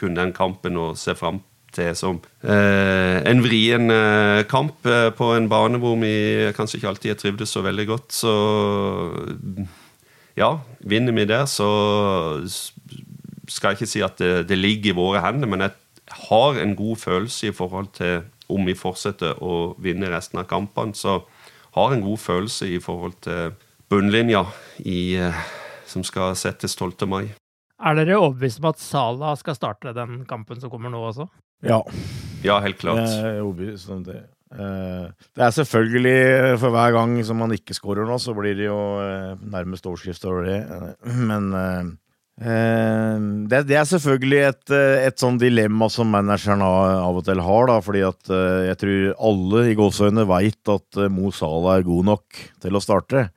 kun 0.00 0.16
den 0.16 0.32
kampen 0.32 0.80
å 0.80 0.94
se 0.96 1.12
fram 1.12 1.42
til 1.76 1.92
som 2.00 2.22
en 2.40 3.42
vrien 3.44 3.92
kamp 4.48 4.88
på 5.18 5.28
en 5.36 5.50
bane 5.52 5.82
hvor 5.82 6.00
vi 6.00 6.14
kanskje 6.56 6.80
ikke 6.80 6.94
alltid 6.94 7.12
har 7.12 7.20
trivdes 7.20 7.52
så 7.52 7.60
veldig 7.66 7.86
godt. 7.92 8.16
Så 8.16 8.32
ja, 10.36 10.50
vinner 10.86 11.14
vi 11.16 11.26
der, 11.28 11.44
så 11.50 11.68
skal 13.48 13.72
jeg 13.72 13.80
ikke 13.80 13.90
si 13.90 14.02
at 14.04 14.18
det, 14.18 14.48
det, 14.50 14.58
ligger 14.58 14.92
i 14.92 14.96
våre 14.96 15.22
hender, 15.24 15.50
men 15.50 15.64
jeg 15.66 15.74
har 16.28 16.58
en 16.62 16.74
god 16.78 16.96
følelse 16.96 17.50
i 17.50 17.54
forhold 17.54 17.90
til 17.98 18.24
om 18.52 18.66
vi 18.66 18.76
fortsetter 18.78 19.40
å 19.42 19.74
vinne 19.82 20.10
resten 20.12 20.38
av 20.38 20.46
kampene. 20.50 20.94
Så 20.94 21.18
har 21.76 21.92
en 21.92 22.04
god 22.04 22.20
følelse 22.22 22.68
i 22.70 22.78
forhold 22.82 23.16
til 23.26 23.56
bunnlinja 23.90 24.44
i, 24.78 25.16
eh, 25.18 25.42
som 25.86 26.04
skal 26.06 26.36
settes 26.38 26.76
12. 26.78 27.06
mai. 27.10 27.34
Er 27.76 27.98
dere 27.98 28.16
overbevist 28.18 28.62
om 28.62 28.70
at 28.70 28.80
Salah 28.80 29.34
skal 29.36 29.58
starte 29.58 29.92
den 29.94 30.24
kampen 30.28 30.60
som 30.62 30.72
kommer 30.72 30.90
nå 30.90 31.02
også? 31.10 31.26
Ja. 31.66 31.82
Ja, 32.44 32.60
helt 32.60 32.78
klart. 32.78 33.04
Jeg 33.04 33.36
er 33.36 33.42
overbevist 33.42 33.90
om 33.90 34.04
det. 34.06 34.22
Eh, 34.56 35.04
det 35.36 35.44
er 35.44 35.52
selvfølgelig, 35.52 36.16
eh, 36.16 36.56
for 36.60 36.72
hver 36.72 36.94
gang 36.96 37.16
som 37.28 37.40
man 37.42 37.52
ikke 37.52 37.76
scorer 37.76 38.08
nå, 38.08 38.16
så 38.22 38.32
blir 38.36 38.56
det 38.56 38.70
jo 38.70 38.80
eh, 39.02 39.36
nærmest 39.52 39.86
overskrift 39.88 40.24
over 40.28 40.48
det. 40.48 40.60
Men 41.04 41.52
det, 42.36 43.72
er 43.72 43.86
selvfølgelig 43.88 44.40
et, 44.44 44.72
et 45.08 45.20
sånn 45.20 45.38
dilemma 45.40 45.88
som 45.88 46.10
manageren 46.12 46.60
av 46.64 47.16
og 47.16 47.24
til 47.24 47.40
har, 47.40 47.68
da, 47.70 47.78
fordi 47.80 48.02
at 48.04 48.32
jeg 48.68 48.76
tror 48.82 49.06
alle 49.30 49.62
i 49.70 49.76
gåseøynene 49.78 50.26
veit 50.28 50.72
at 50.72 51.00
Mo 51.08 51.32
Salah 51.32 51.78
er 51.78 51.86
god 51.86 52.10
nok 52.10 52.42
til 52.60 52.76
å 52.76 52.82
starte. 52.84 53.30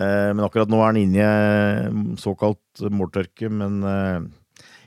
Men 0.00 0.40
akkurat 0.46 0.72
nå 0.72 0.80
er 0.80 0.86
han 0.86 1.00
inne 1.02 1.28
i 1.28 2.16
såkalt 2.22 2.80
måltørke. 2.88 3.52
Men 3.52 3.84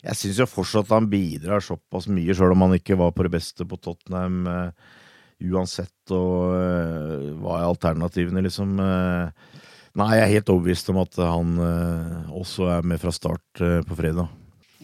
jeg 0.02 0.18
syns 0.18 0.42
jo 0.42 0.50
fortsatt 0.50 0.90
han 0.96 1.12
bidrar 1.12 1.62
såpass 1.62 2.10
mye, 2.10 2.34
sjøl 2.34 2.58
om 2.58 2.66
han 2.66 2.80
ikke 2.80 2.98
var 2.98 3.14
på 3.14 3.28
det 3.28 3.36
beste 3.38 3.70
på 3.70 3.78
Tottenham 3.78 4.42
uansett, 5.52 5.96
og 6.14 6.54
uh, 6.56 7.32
hva 7.42 7.60
er 7.60 7.70
alternativene, 7.70 8.44
liksom? 8.46 8.78
Uh, 8.80 9.60
nei, 10.00 10.10
jeg 10.18 10.24
er 10.26 10.34
helt 10.38 10.52
overbevist 10.54 10.92
om 10.94 11.02
at 11.04 11.20
han 11.20 11.56
uh, 11.60 12.34
også 12.40 12.70
er 12.78 12.88
med 12.88 13.02
fra 13.02 13.14
start 13.16 13.64
på 13.88 14.00
fredag. 14.00 14.32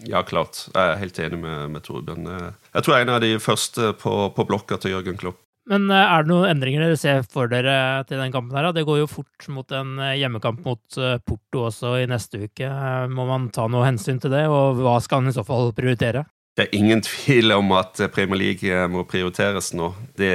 Ja, 0.07 0.24
klart. 0.24 0.62
Jeg 0.72 0.80
er 0.80 0.99
helt 1.01 1.20
enig 1.20 1.41
med, 1.41 1.74
med 1.74 1.84
Torbjørn. 1.84 2.28
Jeg 2.30 2.84
tror 2.86 2.95
jeg 2.95 3.03
er 3.03 3.07
en 3.07 3.18
av 3.18 3.24
de 3.24 3.34
første 3.43 3.91
på, 3.99 4.14
på 4.32 4.45
blokka 4.47 4.78
til 4.80 4.95
Jørgen 4.95 5.20
Klopp. 5.20 5.41
Men 5.70 5.91
er 5.91 6.24
det 6.24 6.32
noen 6.32 6.47
endringer 6.49 6.86
dere 6.86 6.97
ser 6.97 7.20
for 7.30 7.51
dere 7.51 7.74
til 8.07 8.18
den 8.18 8.32
kampen? 8.32 8.55
her? 8.55 8.72
Det 8.74 8.86
går 8.88 9.01
jo 9.01 9.10
fort 9.12 9.49
mot 9.51 9.76
en 9.76 9.99
hjemmekamp 10.18 10.64
mot 10.66 10.99
Porto 11.28 11.66
også 11.68 11.97
i 11.99 12.07
neste 12.10 12.45
uke. 12.47 12.72
Må 13.12 13.28
man 13.28 13.51
ta 13.53 13.68
noe 13.70 13.84
hensyn 13.86 14.24
til 14.24 14.32
det, 14.34 14.45
og 14.47 14.80
hva 14.80 14.95
skal 15.03 15.20
han 15.20 15.34
i 15.34 15.36
så 15.36 15.43
fall 15.45 15.76
prioritere? 15.78 16.24
Det 16.58 16.66
er 16.66 16.76
ingen 16.76 17.02
tvil 17.06 17.54
om 17.56 17.72
at 17.78 18.02
Premier 18.12 18.39
League 18.41 18.68
eh, 18.68 18.88
må 18.91 19.06
prioriteres 19.08 19.72
nå. 19.78 19.93
Det, 20.18 20.32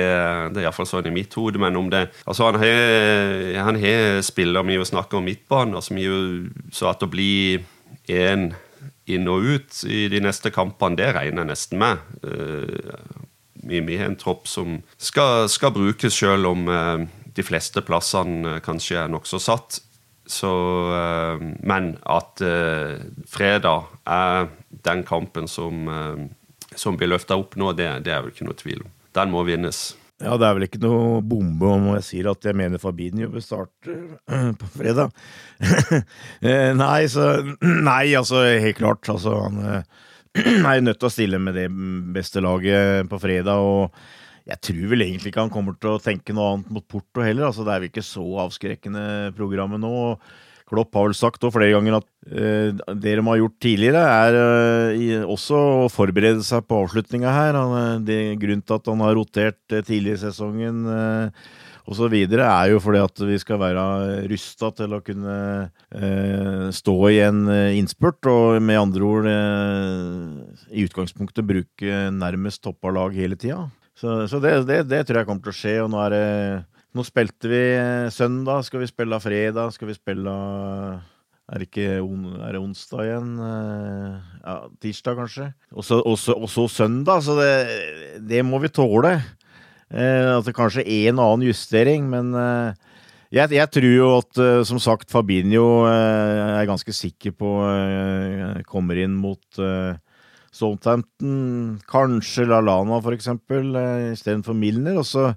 det 0.54 0.60
er 0.60 0.66
iallfall 0.66 0.88
sånn 0.88 1.10
i 1.10 1.14
mitt 1.14 1.34
hode. 1.36 1.60
Men 1.60 1.76
om 1.76 1.90
det 1.92 2.06
Altså, 2.24 2.48
han 2.48 2.60
har, 2.62 3.64
han 3.66 3.80
har 3.82 4.22
spillere 4.24 4.64
vi 4.70 4.78
snakker 4.88 5.20
om 5.20 5.28
midtbaner, 5.28 5.84
som 5.84 6.00
jo 6.00 6.16
så 6.72 6.92
at 6.94 7.04
å 7.04 7.10
bli 7.12 7.58
én 8.08 8.52
inn 9.10 9.28
og 9.28 9.44
ut 9.44 9.82
i 9.88 10.06
de 10.12 10.20
neste 10.24 10.52
kampene, 10.54 10.96
det 10.96 11.12
regner 11.16 11.44
jeg 11.44 11.50
nesten 11.50 11.80
med. 11.82 12.00
Eh, 12.24 13.24
vi, 13.64 13.80
vi 13.84 13.98
har 14.00 14.10
en 14.10 14.20
tropp 14.20 14.48
som 14.48 14.78
skal, 14.96 15.48
skal 15.52 15.74
brukes, 15.76 16.16
selv 16.16 16.52
om 16.52 16.68
eh, 16.68 17.04
de 17.36 17.44
fleste 17.44 17.84
plassene 17.84 18.58
kanskje 18.64 19.02
er 19.04 19.12
nokså 19.12 19.40
satt. 19.42 19.82
Så, 20.26 20.50
men 21.60 21.90
at 22.08 22.40
fredag 23.28 23.90
er 24.08 24.46
den 24.84 25.02
kampen 25.02 25.48
som, 25.48 25.88
eh, 25.88 26.24
som 26.76 26.96
blir 26.96 27.12
løfta 27.12 27.36
opp 27.38 27.56
nå, 27.56 27.72
det, 27.72 27.88
det, 28.06 28.14
er 28.14 28.24
vel 28.24 28.34
ikke 28.34 28.48
noe 28.48 28.58
tvil 28.58 28.82
om. 28.84 28.90
Den 29.14 29.30
må 29.34 29.44
vinnes. 29.46 29.82
Ja, 30.22 30.36
det 30.38 30.46
er 30.46 30.56
vel 30.56 30.66
ikke 30.68 30.82
noe 30.82 31.20
bombe 31.26 31.68
om 31.74 31.88
jeg 31.96 32.06
sier 32.06 32.30
at 32.30 32.46
jeg 32.46 32.56
mener 32.56 32.80
Fabinho 32.82 33.28
bør 33.32 33.44
starte 33.44 33.94
eh, 34.30 34.50
på 34.58 34.72
fredag. 34.78 35.14
Eh, 36.44 36.72
nei, 36.76 37.06
så 37.08 37.38
Nei, 37.88 38.12
altså, 38.18 38.42
helt 38.44 38.76
klart. 38.76 39.08
Altså, 39.08 39.36
han 39.46 39.86
er 40.74 40.84
nødt 40.84 41.00
til 41.00 41.08
å 41.08 41.14
stille 41.14 41.40
med 41.40 41.56
det 41.56 41.68
beste 42.14 42.42
laget 42.44 43.08
på 43.10 43.20
fredag. 43.22 43.64
og 43.64 43.94
jeg 44.44 44.60
tror 44.60 44.88
vel 44.92 45.04
egentlig 45.06 45.32
ikke 45.32 45.44
han 45.46 45.52
kommer 45.52 45.76
til 45.80 45.94
å 45.94 46.00
tenke 46.02 46.34
noe 46.36 46.50
annet 46.52 46.72
mot 46.74 46.84
Porto 46.84 47.24
heller. 47.24 47.48
altså 47.48 47.64
Det 47.64 47.72
er 47.72 47.84
vel 47.84 47.92
ikke 47.92 48.04
så 48.04 48.24
avskrekkende 48.44 49.04
programmet 49.38 49.80
nå. 49.80 49.94
Klopp 50.68 50.96
har 50.96 51.10
vel 51.10 51.16
sagt 51.16 51.44
flere 51.44 51.74
ganger 51.74 51.98
at 51.98 52.06
uh, 52.32 52.94
det 52.96 53.18
de 53.18 53.24
har 53.26 53.40
gjort 53.40 53.58
tidligere, 53.60 54.00
er 54.00 54.38
uh, 54.38 55.26
også 55.32 55.58
å 55.84 55.90
forberede 55.92 56.44
seg 56.46 56.64
på 56.64 56.78
avslutninga 56.86 57.34
her. 57.34 57.58
Han, 57.58 57.74
eh, 57.80 58.00
det 58.08 58.18
Grunnen 58.40 58.64
til 58.64 58.78
at 58.78 58.88
han 58.88 59.04
har 59.04 59.14
rotert 59.18 59.60
uh, 59.76 59.84
tidlig 59.84 60.16
i 60.16 60.22
sesongen 60.24 60.80
uh, 60.88 61.52
osv., 61.84 62.16
er 62.16 62.72
jo 62.72 62.80
fordi 62.80 63.04
at 63.04 63.24
vi 63.28 63.36
skal 63.42 63.60
være 63.60 63.84
rusta 64.32 64.72
til 64.72 64.96
å 64.96 65.02
kunne 65.04 65.36
stå 66.72 66.94
i 67.12 67.18
en 67.26 67.42
innspurt, 67.76 68.24
og 68.24 68.56
med 68.64 68.80
andre 68.80 69.04
ord 69.04 69.28
i 69.28 70.86
utgangspunktet 70.88 71.44
bruke 71.44 72.06
nærmest 72.16 72.64
toppa 72.64 72.88
lag 72.88 73.12
hele 73.12 73.36
tida. 73.36 73.66
Så, 73.94 74.24
så 74.28 74.40
det, 74.42 74.54
det, 74.66 74.82
det, 74.90 75.04
tror 75.06 75.20
jeg 75.20 75.28
kommer 75.28 75.44
til 75.44 75.54
å 75.54 75.58
skje, 75.58 75.74
og 75.84 75.90
nå 75.92 76.00
er 76.02 76.14
det 76.14 76.28
nå 76.94 77.02
spilte 77.02 77.50
vi 77.50 77.64
søndag, 78.14 78.62
skal 78.66 78.84
vi 78.84 78.86
spille 78.86 79.18
fredag, 79.18 79.72
skal 79.74 79.88
vi 79.90 79.96
spille 79.96 80.30
Er 80.30 81.60
det 81.60 81.66
ikke 81.66 81.98
er 81.98 82.52
det 82.54 82.60
onsdag 82.60 83.02
igjen? 83.02 83.32
Ja, 84.44 84.54
tirsdag, 84.78 85.18
kanskje. 85.18 85.48
Og 85.74 85.84
så 85.84 86.66
søndag, 86.70 87.24
så 87.26 87.34
det, 87.40 87.50
det, 88.22 88.44
må 88.46 88.62
vi 88.62 88.70
tåle. 88.70 89.16
At 89.90 90.46
det 90.46 90.54
kanskje 90.54 90.86
en 90.86 91.18
annen 91.18 91.42
justering, 91.48 92.06
men 92.10 92.30
jeg, 93.34 93.50
jeg, 93.58 93.70
tror 93.74 93.90
jo 93.90 94.12
at, 94.20 94.42
som 94.70 94.78
sagt, 94.78 95.10
Fabinho 95.10 95.84
er 95.90 96.70
ganske 96.70 96.94
sikker 96.94 97.34
på 97.34 97.56
kommer 98.70 99.02
inn 99.02 99.18
mot 99.18 99.62
Southampton. 100.54 101.78
Kanskje 101.90 102.46
LaLana, 102.48 103.00
for 103.02 103.16
eksempel, 103.16 103.74
istedenfor 104.12 104.56
Milner. 104.58 105.00
Og 105.02 105.08
så 105.08 105.28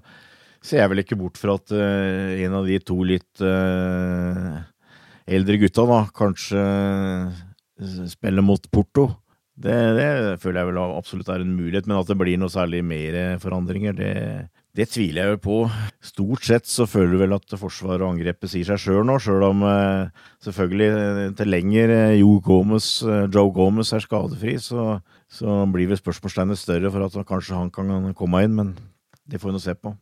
ser 0.62 0.82
jeg 0.82 0.92
vel 0.92 1.02
ikke 1.04 1.18
bort 1.18 1.38
fra 1.40 1.58
at 1.58 1.74
en 1.74 2.58
av 2.58 2.66
de 2.66 2.78
to 2.82 2.96
litt 3.06 3.42
eldre 5.28 5.58
gutta 5.60 5.84
da 5.86 6.00
kanskje 6.16 6.62
spiller 8.10 8.42
mot 8.42 8.70
Porto. 8.70 9.08
Det, 9.58 9.74
det, 9.98 10.08
føler 10.42 10.60
jeg 10.60 10.70
vel 10.70 10.80
absolutt 10.84 11.30
er 11.34 11.42
en 11.42 11.56
mulighet, 11.56 11.88
men 11.90 11.98
at 11.98 12.10
det 12.10 12.16
blir 12.18 12.38
noe 12.38 12.52
særlig 12.52 12.84
mer 12.86 13.38
forandringer, 13.42 13.96
det, 13.98 14.12
det 14.78 14.86
tviler 14.92 15.24
jeg 15.24 15.34
jo 15.34 15.38
på. 15.42 15.56
Stort 16.06 16.44
sett 16.46 16.68
så 16.70 16.86
føler 16.86 17.16
du 17.16 17.22
vel 17.24 17.34
at 17.34 17.54
forsvaret 17.58 18.04
og 18.04 18.12
angrepet 18.12 18.52
sier 18.52 18.68
seg 18.68 18.78
sjøl 18.82 19.06
nå, 19.08 19.16
sjøl 19.22 19.42
om 19.48 19.64
eh, 19.66 20.26
selvfølgelig 20.46 20.88
eh, 20.90 21.22
til 21.40 21.50
lenger 21.50 21.94
eh, 21.94 22.18
Joe 22.20 22.38
Gomez, 22.44 22.90
Joe 23.02 23.50
Gomez 23.54 23.90
er 23.96 24.04
skadefri, 24.04 24.54
så, 24.62 25.00
så 25.26 25.64
blir 25.72 25.90
vel 25.90 25.98
spørsmålstegnet 25.98 26.60
større 26.60 26.92
for 26.94 27.08
at 27.08 27.18
kanskje 27.26 27.58
han 27.58 27.72
kan 27.74 28.12
komme 28.18 28.44
inn, 28.46 28.54
men 28.54 28.76
det 29.26 29.42
får 29.42 29.50
vi 29.50 29.56
nå 29.56 29.64
se 29.66 29.74
på. 29.74 29.96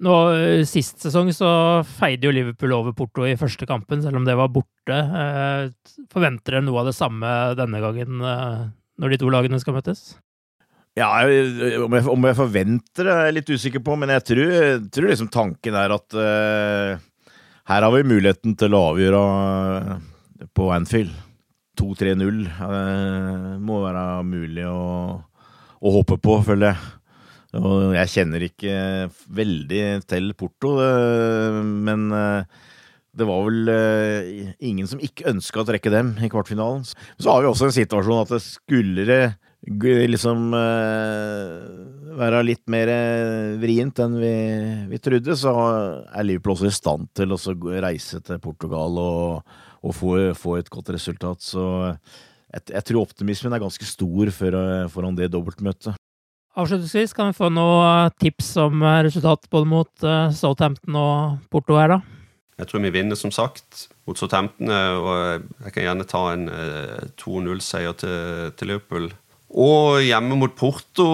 Nå, 0.00 0.16
Sist 0.64 1.02
sesong 1.02 1.28
så 1.36 1.50
feide 1.98 2.30
jo 2.30 2.32
Liverpool 2.32 2.72
over 2.72 2.94
Porto 2.96 3.26
i 3.28 3.36
første 3.36 3.66
kampen, 3.68 4.00
selv 4.00 4.16
om 4.16 4.24
det 4.24 4.38
var 4.38 4.48
borte. 4.54 5.02
Forventer 6.14 6.56
dere 6.56 6.64
noe 6.64 6.80
av 6.80 6.88
det 6.88 6.96
samme 6.96 7.34
denne 7.58 7.82
gangen 7.82 8.22
når 8.22 9.12
de 9.12 9.18
to 9.20 9.28
lagene 9.32 9.60
skal 9.60 9.76
møtes? 9.76 10.14
Ja, 10.98 11.08
om 11.84 11.94
jeg, 11.94 12.04
om 12.10 12.26
jeg 12.26 12.36
forventer 12.36 13.06
det, 13.06 13.14
er 13.14 13.28
jeg 13.28 13.36
litt 13.38 13.52
usikker 13.54 13.82
på, 13.86 13.94
men 14.00 14.10
jeg 14.16 14.24
tror, 14.32 14.54
tror 14.90 15.10
liksom 15.12 15.30
tanken 15.32 15.78
er 15.78 15.94
at 15.94 16.16
uh, 16.18 17.00
her 17.70 17.86
har 17.86 17.94
vi 17.94 18.06
muligheten 18.10 18.56
til 18.58 18.74
å 18.74 18.84
avgjøre 18.90 19.20
på 20.56 20.70
Anfield. 20.74 21.12
2-3-0 21.80 22.40
uh, 22.58 23.58
må 23.62 23.82
være 23.86 24.06
mulig 24.26 24.66
å, 24.68 24.80
å 25.78 25.94
håpe 25.94 26.18
på, 26.20 26.40
føler 26.50 26.72
jeg. 26.72 26.90
Og 27.58 27.94
jeg 27.96 28.10
kjenner 28.12 28.44
ikke 28.46 28.74
veldig 29.34 29.82
til 30.10 30.30
Porto, 30.38 30.76
eh, 30.84 31.56
men 31.58 32.06
eh, 32.14 32.44
det 33.18 33.26
var 33.26 33.42
vel 33.48 33.72
eh, 33.74 34.52
ingen 34.62 34.86
som 34.86 35.02
ikke 35.02 35.26
ønska 35.32 35.62
å 35.62 35.66
trekke 35.66 35.90
dem 35.90 36.12
i 36.22 36.30
kvartfinalen. 36.30 36.84
Så 36.86 37.26
har 37.32 37.42
vi 37.42 37.50
også 37.50 37.66
en 37.66 37.74
situasjon 37.74 38.22
at 38.22 38.34
det 38.36 38.42
skulle 38.44 39.06
det 39.60 40.06
uh, 40.56 41.56
være 42.16 42.42
litt 42.46 42.62
mer 42.72 42.90
vrient 43.60 44.00
enn 44.00 44.16
vi, 44.20 44.34
vi, 44.88 45.00
trodde, 45.02 45.36
så 45.36 45.52
er 46.08 46.24
Liverpool 46.24 46.54
også 46.56 46.70
i 46.70 46.74
stand 46.74 47.10
til 47.14 47.34
å 47.36 47.38
reise 47.84 48.22
til 48.24 48.40
Portugal 48.40 48.96
og, 48.98 49.56
og 49.84 49.96
få, 49.96 50.14
få, 50.36 50.56
et 50.58 50.70
godt 50.72 50.92
resultat. 50.96 51.44
Så 51.44 51.64
jeg, 51.92 52.62
jeg 52.72 52.86
tror 52.88 53.02
optimismen 53.04 53.52
er 53.52 53.62
ganske 53.62 53.84
stor 53.84 54.32
for, 54.32 54.60
foran 54.94 55.18
det 55.18 55.30
dobbeltmøtet. 55.34 56.00
Avslutningsvis, 56.58 57.12
kan 57.14 57.30
vi 57.30 57.38
få 57.38 57.52
noen 57.52 58.10
tips 58.18 58.56
om 58.58 58.80
eh, 58.82 59.04
resultat 59.06 59.46
både 59.52 59.68
mot 59.70 60.08
Southampton 60.34 60.96
og 60.98 61.44
Porto 61.52 61.76
her, 61.78 61.94
da? 61.94 62.00
Jeg 62.60 62.68
tror 62.68 62.82
vi 62.84 62.92
vinner, 62.92 63.16
som 63.16 63.32
sagt, 63.32 63.86
mot 64.04 64.18
Southampton. 64.18 64.68
Eh, 64.68 64.96
og 65.00 65.64
jeg 65.64 65.74
kan 65.74 65.86
gjerne 65.86 66.08
ta 66.08 66.22
en 66.34 66.46
uh, 66.52 67.08
2-0-seier 67.20 67.96
til, 68.02 68.52
til, 68.58 68.72
Liverpool. 68.74 69.08
Og 69.50 70.02
hjemme 70.04 70.38
mot 70.38 70.52
Porto 70.54 71.06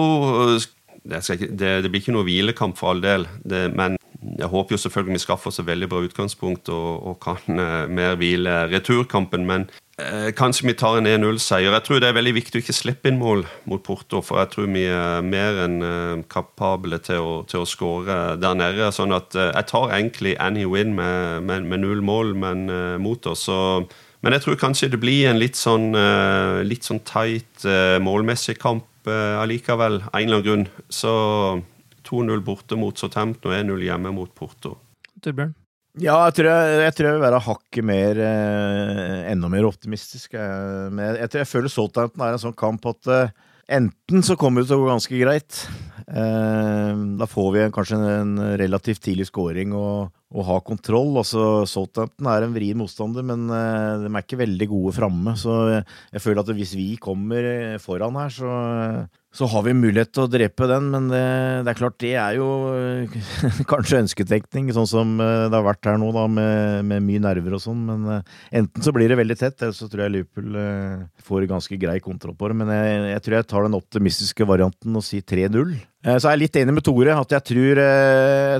det, 1.07 1.23
ikke, 1.23 1.47
det, 1.55 1.71
det, 1.83 1.91
blir 1.91 2.03
ikke 2.03 2.15
noe 2.15 2.27
hvilekamp 2.27 2.77
for 2.77 2.91
all 2.91 3.01
del. 3.03 3.25
Det, 3.47 3.67
men 3.75 3.97
jeg 4.17 4.49
håper 4.51 4.75
jo 4.75 4.81
selvfølgelig 4.81 5.17
vi 5.17 5.23
skaffer 5.23 5.51
oss 5.51 5.59
et 5.61 5.67
veldig 5.67 5.89
bra 5.91 6.01
utgangspunkt 6.03 6.71
og, 6.73 7.03
og 7.11 7.19
kan 7.23 7.59
uh, 7.59 7.85
mer 7.89 8.17
hvile 8.19 8.65
returkampen. 8.71 9.45
Men 9.47 9.67
uh, 10.01 10.29
kanskje 10.35 10.67
vi 10.67 10.75
tar 10.77 10.99
en 10.99 11.09
1-0-seier. 11.09 11.71
Jeg 11.71 11.85
tror 11.85 12.01
det 12.03 12.09
er 12.09 12.17
veldig 12.17 12.33
viktig 12.39 12.59
å 12.59 12.65
ikke 12.65 12.75
slippe 12.75 13.11
inn 13.11 13.21
mål 13.21 13.45
mot 13.69 13.83
Porto, 13.85 14.23
for 14.25 14.41
jeg 14.41 14.51
tror 14.55 14.67
vi 14.73 14.87
er 14.91 15.23
mer 15.25 15.61
enn 15.67 15.77
uh, 15.85 16.25
kapable 16.31 16.99
til 17.05 17.23
å, 17.23 17.37
til 17.49 17.63
å 17.63 17.69
skåre 17.69 18.19
der 18.41 18.57
nede. 18.59 18.91
Sånn 18.95 19.15
at 19.15 19.37
jeg 19.37 19.69
tar 19.71 19.95
egentlig 19.95 20.35
any 20.43 20.65
win 20.67 20.97
med, 20.97 21.47
med, 21.47 21.69
med 21.69 21.85
null 21.85 22.03
mål, 22.05 22.35
men 22.37 22.67
mot 23.03 23.31
oss. 23.31 23.47
Så, 23.47 23.61
men 24.27 24.35
jeg 24.35 24.43
tror 24.43 24.59
kanskje 24.59 24.91
det 24.91 24.99
blir 24.99 25.29
en 25.29 25.39
litt 25.39 25.55
sånn, 25.55 25.93
uh, 25.95 26.59
litt 26.67 26.83
sånn 26.83 26.99
tight 27.07 27.63
uh, 27.63 27.95
målmessig 28.03 28.59
kamp 28.59 28.85
allikevel, 29.07 30.01
av 30.03 30.17
en 30.19 30.25
eller 30.25 30.35
annen 30.35 30.43
grunn. 30.43 30.63
Så 30.91 31.11
2-0 32.03 32.41
borte 32.43 32.75
mot 32.75 32.99
Southampton 32.99 33.53
og 33.53 33.55
1-0 33.55 33.85
hjemme 33.87 34.11
mot 34.11 34.33
Porto. 34.35 34.73
Torbjørn? 35.23 35.53
Ja, 35.97 36.17
jeg 36.27 36.37
tror 36.37 36.49
jeg, 36.51 36.73
jeg, 36.83 36.93
tror 36.93 37.07
jeg 37.07 37.17
vil 37.17 37.25
være 37.25 37.41
hakket 37.47 37.85
mer 37.89 38.19
eh, 38.21 39.31
Enda 39.31 39.49
mer 39.49 39.65
optimistisk. 39.65 40.35
Men 40.37 41.01
jeg, 41.01 41.19
jeg, 41.23 41.31
jeg 41.41 41.49
føler 41.49 41.73
Southampton 41.73 42.25
er 42.25 42.35
en 42.35 42.43
sånn 42.43 42.57
kamp 42.57 42.85
at 42.91 43.09
eh, 43.13 43.33
enten 43.79 44.25
så 44.25 44.37
kommer 44.37 44.61
det 44.61 44.69
til 44.69 44.77
å 44.77 44.83
gå 44.83 44.91
ganske 44.91 45.21
greit. 45.23 45.63
Eh, 46.05 47.01
da 47.17 47.29
får 47.29 47.49
vi 47.55 47.65
kanskje 47.73 47.97
en, 47.97 48.37
en 48.37 48.53
relativt 48.61 49.01
tidlig 49.07 49.29
scoring 49.31 49.73
og, 49.77 50.13
og 50.35 50.43
ha 50.47 50.57
kontroll. 50.65 51.13
Altså, 51.21 51.43
Southampton 51.69 52.27
er 52.31 52.45
en 52.45 52.55
vrien 52.55 52.79
motstander, 52.79 53.23
men 53.25 53.47
uh, 53.47 54.03
de 54.03 54.09
er 54.11 54.25
ikke 54.25 54.41
veldig 54.43 54.67
gode 54.73 54.95
framme. 54.97 55.35
Så 55.39 55.53
jeg 55.77 56.23
føler 56.23 56.43
at 56.43 56.51
hvis 56.57 56.75
vi 56.75 56.89
kommer 57.01 57.77
foran 57.83 58.19
her, 58.19 58.33
så 58.33 58.51
så 59.37 59.45
har 59.51 59.63
vi 59.67 59.73
mulighet 59.77 60.09
til 60.15 60.23
å 60.23 60.29
drepe 60.31 60.65
den, 60.69 60.87
men 60.89 61.09
det, 61.11 61.21
det 61.65 61.69
er 61.69 61.77
klart 61.77 61.97
det 62.01 62.13
er 62.17 62.37
jo 62.39 62.47
eh, 62.73 63.17
kanskje 63.71 63.99
ønsketenkning, 64.01 64.71
sånn 64.73 64.89
som 64.89 65.11
eh, 65.21 65.45
det 65.45 65.53
har 65.53 65.65
vært 65.67 65.85
her 65.85 65.99
nå, 66.01 66.09
da, 66.15 66.23
med, 66.31 66.87
med 66.89 67.05
mye 67.05 67.21
nerver 67.21 67.53
og 67.53 67.61
sånn. 67.61 67.83
Men 67.85 68.07
uh, 68.09 68.37
enten 68.57 68.85
så 68.85 68.93
blir 68.95 69.11
det 69.11 69.19
veldig 69.19 69.37
tett, 69.37 69.59
eller 69.61 69.75
så 69.77 69.89
tror 69.91 70.05
jeg 70.05 70.15
Liverpool 70.15 70.57
får 71.27 71.45
ganske 71.51 71.77
grei 71.77 71.99
kontroll 72.01 72.33
på 72.37 72.49
det. 72.49 72.57
Men 72.63 72.71
jeg, 72.73 72.95
jeg, 73.11 73.23
tror 73.25 73.37
jeg 73.37 73.47
tar 73.51 73.67
den 73.67 73.77
optimistiske 73.77 74.47
varianten 74.49 74.97
og 74.97 75.05
sier 75.05 75.25
3-0. 75.29 75.75
Uh, 76.07 76.15
så 76.15 76.31
er 76.31 76.33
jeg 76.33 76.43
litt 76.47 76.57
enig 76.63 76.77
med 76.79 76.87
Tore, 76.87 77.17
at 77.21 77.35
jeg 77.37 77.47
tror, 77.51 77.81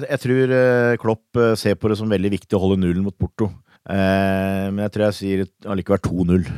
jeg 0.06 0.24
tror 0.28 0.54
Klopp 1.02 1.42
ser 1.58 1.80
på 1.80 1.90
det 1.90 1.98
som 1.98 2.12
veldig 2.12 2.36
viktig 2.36 2.58
å 2.58 2.62
holde 2.62 2.84
nullen 2.84 3.06
mot 3.08 3.18
Porto. 3.18 3.50
men 3.88 4.84
jeg 4.84 4.94
tror 4.94 5.06
jeg 5.08 5.18
sier 5.18 5.44
allikevel 5.66 6.04
2-0. 6.06 6.52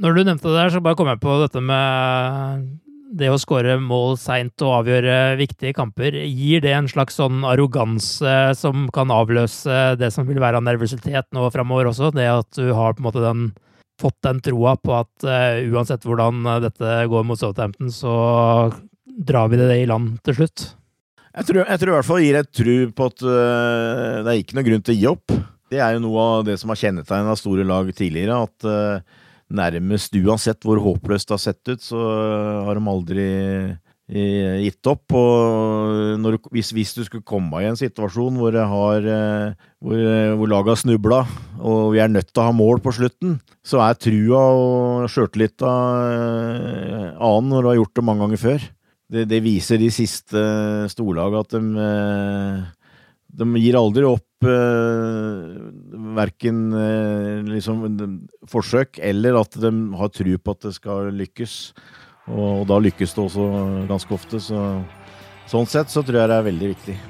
Når 0.00 0.14
du 0.16 0.22
nevnte 0.24 0.48
det 0.48 0.56
der, 0.56 0.72
så 0.72 0.80
bare 0.80 0.96
kom 0.96 1.10
jeg 1.10 1.20
på 1.20 1.34
dette 1.42 1.60
med 1.60 2.70
det 3.12 3.28
å 3.28 3.38
skåre 3.40 3.76
mål 3.80 4.16
seint 4.20 4.62
og 4.64 4.78
avgjøre 4.80 5.36
viktige 5.40 5.74
kamper, 5.76 6.16
gir 6.24 6.62
det 6.64 6.72
en 6.76 6.88
slags 6.90 7.18
sånn 7.20 7.44
arroganse 7.48 8.34
som 8.58 8.86
kan 8.94 9.12
avløse 9.12 9.94
det 10.00 10.12
som 10.14 10.26
vil 10.28 10.40
være 10.42 10.60
av 10.60 10.66
nervøsitet 10.66 11.28
nå 11.36 11.48
framover 11.52 11.90
også? 11.90 12.12
Det 12.16 12.28
at 12.30 12.48
du 12.56 12.72
har 12.72 12.96
på 12.96 13.02
en 13.02 13.08
måte 13.08 13.24
den, 13.24 13.46
fått 14.00 14.18
den 14.24 14.40
troa 14.44 14.74
på 14.80 14.96
at 14.96 15.28
uh, 15.28 15.60
uansett 15.74 16.06
hvordan 16.08 16.44
dette 16.64 16.96
går 17.12 17.26
mot 17.28 17.40
Southampton, 17.40 17.92
så 17.92 18.14
drar 19.04 19.52
vi 19.52 19.60
det 19.60 19.82
i 19.82 19.88
land 19.88 20.16
til 20.24 20.40
slutt? 20.40 20.70
Jeg 21.32 21.48
tror, 21.48 21.62
jeg 21.64 21.80
tror 21.80 21.92
i 21.92 21.96
hvert 21.96 22.08
fall 22.08 22.24
gir 22.24 22.36
et 22.40 22.52
tro 22.52 22.76
på 22.96 23.08
at 23.12 23.24
uh, 23.24 24.20
det 24.24 24.30
er 24.32 24.38
ikke 24.40 24.58
noe 24.58 24.68
grunn 24.68 24.84
til 24.84 24.96
å 24.96 25.00
gi 25.00 25.10
opp. 25.12 25.40
Det 25.72 25.80
er 25.80 25.96
jo 25.96 26.04
noe 26.04 26.28
av 26.38 26.46
det 26.48 26.58
som 26.60 26.72
har 26.72 26.80
kjennetegna 26.80 27.36
store 27.40 27.64
lag 27.64 27.88
tidligere. 27.96 28.42
at 28.48 28.68
uh, 28.68 29.20
nærmest 29.52 30.14
uansett 30.18 30.64
hvor 30.66 30.80
håpløst 30.82 31.28
det 31.28 31.36
har 31.36 31.42
sett 31.42 31.72
ut, 31.72 31.82
så 31.84 32.00
har 32.66 32.78
de 32.78 32.92
aldri 32.92 33.26
eh, 33.72 34.58
gitt 34.64 34.90
opp. 34.90 35.14
Og 35.18 36.18
når, 36.22 36.38
hvis, 36.54 36.72
hvis, 36.76 36.94
du 36.96 37.04
skulle 37.06 37.26
komme 37.26 37.62
i 37.62 37.68
en 37.68 37.78
situasjon 37.78 38.40
hvor, 38.40 38.56
eh, 38.56 39.54
hvor, 39.82 40.04
hvor 40.40 40.52
laget 40.52 40.74
har 40.74 40.82
snubla, 40.82 41.22
og 41.60 41.94
vi 41.94 42.02
er 42.02 42.12
nødt 42.12 42.32
til 42.32 42.42
å 42.42 42.50
ha 42.50 42.56
mål 42.56 42.82
på 42.84 42.94
slutten, 42.98 43.38
så 43.64 43.82
er 43.84 43.98
trua 44.00 44.44
og 44.58 45.08
sjøltillita 45.12 45.72
eh, 46.10 47.08
annen 47.16 47.52
når 47.52 47.60
du 47.60 47.72
har 47.72 47.82
gjort 47.82 47.98
det 47.98 48.06
mange 48.08 48.26
ganger 48.26 48.46
før. 48.48 48.70
Det, 49.12 49.26
det 49.28 49.42
viser 49.44 49.76
de 49.80 49.90
siste 49.92 50.46
storlagene 50.92 51.42
at 51.44 51.52
de 51.52 52.70
de 53.32 53.48
gir 53.60 53.78
aldri 53.78 54.04
opp 54.06 54.26
eh, 54.48 55.56
verken 56.18 56.60
eh, 56.76 57.40
liksom, 57.48 57.84
forsøk 58.50 59.00
eller 59.02 59.40
at 59.40 59.56
de 59.60 59.72
har 59.98 60.12
tru 60.12 60.32
på 60.36 60.56
at 60.56 60.68
det 60.68 60.74
skal 60.78 61.10
lykkes. 61.16 61.56
Og, 62.30 62.62
og, 62.62 62.66
da 62.70 62.78
lykkes 62.82 63.16
det 63.16 63.24
også 63.24 63.48
ganske 63.90 64.14
ofte. 64.14 64.42
Så, 64.42 64.60
sånn 65.50 65.68
sett 65.70 65.90
så 65.92 66.04
tror 66.06 66.22
jeg 66.22 66.30
det 66.30 66.38
er 66.38 66.48
veldig 66.50 66.70
viktig. 66.74 67.00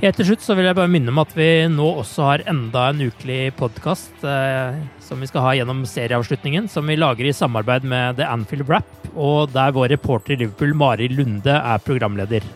Helt 0.00 0.16
til 0.16 0.30
slutt 0.30 0.40
så 0.40 0.54
vil 0.56 0.64
jeg 0.64 0.76
bare 0.78 0.88
minne 0.88 1.12
om 1.12 1.18
at 1.20 1.32
vi 1.36 1.46
nå 1.68 1.86
også 2.00 2.24
har 2.24 2.42
enda 2.48 2.86
en 2.88 3.02
ukelig 3.04 3.50
podkast 3.58 4.22
eh, 4.24 4.78
som 5.04 5.20
vi 5.20 5.28
skal 5.28 5.44
ha 5.44 5.50
gjennom 5.58 5.82
serieavslutningen, 5.84 6.70
som 6.72 6.88
vi 6.88 6.96
lager 6.96 7.28
i 7.28 7.34
samarbeid 7.36 7.84
med 7.84 8.16
The 8.16 8.24
Anfield 8.24 8.64
Wrap, 8.70 8.88
og 9.12 9.52
der 9.52 9.74
vår 9.76 9.92
reporter 9.92 10.32
i 10.32 10.40
Liverpool, 10.40 10.72
Mari 10.72 11.10
Lunde, 11.12 11.52
er 11.52 11.84
programleder. 11.84 12.46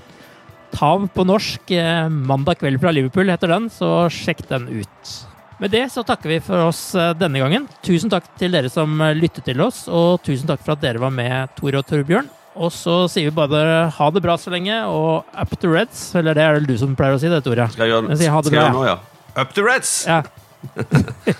Tav 0.74 1.06
på 1.14 1.24
norsk. 1.26 1.70
Eh, 1.70 2.08
mandag 2.08 2.58
kveld 2.60 2.80
fra 2.82 2.92
Liverpool 2.94 3.30
heter 3.30 3.52
den, 3.54 3.70
så 3.72 4.08
sjekk 4.12 4.44
den 4.50 4.68
ut. 4.80 5.14
Med 5.62 5.70
det 5.70 5.84
så 5.94 6.02
takker 6.06 6.32
vi 6.32 6.40
for 6.42 6.66
oss 6.66 6.82
eh, 6.98 7.12
denne 7.18 7.38
gangen. 7.42 7.68
Tusen 7.86 8.10
takk 8.12 8.26
til 8.40 8.56
dere 8.56 8.70
som 8.72 8.98
eh, 9.00 9.14
lyttet 9.14 9.46
til 9.46 9.62
oss, 9.62 9.84
og 9.86 10.18
tusen 10.26 10.50
takk 10.50 10.64
for 10.64 10.74
at 10.74 10.82
dere 10.82 11.02
var 11.02 11.14
med, 11.14 11.54
Tor 11.58 11.78
og 11.78 11.86
Torbjørn. 11.86 12.30
Og 12.54 12.70
så 12.74 13.04
sier 13.10 13.30
vi 13.30 13.34
bare 13.34 13.88
ha 13.90 14.08
det 14.14 14.22
bra 14.22 14.36
så 14.38 14.52
lenge, 14.54 14.76
og 14.86 15.26
up 15.34 15.54
to 15.58 15.70
Reds. 15.72 16.06
Eller 16.18 16.38
det 16.38 16.44
er 16.44 16.58
det 16.60 16.70
du 16.70 16.78
som 16.78 16.94
pleier 16.98 17.16
å 17.16 17.22
si 17.22 17.30
det, 17.30 17.42
Tore? 17.46 17.66
Skal 17.74 17.86
jeg 17.86 17.94
gjøre 17.94 18.18
si 18.18 18.30
ha 18.30 18.42
det 18.42 18.52
skal 18.52 18.60
bra, 18.60 18.74
nå, 18.74 18.84
ja? 18.86 18.98
Up 19.42 19.54
to 19.54 19.66
Reds! 19.66 19.94
Ja. 20.06 20.22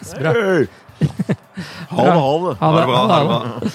Så 0.03 0.19
bra. 0.23 0.35
Ha 0.35 2.07
det, 2.07 2.17
ha 2.19 2.33
det. 2.47 2.57
Ha 2.59 2.73
det 2.75 2.87
bra. 2.91 3.03
Ha 3.03 3.19
det 3.19 3.29
bra. 3.31 3.75